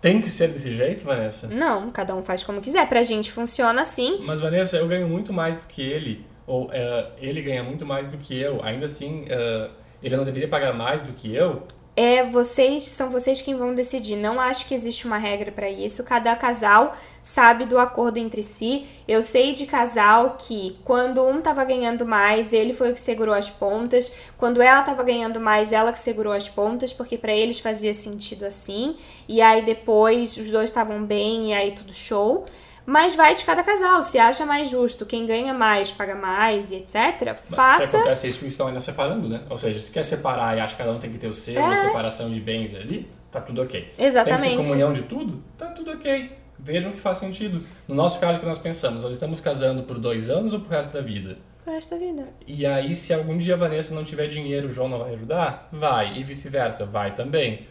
Tem 0.00 0.20
que 0.20 0.30
ser 0.30 0.48
desse 0.48 0.70
jeito, 0.70 1.02
Vanessa? 1.02 1.46
Não, 1.46 1.90
cada 1.90 2.14
um 2.14 2.22
faz 2.22 2.42
como 2.44 2.60
quiser. 2.60 2.86
Pra 2.90 3.02
gente 3.02 3.32
funciona 3.32 3.80
assim. 3.80 4.20
Mas, 4.22 4.38
Vanessa, 4.38 4.76
eu 4.76 4.86
ganho 4.86 5.08
muito 5.08 5.32
mais 5.32 5.56
do 5.56 5.64
que 5.66 5.80
ele, 5.80 6.26
ou 6.46 6.66
uh, 6.66 6.70
ele 7.16 7.40
ganha 7.40 7.62
muito 7.62 7.86
mais 7.86 8.06
do 8.08 8.18
que 8.18 8.38
eu. 8.38 8.62
Ainda 8.62 8.84
assim, 8.84 9.22
uh, 9.22 9.70
ele 10.02 10.14
não 10.14 10.24
deveria 10.26 10.46
pagar 10.46 10.74
mais 10.74 11.02
do 11.02 11.14
que 11.14 11.34
eu? 11.34 11.62
É 11.96 12.24
vocês, 12.24 12.82
são 12.84 13.10
vocês 13.10 13.40
quem 13.40 13.54
vão 13.54 13.74
decidir. 13.74 14.16
Não 14.16 14.40
acho 14.40 14.66
que 14.66 14.74
existe 14.74 15.06
uma 15.06 15.16
regra 15.16 15.52
para 15.52 15.70
isso. 15.70 16.02
Cada 16.02 16.34
casal 16.34 16.96
sabe 17.22 17.64
do 17.64 17.78
acordo 17.78 18.18
entre 18.18 18.42
si. 18.42 18.86
Eu 19.06 19.22
sei 19.22 19.52
de 19.52 19.64
casal 19.64 20.36
que 20.38 20.76
quando 20.84 21.24
um 21.24 21.40
tava 21.40 21.64
ganhando 21.64 22.04
mais, 22.04 22.52
ele 22.52 22.74
foi 22.74 22.90
o 22.90 22.94
que 22.94 23.00
segurou 23.00 23.34
as 23.34 23.48
pontas. 23.48 24.12
Quando 24.36 24.60
ela 24.60 24.82
tava 24.82 25.02
ganhando 25.04 25.38
mais, 25.38 25.72
ela 25.72 25.92
que 25.92 25.98
segurou 25.98 26.32
as 26.32 26.48
pontas, 26.48 26.92
porque 26.92 27.16
para 27.16 27.32
eles 27.32 27.60
fazia 27.60 27.94
sentido 27.94 28.44
assim. 28.44 28.96
E 29.28 29.40
aí 29.40 29.64
depois 29.64 30.36
os 30.36 30.50
dois 30.50 30.70
estavam 30.70 31.04
bem 31.04 31.50
e 31.50 31.54
aí 31.54 31.72
tudo 31.72 31.94
show. 31.94 32.44
Mas 32.86 33.14
vai 33.14 33.34
de 33.34 33.44
cada 33.44 33.62
casal. 33.62 34.02
Se 34.02 34.18
acha 34.18 34.44
mais 34.44 34.68
justo, 34.68 35.06
quem 35.06 35.26
ganha 35.26 35.54
mais 35.54 35.90
paga 35.90 36.14
mais 36.14 36.70
e 36.70 36.76
etc. 36.76 37.36
Faça. 37.36 37.86
Se 37.86 37.96
acontece 37.96 38.28
isso, 38.28 38.46
estão 38.46 38.68
ainda 38.68 38.80
separando, 38.80 39.28
né? 39.28 39.42
Ou 39.48 39.56
seja, 39.56 39.78
se 39.78 39.90
quer 39.90 40.04
separar 40.04 40.56
e 40.56 40.60
acha 40.60 40.74
que 40.74 40.78
cada 40.82 40.92
um 40.92 40.98
tem 40.98 41.10
que 41.10 41.18
ter 41.18 41.28
o 41.28 41.34
seu, 41.34 41.58
é. 41.58 41.64
uma 41.64 41.76
separação 41.76 42.30
de 42.30 42.40
bens 42.40 42.74
ali, 42.74 43.08
tá 43.30 43.40
tudo 43.40 43.62
ok. 43.62 43.92
Exatamente. 43.98 44.40
Se 44.40 44.48
tem 44.48 44.56
que 44.56 44.62
ser 44.62 44.68
comunhão 44.68 44.92
de 44.92 45.02
tudo, 45.02 45.42
tá 45.56 45.66
tudo 45.66 45.92
ok. 45.92 46.44
Vejam 46.58 46.92
que 46.92 47.00
faz 47.00 47.18
sentido. 47.18 47.62
No 47.86 47.94
nosso 47.94 48.20
caso 48.20 48.40
que 48.40 48.46
nós 48.46 48.58
pensamos, 48.58 49.02
nós 49.02 49.14
estamos 49.14 49.40
casando 49.40 49.82
por 49.82 49.98
dois 49.98 50.30
anos 50.30 50.54
ou 50.54 50.60
pro 50.60 50.70
resto 50.70 50.92
da 50.92 51.00
vida? 51.00 51.36
Pro 51.62 51.72
resto 51.72 51.90
da 51.90 51.96
vida. 51.98 52.28
E 52.46 52.64
aí, 52.64 52.94
se 52.94 53.12
algum 53.12 53.36
dia 53.36 53.54
a 53.54 53.56
Vanessa 53.56 53.94
não 53.94 54.04
tiver 54.04 54.26
dinheiro, 54.28 54.68
o 54.68 54.70
João 54.70 54.88
não 54.88 54.98
vai 54.98 55.14
ajudar? 55.14 55.68
Vai. 55.72 56.16
E 56.16 56.22
vice-versa, 56.22 56.86
vai 56.86 57.12
também. 57.12 57.66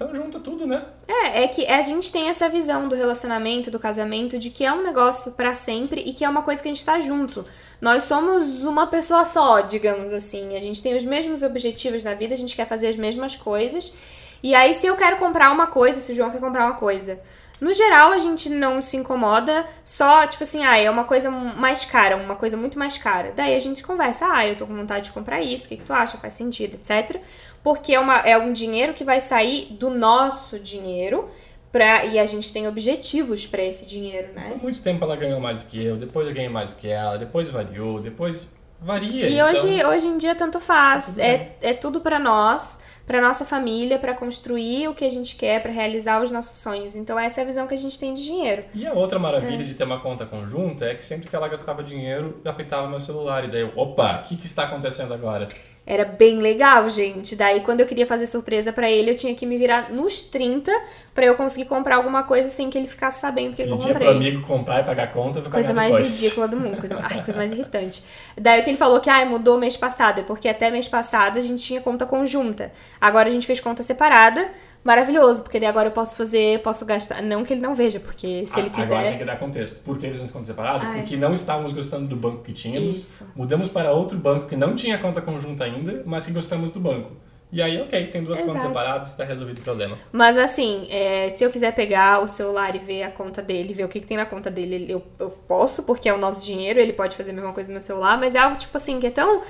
Então 0.00 0.14
junta 0.14 0.40
tudo, 0.40 0.66
né? 0.66 0.82
É, 1.06 1.42
é 1.42 1.48
que 1.48 1.66
a 1.66 1.82
gente 1.82 2.10
tem 2.10 2.30
essa 2.30 2.48
visão 2.48 2.88
do 2.88 2.94
relacionamento, 2.94 3.70
do 3.70 3.78
casamento, 3.78 4.38
de 4.38 4.48
que 4.48 4.64
é 4.64 4.72
um 4.72 4.82
negócio 4.82 5.32
para 5.32 5.52
sempre 5.52 6.00
e 6.00 6.14
que 6.14 6.24
é 6.24 6.28
uma 6.28 6.40
coisa 6.40 6.62
que 6.62 6.68
a 6.68 6.72
gente 6.72 6.82
tá 6.82 6.98
junto. 7.00 7.44
Nós 7.82 8.04
somos 8.04 8.64
uma 8.64 8.86
pessoa 8.86 9.26
só, 9.26 9.60
digamos 9.60 10.10
assim. 10.14 10.56
A 10.56 10.60
gente 10.62 10.82
tem 10.82 10.96
os 10.96 11.04
mesmos 11.04 11.42
objetivos 11.42 12.02
na 12.02 12.14
vida, 12.14 12.32
a 12.32 12.36
gente 12.36 12.56
quer 12.56 12.66
fazer 12.66 12.88
as 12.88 12.96
mesmas 12.96 13.36
coisas. 13.36 13.92
E 14.42 14.54
aí, 14.54 14.72
se 14.72 14.86
eu 14.86 14.96
quero 14.96 15.18
comprar 15.18 15.52
uma 15.52 15.66
coisa, 15.66 16.00
se 16.00 16.12
o 16.12 16.14
João 16.14 16.30
quer 16.30 16.40
comprar 16.40 16.64
uma 16.64 16.76
coisa, 16.76 17.20
no 17.60 17.74
geral, 17.74 18.12
a 18.12 18.18
gente 18.18 18.48
não 18.48 18.80
se 18.80 18.96
incomoda 18.96 19.66
só, 19.84 20.26
tipo 20.26 20.42
assim, 20.42 20.64
ah, 20.64 20.78
é 20.78 20.90
uma 20.90 21.04
coisa 21.04 21.30
mais 21.30 21.84
cara, 21.84 22.16
uma 22.16 22.34
coisa 22.34 22.56
muito 22.56 22.78
mais 22.78 22.96
cara. 22.96 23.32
Daí 23.36 23.54
a 23.54 23.58
gente 23.58 23.82
conversa, 23.82 24.26
ah, 24.32 24.46
eu 24.46 24.56
tô 24.56 24.66
com 24.66 24.74
vontade 24.74 25.06
de 25.06 25.12
comprar 25.12 25.42
isso, 25.42 25.66
o 25.66 25.68
que, 25.68 25.76
que 25.76 25.84
tu 25.84 25.92
acha? 25.92 26.16
Faz 26.16 26.32
sentido, 26.34 26.74
etc. 26.74 27.20
Porque 27.62 27.94
é, 27.94 28.00
uma, 28.00 28.16
é 28.20 28.38
um 28.38 28.52
dinheiro 28.52 28.94
que 28.94 29.04
vai 29.04 29.20
sair 29.20 29.66
do 29.72 29.90
nosso 29.90 30.58
dinheiro. 30.58 31.28
Pra, 31.70 32.04
e 32.04 32.18
a 32.18 32.26
gente 32.26 32.52
tem 32.52 32.66
objetivos 32.66 33.46
para 33.46 33.62
esse 33.62 33.86
dinheiro, 33.86 34.32
né? 34.34 34.48
Por 34.54 34.64
muito 34.64 34.82
tempo 34.82 35.04
ela 35.04 35.14
ganhou 35.14 35.38
mais 35.38 35.62
que 35.62 35.80
eu, 35.80 35.96
depois 35.96 36.26
eu 36.26 36.34
ganhei 36.34 36.48
mais 36.48 36.74
que 36.74 36.88
ela, 36.88 37.16
depois 37.16 37.48
variou, 37.48 38.00
depois 38.00 38.56
varia. 38.80 39.28
E 39.28 39.34
então... 39.34 39.48
hoje, 39.48 39.84
hoje 39.84 40.08
em 40.08 40.18
dia 40.18 40.34
tanto 40.34 40.58
faz. 40.58 41.14
Tá 41.14 41.22
é, 41.22 41.56
é 41.62 41.72
tudo 41.72 42.00
para 42.00 42.18
nós 42.18 42.80
para 43.10 43.20
nossa 43.20 43.44
família, 43.44 43.98
para 43.98 44.14
construir 44.14 44.86
o 44.86 44.94
que 44.94 45.04
a 45.04 45.10
gente 45.10 45.34
quer, 45.34 45.60
para 45.60 45.72
realizar 45.72 46.22
os 46.22 46.30
nossos 46.30 46.56
sonhos. 46.58 46.94
Então 46.94 47.18
essa 47.18 47.40
é 47.40 47.42
a 47.42 47.46
visão 47.48 47.66
que 47.66 47.74
a 47.74 47.76
gente 47.76 47.98
tem 47.98 48.14
de 48.14 48.22
dinheiro. 48.22 48.62
E 48.72 48.86
a 48.86 48.92
outra 48.92 49.18
maravilha 49.18 49.64
é. 49.64 49.66
de 49.66 49.74
ter 49.74 49.82
uma 49.82 49.98
conta 49.98 50.24
conjunta 50.24 50.84
é 50.84 50.94
que 50.94 51.04
sempre 51.04 51.28
que 51.28 51.34
ela 51.34 51.48
gastava 51.48 51.82
dinheiro, 51.82 52.40
eu 52.44 52.50
apitava 52.52 52.86
meu 52.86 53.00
celular 53.00 53.44
e 53.44 53.48
daí 53.48 53.62
eu, 53.62 53.72
opa, 53.74 54.20
o 54.20 54.28
que, 54.28 54.36
que 54.36 54.46
está 54.46 54.62
acontecendo 54.62 55.12
agora? 55.12 55.48
Era 55.92 56.04
bem 56.04 56.38
legal, 56.38 56.88
gente. 56.88 57.34
Daí, 57.34 57.62
quando 57.62 57.80
eu 57.80 57.86
queria 57.86 58.06
fazer 58.06 58.24
surpresa 58.24 58.72
para 58.72 58.88
ele, 58.88 59.10
eu 59.10 59.16
tinha 59.16 59.34
que 59.34 59.44
me 59.44 59.58
virar 59.58 59.90
nos 59.90 60.22
30 60.22 60.70
para 61.12 61.26
eu 61.26 61.34
conseguir 61.34 61.64
comprar 61.64 61.96
alguma 61.96 62.22
coisa 62.22 62.48
sem 62.48 62.70
que 62.70 62.78
ele 62.78 62.86
ficasse 62.86 63.20
sabendo 63.20 63.56
que 63.56 63.62
eu 63.62 63.76
comprei. 63.76 63.94
pro 63.94 64.08
amigo 64.10 64.40
comprar 64.42 64.82
e 64.82 64.84
pagar 64.84 65.02
a 65.02 65.06
conta, 65.08 65.40
vou 65.40 65.50
Coisa 65.50 65.74
mais 65.74 65.90
depois. 65.90 66.20
ridícula 66.22 66.46
do 66.46 66.56
mundo. 66.56 66.78
Coisa, 66.78 66.96
ai, 67.02 67.24
coisa 67.24 67.36
mais 67.36 67.50
irritante. 67.50 68.04
Daí, 68.38 68.60
o 68.60 68.62
que 68.62 68.70
ele 68.70 68.76
falou 68.76 69.00
que, 69.00 69.10
ai, 69.10 69.24
mudou 69.24 69.58
mês 69.58 69.76
passado. 69.76 70.20
É 70.20 70.22
porque 70.22 70.48
até 70.48 70.70
mês 70.70 70.86
passado 70.86 71.38
a 71.38 71.42
gente 71.42 71.64
tinha 71.64 71.80
conta 71.80 72.06
conjunta. 72.06 72.70
Agora 73.00 73.28
a 73.28 73.32
gente 73.32 73.44
fez 73.44 73.58
conta 73.58 73.82
separada 73.82 74.48
maravilhoso, 74.82 75.42
porque 75.42 75.60
daí 75.60 75.68
agora 75.68 75.88
eu 75.88 75.92
posso 75.92 76.16
fazer, 76.16 76.60
posso 76.62 76.84
gastar. 76.84 77.22
Não 77.22 77.44
que 77.44 77.52
ele 77.52 77.60
não 77.60 77.74
veja, 77.74 78.00
porque 78.00 78.46
se 78.46 78.58
ele 78.58 78.70
quiser. 78.70 78.94
Agora 78.94 79.10
tem 79.10 79.18
que 79.18 79.24
dar 79.24 79.38
contexto. 79.38 79.82
Por 79.82 79.98
que 79.98 80.06
eles 80.06 80.20
nos 80.20 80.30
contas 80.30 80.48
separados? 80.48 80.86
Ai. 80.86 81.00
Porque 81.00 81.16
não 81.16 81.32
estávamos 81.32 81.72
gostando 81.72 82.06
do 82.06 82.16
banco 82.16 82.42
que 82.42 82.52
tínhamos. 82.52 82.96
Isso. 82.96 83.32
Mudamos 83.36 83.68
para 83.68 83.92
outro 83.92 84.18
banco 84.18 84.46
que 84.46 84.56
não 84.56 84.74
tinha 84.74 84.98
conta 84.98 85.20
conjunta 85.20 85.64
ainda, 85.64 86.02
mas 86.06 86.26
que 86.26 86.32
gostamos 86.32 86.70
do 86.70 86.80
banco. 86.80 87.10
E 87.52 87.60
aí, 87.60 87.80
ok, 87.80 88.06
tem 88.06 88.22
duas 88.22 88.38
Exato. 88.38 88.54
contas 88.54 88.68
separadas, 88.68 89.10
está 89.10 89.24
resolvido 89.24 89.58
o 89.58 89.62
problema. 89.62 89.98
Mas 90.12 90.38
assim, 90.38 90.86
é, 90.88 91.28
se 91.30 91.42
eu 91.42 91.50
quiser 91.50 91.74
pegar 91.74 92.22
o 92.22 92.28
celular 92.28 92.76
e 92.76 92.78
ver 92.78 93.02
a 93.02 93.10
conta 93.10 93.42
dele, 93.42 93.74
ver 93.74 93.84
o 93.84 93.88
que, 93.88 93.98
que 93.98 94.06
tem 94.06 94.16
na 94.16 94.24
conta 94.24 94.48
dele, 94.50 94.86
eu, 94.88 95.02
eu 95.18 95.30
posso, 95.30 95.82
porque 95.82 96.08
é 96.08 96.14
o 96.14 96.18
nosso 96.18 96.46
dinheiro, 96.46 96.78
ele 96.78 96.92
pode 96.92 97.16
fazer 97.16 97.32
a 97.32 97.34
mesma 97.34 97.52
coisa 97.52 97.68
no 97.68 97.72
meu 97.72 97.82
celular, 97.82 98.16
mas 98.18 98.36
é 98.36 98.38
algo 98.38 98.56
tipo 98.56 98.76
assim, 98.76 99.00
que 99.00 99.06
é 99.08 99.10
tão 99.10 99.42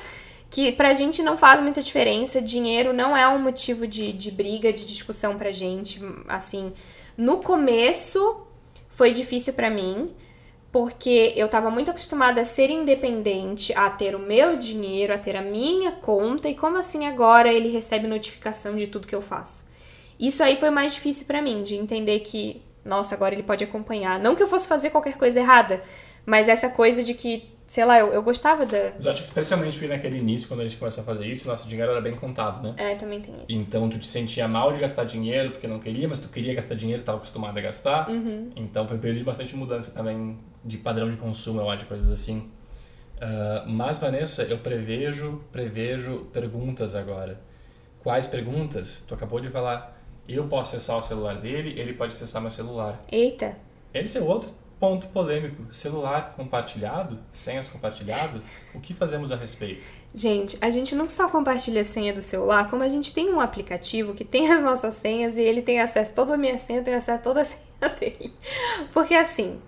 que 0.51 0.72
pra 0.72 0.92
gente 0.92 1.22
não 1.22 1.38
faz 1.38 1.61
muita 1.61 1.80
diferença. 1.80 2.42
Dinheiro 2.42 2.92
não 2.92 3.16
é 3.16 3.26
um 3.28 3.38
motivo 3.38 3.86
de, 3.86 4.12
de 4.12 4.30
briga, 4.32 4.72
de 4.72 4.84
discussão 4.86 5.38
pra 5.38 5.53
gente. 5.53 6.01
Assim, 6.28 6.72
no 7.16 7.38
começo 7.40 8.46
foi 8.88 9.12
difícil 9.12 9.55
para 9.55 9.70
mim, 9.70 10.12
porque 10.72 11.32
eu 11.36 11.48
tava 11.48 11.70
muito 11.70 11.90
acostumada 11.90 12.40
a 12.40 12.44
ser 12.44 12.68
independente, 12.68 13.72
a 13.74 13.88
ter 13.88 14.14
o 14.14 14.18
meu 14.18 14.57
dinheiro, 14.57 15.14
a 15.14 15.18
ter 15.18 15.36
a 15.36 15.42
minha 15.42 15.92
conta, 15.92 16.48
e 16.48 16.55
como 16.55 16.76
assim 16.76 17.07
agora 17.07 17.53
ele 17.53 17.68
recebe 17.68 18.07
notificação 18.07 18.76
de 18.76 18.88
tudo 18.88 19.07
que 19.07 19.14
eu 19.14 19.22
faço? 19.22 19.70
Isso 20.18 20.42
aí 20.42 20.57
foi 20.57 20.68
mais 20.68 20.92
difícil 20.92 21.26
para 21.26 21.40
mim, 21.40 21.62
de 21.62 21.76
entender 21.76 22.20
que, 22.20 22.62
nossa, 22.84 23.14
agora 23.14 23.34
ele 23.34 23.42
pode 23.42 23.64
acompanhar. 23.64 24.18
Não 24.18 24.34
que 24.34 24.42
eu 24.42 24.48
fosse 24.48 24.68
fazer 24.68 24.90
qualquer 24.90 25.16
coisa 25.16 25.40
errada, 25.40 25.82
mas 26.26 26.48
essa 26.48 26.68
coisa 26.68 27.03
de 27.03 27.14
que 27.14 27.48
sei 27.71 27.85
lá, 27.85 28.01
eu, 28.01 28.09
eu 28.12 28.21
gostava 28.21 28.66
da. 28.66 28.91
Mas 28.97 29.07
acho 29.07 29.23
que 29.23 29.29
especialmente 29.29 29.87
naquele 29.87 30.18
início, 30.18 30.49
quando 30.49 30.59
a 30.59 30.62
gente 30.64 30.77
começou 30.77 31.03
a 31.03 31.05
fazer 31.05 31.27
isso, 31.27 31.47
nosso 31.47 31.68
dinheiro 31.68 31.93
era 31.93 32.01
bem 32.01 32.16
contado, 32.16 32.61
né? 32.61 32.75
É, 32.77 32.97
também 32.97 33.21
tem 33.21 33.33
isso. 33.37 33.45
Então 33.49 33.89
tu 33.89 33.97
te 33.97 34.09
sentia 34.09 34.49
mal 34.49 34.73
de 34.73 34.81
gastar 34.81 35.05
dinheiro 35.05 35.53
porque 35.53 35.68
não 35.68 35.79
queria, 35.79 36.09
mas 36.09 36.18
tu 36.18 36.27
queria 36.27 36.53
gastar 36.53 36.75
dinheiro, 36.75 37.03
estava 37.03 37.18
acostumado 37.18 37.57
a 37.57 37.61
gastar. 37.61 38.11
Uhum. 38.11 38.51
Então 38.57 38.89
foi 38.89 38.97
um 38.97 39.01
período 39.01 39.18
de 39.18 39.25
bastante 39.25 39.55
mudança 39.55 39.93
também 39.93 40.37
de 40.64 40.79
padrão 40.79 41.09
de 41.09 41.16
consumo, 41.16 41.61
eu 41.61 41.71
acho, 41.71 41.87
coisas 41.87 42.11
assim. 42.11 42.51
Uh, 43.18 43.68
mas, 43.68 43.99
Vanessa, 43.99 44.43
eu 44.43 44.59
prevejo, 44.59 45.41
prevejo 45.53 46.27
perguntas 46.33 46.97
agora. 46.97 47.41
Quais 48.03 48.27
perguntas? 48.27 49.05
Tu 49.07 49.14
acabou 49.14 49.39
de 49.39 49.49
falar, 49.49 49.97
eu 50.29 50.49
posso 50.49 50.75
acessar 50.75 50.99
o 50.99 51.03
celular 51.03 51.37
dele, 51.37 51.79
ele 51.79 51.93
pode 51.93 52.14
acessar 52.14 52.43
meu 52.43 52.51
celular. 52.51 52.99
Eita! 53.12 53.57
Esse 53.95 54.18
é 54.18 54.21
outro 54.21 54.59
Ponto 54.81 55.09
polêmico: 55.09 55.72
celular 55.72 56.33
compartilhado, 56.35 57.18
senhas 57.31 57.68
compartilhadas. 57.68 58.62
O 58.74 58.81
que 58.81 58.95
fazemos 58.95 59.31
a 59.31 59.37
respeito? 59.37 59.87
Gente, 60.14 60.57
a 60.59 60.70
gente 60.70 60.95
não 60.95 61.07
só 61.07 61.28
compartilha 61.28 61.83
a 61.83 61.85
senha 61.85 62.14
do 62.14 62.22
celular, 62.22 62.70
como 62.70 62.83
a 62.83 62.89
gente 62.89 63.12
tem 63.12 63.28
um 63.28 63.41
aplicativo 63.41 64.14
que 64.14 64.24
tem 64.24 64.51
as 64.51 64.62
nossas 64.62 64.95
senhas 64.95 65.37
e 65.37 65.43
ele 65.43 65.61
tem 65.61 65.81
acesso 65.81 66.12
a 66.12 66.14
toda 66.14 66.35
a 66.35 66.37
minha 66.39 66.59
senha, 66.59 66.83
tem 66.83 66.95
acesso 66.95 67.20
a 67.20 67.22
toda 67.22 67.43
a 67.43 67.45
senha 67.47 67.95
dele. 68.01 68.33
Porque 68.91 69.14
assim, 69.14 69.61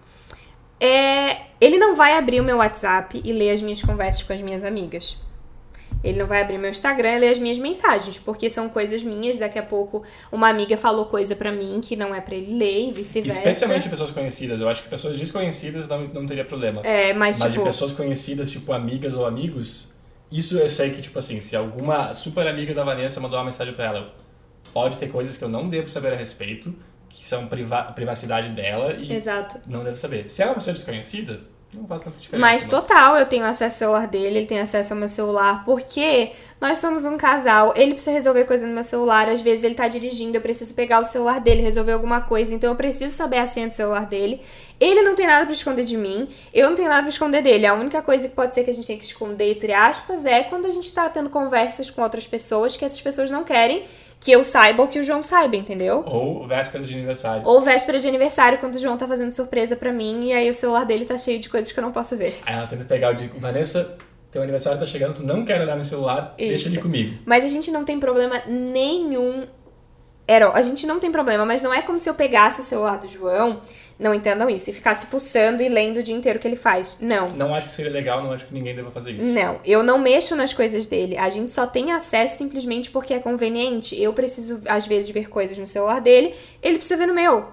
é, 0.80 1.42
ele 1.60 1.76
não 1.76 1.94
vai 1.94 2.16
abrir 2.16 2.40
o 2.40 2.44
meu 2.44 2.56
WhatsApp 2.56 3.20
e 3.22 3.32
ler 3.34 3.50
as 3.50 3.60
minhas 3.60 3.82
conversas 3.82 4.22
com 4.22 4.32
as 4.32 4.40
minhas 4.40 4.64
amigas. 4.64 5.18
Ele 6.02 6.18
não 6.18 6.26
vai 6.26 6.40
abrir 6.42 6.58
meu 6.58 6.70
Instagram 6.70 7.16
e 7.16 7.20
ler 7.20 7.28
as 7.28 7.38
minhas 7.38 7.58
mensagens, 7.58 8.18
porque 8.18 8.50
são 8.50 8.68
coisas 8.68 9.02
minhas. 9.02 9.38
Daqui 9.38 9.58
a 9.58 9.62
pouco 9.62 10.02
uma 10.30 10.48
amiga 10.48 10.76
falou 10.76 11.06
coisa 11.06 11.36
para 11.36 11.52
mim 11.52 11.80
que 11.82 11.94
não 11.94 12.14
é 12.14 12.20
para 12.20 12.34
ele 12.34 12.56
ler 12.56 12.88
e 12.88 12.92
vice-versa. 12.92 13.38
Especialmente 13.38 13.88
pessoas 13.88 14.10
conhecidas. 14.10 14.60
Eu 14.60 14.68
acho 14.68 14.82
que 14.82 14.88
pessoas 14.88 15.16
desconhecidas 15.16 15.86
não, 15.86 16.08
não 16.08 16.26
teria 16.26 16.44
problema. 16.44 16.80
É, 16.82 17.12
mas, 17.12 17.38
mas 17.38 17.52
tipo... 17.52 17.64
de 17.64 17.70
pessoas 17.70 17.92
conhecidas, 17.92 18.50
tipo 18.50 18.72
amigas 18.72 19.14
ou 19.14 19.24
amigos, 19.26 19.94
isso 20.30 20.58
eu 20.58 20.68
sei 20.70 20.90
que, 20.90 21.02
tipo 21.02 21.18
assim, 21.18 21.40
se 21.40 21.54
alguma 21.54 22.14
super 22.14 22.46
amiga 22.46 22.72
da 22.74 22.82
Vanessa 22.82 23.20
mandou 23.20 23.38
uma 23.38 23.44
mensagem 23.44 23.74
para 23.74 23.84
ela, 23.84 24.14
pode 24.72 24.96
ter 24.96 25.08
coisas 25.08 25.36
que 25.36 25.44
eu 25.44 25.48
não 25.48 25.68
devo 25.68 25.88
saber 25.88 26.12
a 26.12 26.16
respeito, 26.16 26.74
que 27.08 27.24
são 27.24 27.46
priva 27.46 27.82
privacidade 27.94 28.48
dela 28.48 28.94
e 28.94 29.12
Exato. 29.12 29.60
não 29.66 29.84
devo 29.84 29.96
saber. 29.96 30.28
Se 30.30 30.40
ela 30.40 30.50
é 30.50 30.52
uma 30.52 30.58
pessoa 30.58 30.72
desconhecida, 30.72 31.40
não 31.74 31.86
faz 31.86 32.02
tanta 32.02 32.18
diferença. 32.18 32.40
Mas, 32.40 32.66
mas 32.66 32.70
total, 32.70 33.16
eu 33.16 33.26
tenho 33.26 33.44
acesso 33.44 33.84
ao 33.84 33.90
celular 33.90 34.06
dele, 34.06 34.38
ele 34.38 34.46
tem 34.46 34.60
acesso 34.60 34.92
ao 34.92 34.98
meu 34.98 35.08
celular, 35.08 35.64
porque 35.64 36.32
nós 36.60 36.78
somos 36.78 37.04
um 37.04 37.16
casal, 37.16 37.72
ele 37.74 37.94
precisa 37.94 38.12
resolver 38.12 38.44
coisa 38.44 38.66
no 38.66 38.74
meu 38.74 38.84
celular, 38.84 39.28
às 39.28 39.40
vezes 39.40 39.64
ele 39.64 39.74
tá 39.74 39.88
dirigindo, 39.88 40.36
eu 40.36 40.40
preciso 40.40 40.74
pegar 40.74 41.00
o 41.00 41.04
celular 41.04 41.40
dele, 41.40 41.62
resolver 41.62 41.92
alguma 41.92 42.20
coisa, 42.20 42.54
então 42.54 42.70
eu 42.70 42.76
preciso 42.76 43.14
saber 43.14 43.38
a 43.38 43.46
senha 43.46 43.68
do 43.68 43.72
celular 43.72 44.06
dele. 44.06 44.40
Ele 44.78 45.02
não 45.02 45.14
tem 45.14 45.26
nada 45.26 45.44
para 45.44 45.54
esconder 45.54 45.84
de 45.84 45.96
mim, 45.96 46.28
eu 46.52 46.68
não 46.68 46.76
tenho 46.76 46.88
nada 46.88 47.02
para 47.02 47.08
esconder 47.08 47.42
dele. 47.42 47.66
A 47.66 47.74
única 47.74 48.02
coisa 48.02 48.28
que 48.28 48.34
pode 48.34 48.52
ser 48.52 48.64
que 48.64 48.70
a 48.70 48.74
gente 48.74 48.86
tenha 48.86 48.98
que 48.98 49.04
esconder, 49.04 49.52
entre 49.52 49.72
aspas, 49.72 50.26
é 50.26 50.42
quando 50.42 50.66
a 50.66 50.70
gente 50.70 50.92
tá 50.92 51.08
tendo 51.08 51.30
conversas 51.30 51.90
com 51.90 52.02
outras 52.02 52.26
pessoas 52.26 52.76
que 52.76 52.84
essas 52.84 53.00
pessoas 53.00 53.30
não 53.30 53.44
querem 53.44 53.84
que 54.22 54.30
eu 54.30 54.44
saiba 54.44 54.82
ou 54.82 54.88
que 54.88 55.00
o 55.00 55.02
João 55.02 55.20
saiba, 55.20 55.56
entendeu? 55.56 56.04
Ou 56.06 56.46
véspera 56.46 56.84
de 56.84 56.94
aniversário. 56.94 57.42
Ou 57.44 57.60
véspera 57.60 57.98
de 57.98 58.06
aniversário, 58.06 58.58
quando 58.58 58.76
o 58.76 58.78
João 58.78 58.96
tá 58.96 59.06
fazendo 59.08 59.32
surpresa 59.32 59.74
para 59.74 59.90
mim 59.92 60.28
e 60.28 60.32
aí 60.32 60.48
o 60.48 60.54
celular 60.54 60.86
dele 60.86 61.04
tá 61.04 61.18
cheio 61.18 61.40
de 61.40 61.48
coisas 61.48 61.72
que 61.72 61.78
eu 61.78 61.82
não 61.82 61.90
posso 61.90 62.16
ver. 62.16 62.40
Aí 62.46 62.54
ela 62.54 62.68
tenta 62.68 62.84
pegar 62.84 63.10
o 63.10 63.14
de 63.14 63.26
Vanessa, 63.26 63.98
teu 64.30 64.40
aniversário 64.40 64.78
tá 64.78 64.86
chegando, 64.86 65.16
tu 65.16 65.24
não 65.24 65.44
quer 65.44 65.60
olhar 65.60 65.76
no 65.76 65.84
celular, 65.84 66.36
Isso. 66.38 66.50
deixa 66.50 66.68
ele 66.68 66.80
comigo. 66.80 67.18
Mas 67.26 67.44
a 67.44 67.48
gente 67.48 67.72
não 67.72 67.84
tem 67.84 67.98
problema 67.98 68.40
nenhum 68.46 69.44
era, 70.26 70.50
a 70.52 70.62
gente 70.62 70.86
não 70.86 71.00
tem 71.00 71.10
problema, 71.10 71.44
mas 71.44 71.64
não 71.64 71.74
é 71.74 71.82
como 71.82 71.98
se 71.98 72.08
eu 72.08 72.14
pegasse 72.14 72.60
o 72.60 72.64
celular 72.64 72.98
do 72.98 73.08
João, 73.08 73.60
não 74.02 74.12
entendam 74.12 74.50
isso, 74.50 74.68
e 74.68 74.72
ficasse 74.72 75.06
fuçando 75.06 75.62
e 75.62 75.68
lendo 75.68 75.98
o 75.98 76.02
dia 76.02 76.14
inteiro 76.14 76.38
que 76.38 76.48
ele 76.48 76.56
faz. 76.56 76.98
Não. 77.00 77.30
Não 77.36 77.54
acho 77.54 77.68
que 77.68 77.74
seria 77.74 77.92
legal, 77.92 78.22
não 78.22 78.32
acho 78.32 78.46
que 78.46 78.52
ninguém 78.52 78.74
deva 78.74 78.90
fazer 78.90 79.12
isso. 79.12 79.32
Não, 79.32 79.60
eu 79.64 79.82
não 79.82 79.98
mexo 79.98 80.34
nas 80.34 80.52
coisas 80.52 80.86
dele. 80.86 81.16
A 81.16 81.30
gente 81.30 81.52
só 81.52 81.66
tem 81.66 81.92
acesso 81.92 82.36
simplesmente 82.36 82.90
porque 82.90 83.14
é 83.14 83.20
conveniente. 83.20 84.00
Eu 84.00 84.12
preciso, 84.12 84.60
às 84.66 84.86
vezes, 84.86 85.08
ver 85.10 85.28
coisas 85.28 85.56
no 85.56 85.66
celular 85.66 86.00
dele, 86.00 86.34
ele 86.60 86.78
precisa 86.78 86.96
ver 86.96 87.06
no 87.06 87.14
meu. 87.14 87.46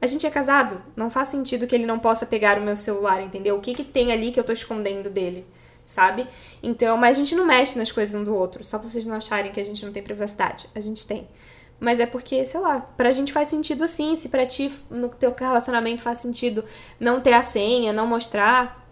A 0.00 0.06
gente 0.06 0.26
é 0.26 0.30
casado. 0.30 0.80
Não 0.96 1.10
faz 1.10 1.28
sentido 1.28 1.66
que 1.66 1.74
ele 1.74 1.86
não 1.86 1.98
possa 1.98 2.26
pegar 2.26 2.58
o 2.58 2.62
meu 2.62 2.76
celular, 2.76 3.20
entendeu? 3.20 3.56
O 3.56 3.60
que, 3.60 3.74
que 3.74 3.84
tem 3.84 4.12
ali 4.12 4.30
que 4.30 4.38
eu 4.38 4.44
tô 4.44 4.52
escondendo 4.52 5.10
dele? 5.10 5.44
Sabe? 5.84 6.26
Então, 6.62 6.96
mas 6.96 7.16
a 7.16 7.20
gente 7.20 7.34
não 7.34 7.44
mexe 7.44 7.76
nas 7.76 7.90
coisas 7.90 8.14
um 8.14 8.22
do 8.22 8.34
outro, 8.34 8.64
só 8.64 8.78
pra 8.78 8.88
vocês 8.88 9.04
não 9.04 9.16
acharem 9.16 9.50
que 9.50 9.60
a 9.60 9.64
gente 9.64 9.84
não 9.84 9.92
tem 9.92 10.02
privacidade. 10.02 10.68
A 10.74 10.80
gente 10.80 11.04
tem. 11.06 11.26
Mas 11.82 11.98
é 11.98 12.06
porque, 12.06 12.46
sei 12.46 12.60
lá, 12.60 12.78
pra 12.96 13.10
gente 13.10 13.32
faz 13.32 13.48
sentido 13.48 13.82
assim. 13.82 14.14
Se 14.14 14.28
pra 14.28 14.46
ti, 14.46 14.70
no 14.88 15.08
teu 15.08 15.34
relacionamento, 15.36 16.00
faz 16.00 16.18
sentido 16.18 16.64
não 17.00 17.20
ter 17.20 17.32
a 17.32 17.42
senha, 17.42 17.92
não 17.92 18.06
mostrar. 18.06 18.86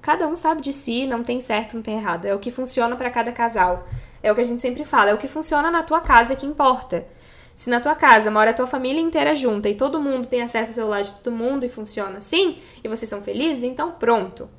Cada 0.00 0.26
um 0.26 0.34
sabe 0.34 0.60
de 0.60 0.72
si, 0.72 1.06
não 1.06 1.22
tem 1.22 1.40
certo, 1.40 1.74
não 1.74 1.82
tem 1.82 1.94
errado. 1.94 2.26
É 2.26 2.34
o 2.34 2.40
que 2.40 2.50
funciona 2.50 2.96
para 2.96 3.10
cada 3.10 3.30
casal. 3.30 3.86
É 4.20 4.32
o 4.32 4.34
que 4.34 4.40
a 4.40 4.44
gente 4.44 4.60
sempre 4.60 4.84
fala. 4.84 5.10
É 5.10 5.14
o 5.14 5.18
que 5.18 5.28
funciona 5.28 5.70
na 5.70 5.84
tua 5.84 6.00
casa 6.00 6.34
que 6.34 6.44
importa. 6.44 7.06
Se 7.54 7.70
na 7.70 7.78
tua 7.78 7.94
casa 7.94 8.28
mora 8.28 8.50
a 8.50 8.54
tua 8.54 8.66
família 8.66 9.00
inteira 9.00 9.36
junta 9.36 9.68
e 9.68 9.76
todo 9.76 10.00
mundo 10.00 10.26
tem 10.26 10.42
acesso 10.42 10.70
ao 10.70 10.74
celular 10.74 11.02
de 11.02 11.12
todo 11.12 11.30
mundo 11.30 11.64
e 11.64 11.68
funciona 11.68 12.18
assim, 12.18 12.58
e 12.82 12.88
vocês 12.88 13.08
são 13.08 13.22
felizes, 13.22 13.62
então 13.62 13.92
pronto. 13.92 14.50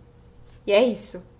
E 0.66 0.72
é 0.72 0.82
isso. 0.82 1.33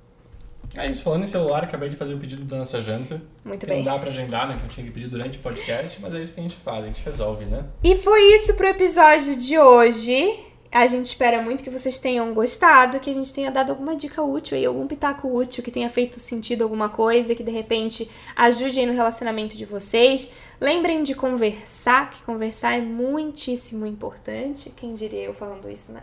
É 0.76 0.90
isso, 0.90 1.04
falando 1.04 1.24
em 1.24 1.28
celular, 1.28 1.64
acabei 1.64 1.88
de 1.88 1.96
fazer 1.96 2.16
o 2.16 2.18
pedido 2.18 2.44
da 2.46 2.58
nossa 2.58 2.82
janta. 2.82 3.22
Muito 3.46 3.66
bem. 3.68 3.78
Não 3.78 3.94
dá 3.94 4.00
pra 4.00 4.10
agendar, 4.10 4.48
né? 4.48 4.56
Então 4.58 4.68
tinha 4.68 4.86
que 4.86 4.92
pedir 4.92 5.08
durante 5.08 5.38
o 5.38 5.42
podcast, 5.42 6.02
mas 6.02 6.14
é 6.16 6.22
isso 6.22 6.34
que 6.34 6.40
a 6.40 6.44
gente 6.44 6.56
faz, 6.56 6.84
a 6.84 6.88
gente 6.88 7.04
resolve, 7.04 7.46
né? 7.46 7.66
E 7.84 7.96
foi 7.96 8.34
isso 8.34 8.56
pro 8.56 8.68
episódio 8.68 9.36
de 9.36 9.58
hoje. 9.58 10.40
A 10.72 10.88
gente 10.88 11.06
espera 11.06 11.40
muito 11.40 11.64
que 11.64 11.70
vocês 11.70 12.00
tenham 12.00 12.34
gostado, 12.34 13.00
que 13.00 13.08
a 13.08 13.14
gente 13.14 13.32
tenha 13.32 13.52
dado 13.52 13.70
alguma 13.70 13.96
dica 13.96 14.24
útil 14.24 14.58
aí, 14.58 14.66
algum 14.66 14.88
pitaco 14.88 15.28
útil, 15.28 15.64
que 15.64 15.70
tenha 15.70 15.88
feito 15.88 16.20
sentido 16.20 16.64
alguma 16.64 16.90
coisa, 16.90 17.36
que 17.36 17.44
de 17.44 17.52
repente 17.52 18.10
ajude 18.36 18.80
aí 18.80 18.86
no 18.88 18.94
relacionamento 18.94 19.56
de 19.56 19.66
vocês. 19.66 20.34
Lembrem 20.60 21.04
de 21.04 21.14
conversar, 21.14 22.10
que 22.10 22.24
conversar 22.24 22.76
é 22.76 22.82
muitíssimo 22.82 23.86
importante. 23.86 24.72
Quem 24.72 24.94
diria 24.94 25.26
eu 25.26 25.36
falando 25.36 25.70
isso, 25.70 25.92
né? 25.92 26.02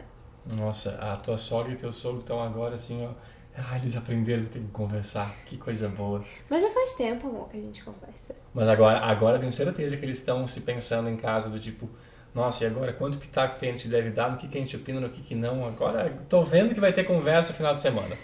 Nossa, 0.54 0.90
a 1.00 1.16
tua 1.16 1.36
sogra 1.36 1.72
e 1.72 1.76
teu 1.76 1.90
sogro 1.90 2.20
estão 2.20 2.40
agora 2.40 2.76
assim, 2.76 3.04
ó 3.04 3.39
ah, 3.60 3.76
eles 3.76 3.96
aprenderam 3.96 4.44
que 4.44 4.50
tem 4.50 4.62
que 4.62 4.70
conversar. 4.70 5.34
Que 5.46 5.56
coisa 5.56 5.88
boa. 5.88 6.24
Mas 6.48 6.62
já 6.62 6.70
faz 6.70 6.94
tempo, 6.94 7.28
amor, 7.28 7.48
que 7.48 7.56
a 7.56 7.60
gente 7.60 7.84
conversa. 7.84 8.34
Mas 8.54 8.68
agora, 8.68 8.98
agora 8.98 9.38
tenho 9.38 9.52
certeza 9.52 9.96
que 9.96 10.04
eles 10.04 10.18
estão 10.18 10.46
se 10.46 10.62
pensando 10.62 11.08
em 11.08 11.16
casa 11.16 11.48
do 11.48 11.58
tipo, 11.58 11.88
nossa, 12.34 12.64
e 12.64 12.66
agora 12.66 12.92
quanto 12.92 13.18
pitaco 13.18 13.58
que 13.58 13.66
a 13.66 13.72
gente 13.72 13.88
deve 13.88 14.10
dar, 14.10 14.30
no 14.30 14.36
que, 14.36 14.48
que 14.48 14.56
a 14.56 14.60
gente 14.60 14.76
opina, 14.76 15.00
no 15.00 15.08
que, 15.08 15.22
que 15.22 15.34
não. 15.34 15.66
Agora 15.66 16.10
tô 16.28 16.42
vendo 16.42 16.74
que 16.74 16.80
vai 16.80 16.92
ter 16.92 17.04
conversa 17.04 17.52
final 17.52 17.74
de 17.74 17.80
semana. 17.80 18.16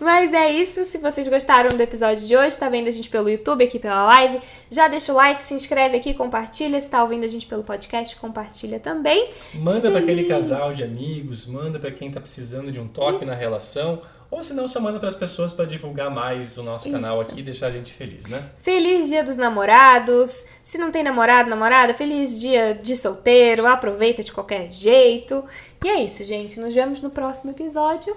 Mas 0.00 0.32
é 0.32 0.50
isso. 0.50 0.84
Se 0.84 0.98
vocês 0.98 1.26
gostaram 1.28 1.70
do 1.70 1.80
episódio 1.80 2.26
de 2.26 2.36
hoje, 2.36 2.56
tá 2.58 2.68
vendo 2.68 2.88
a 2.88 2.90
gente 2.90 3.08
pelo 3.08 3.28
YouTube, 3.28 3.64
aqui 3.64 3.78
pela 3.78 4.04
live, 4.06 4.40
já 4.70 4.88
deixa 4.88 5.12
o 5.12 5.16
like, 5.16 5.42
se 5.42 5.54
inscreve 5.54 5.96
aqui, 5.96 6.14
compartilha. 6.14 6.80
Se 6.80 6.90
tá 6.90 7.02
ouvindo 7.02 7.24
a 7.24 7.28
gente 7.28 7.46
pelo 7.46 7.62
podcast, 7.62 8.16
compartilha 8.16 8.78
também. 8.78 9.30
Manda 9.54 9.90
para 9.90 10.00
aquele 10.00 10.24
casal 10.24 10.74
de 10.74 10.82
amigos, 10.82 11.46
manda 11.46 11.78
para 11.78 11.90
quem 11.90 12.10
tá 12.10 12.20
precisando 12.20 12.70
de 12.70 12.80
um 12.80 12.88
toque 12.88 13.18
isso. 13.18 13.26
na 13.26 13.34
relação. 13.34 14.02
Ou 14.30 14.42
se 14.42 14.52
não, 14.54 14.66
só 14.66 14.80
manda 14.80 14.98
para 14.98 15.08
as 15.08 15.14
pessoas 15.14 15.52
para 15.52 15.64
divulgar 15.64 16.10
mais 16.10 16.58
o 16.58 16.62
nosso 16.62 16.88
Isso. 16.88 16.96
canal 16.96 17.20
aqui 17.20 17.40
e 17.40 17.42
deixar 17.42 17.68
a 17.68 17.70
gente 17.70 17.94
feliz, 17.94 18.26
né? 18.26 18.50
Feliz 18.58 19.06
dia 19.06 19.22
dos 19.22 19.36
namorados. 19.36 20.46
Se 20.62 20.78
não 20.78 20.90
tem 20.90 21.02
namorado, 21.02 21.48
namorada, 21.48 21.94
feliz 21.94 22.40
dia 22.40 22.74
de 22.74 22.96
solteiro. 22.96 23.66
Aproveita 23.66 24.24
de 24.24 24.32
qualquer 24.32 24.72
jeito. 24.72 25.44
E 25.84 25.88
é 25.88 26.02
isso, 26.02 26.24
gente. 26.24 26.58
Nos 26.58 26.74
vemos 26.74 27.00
no 27.02 27.10
próximo 27.10 27.52
episódio. 27.52 28.16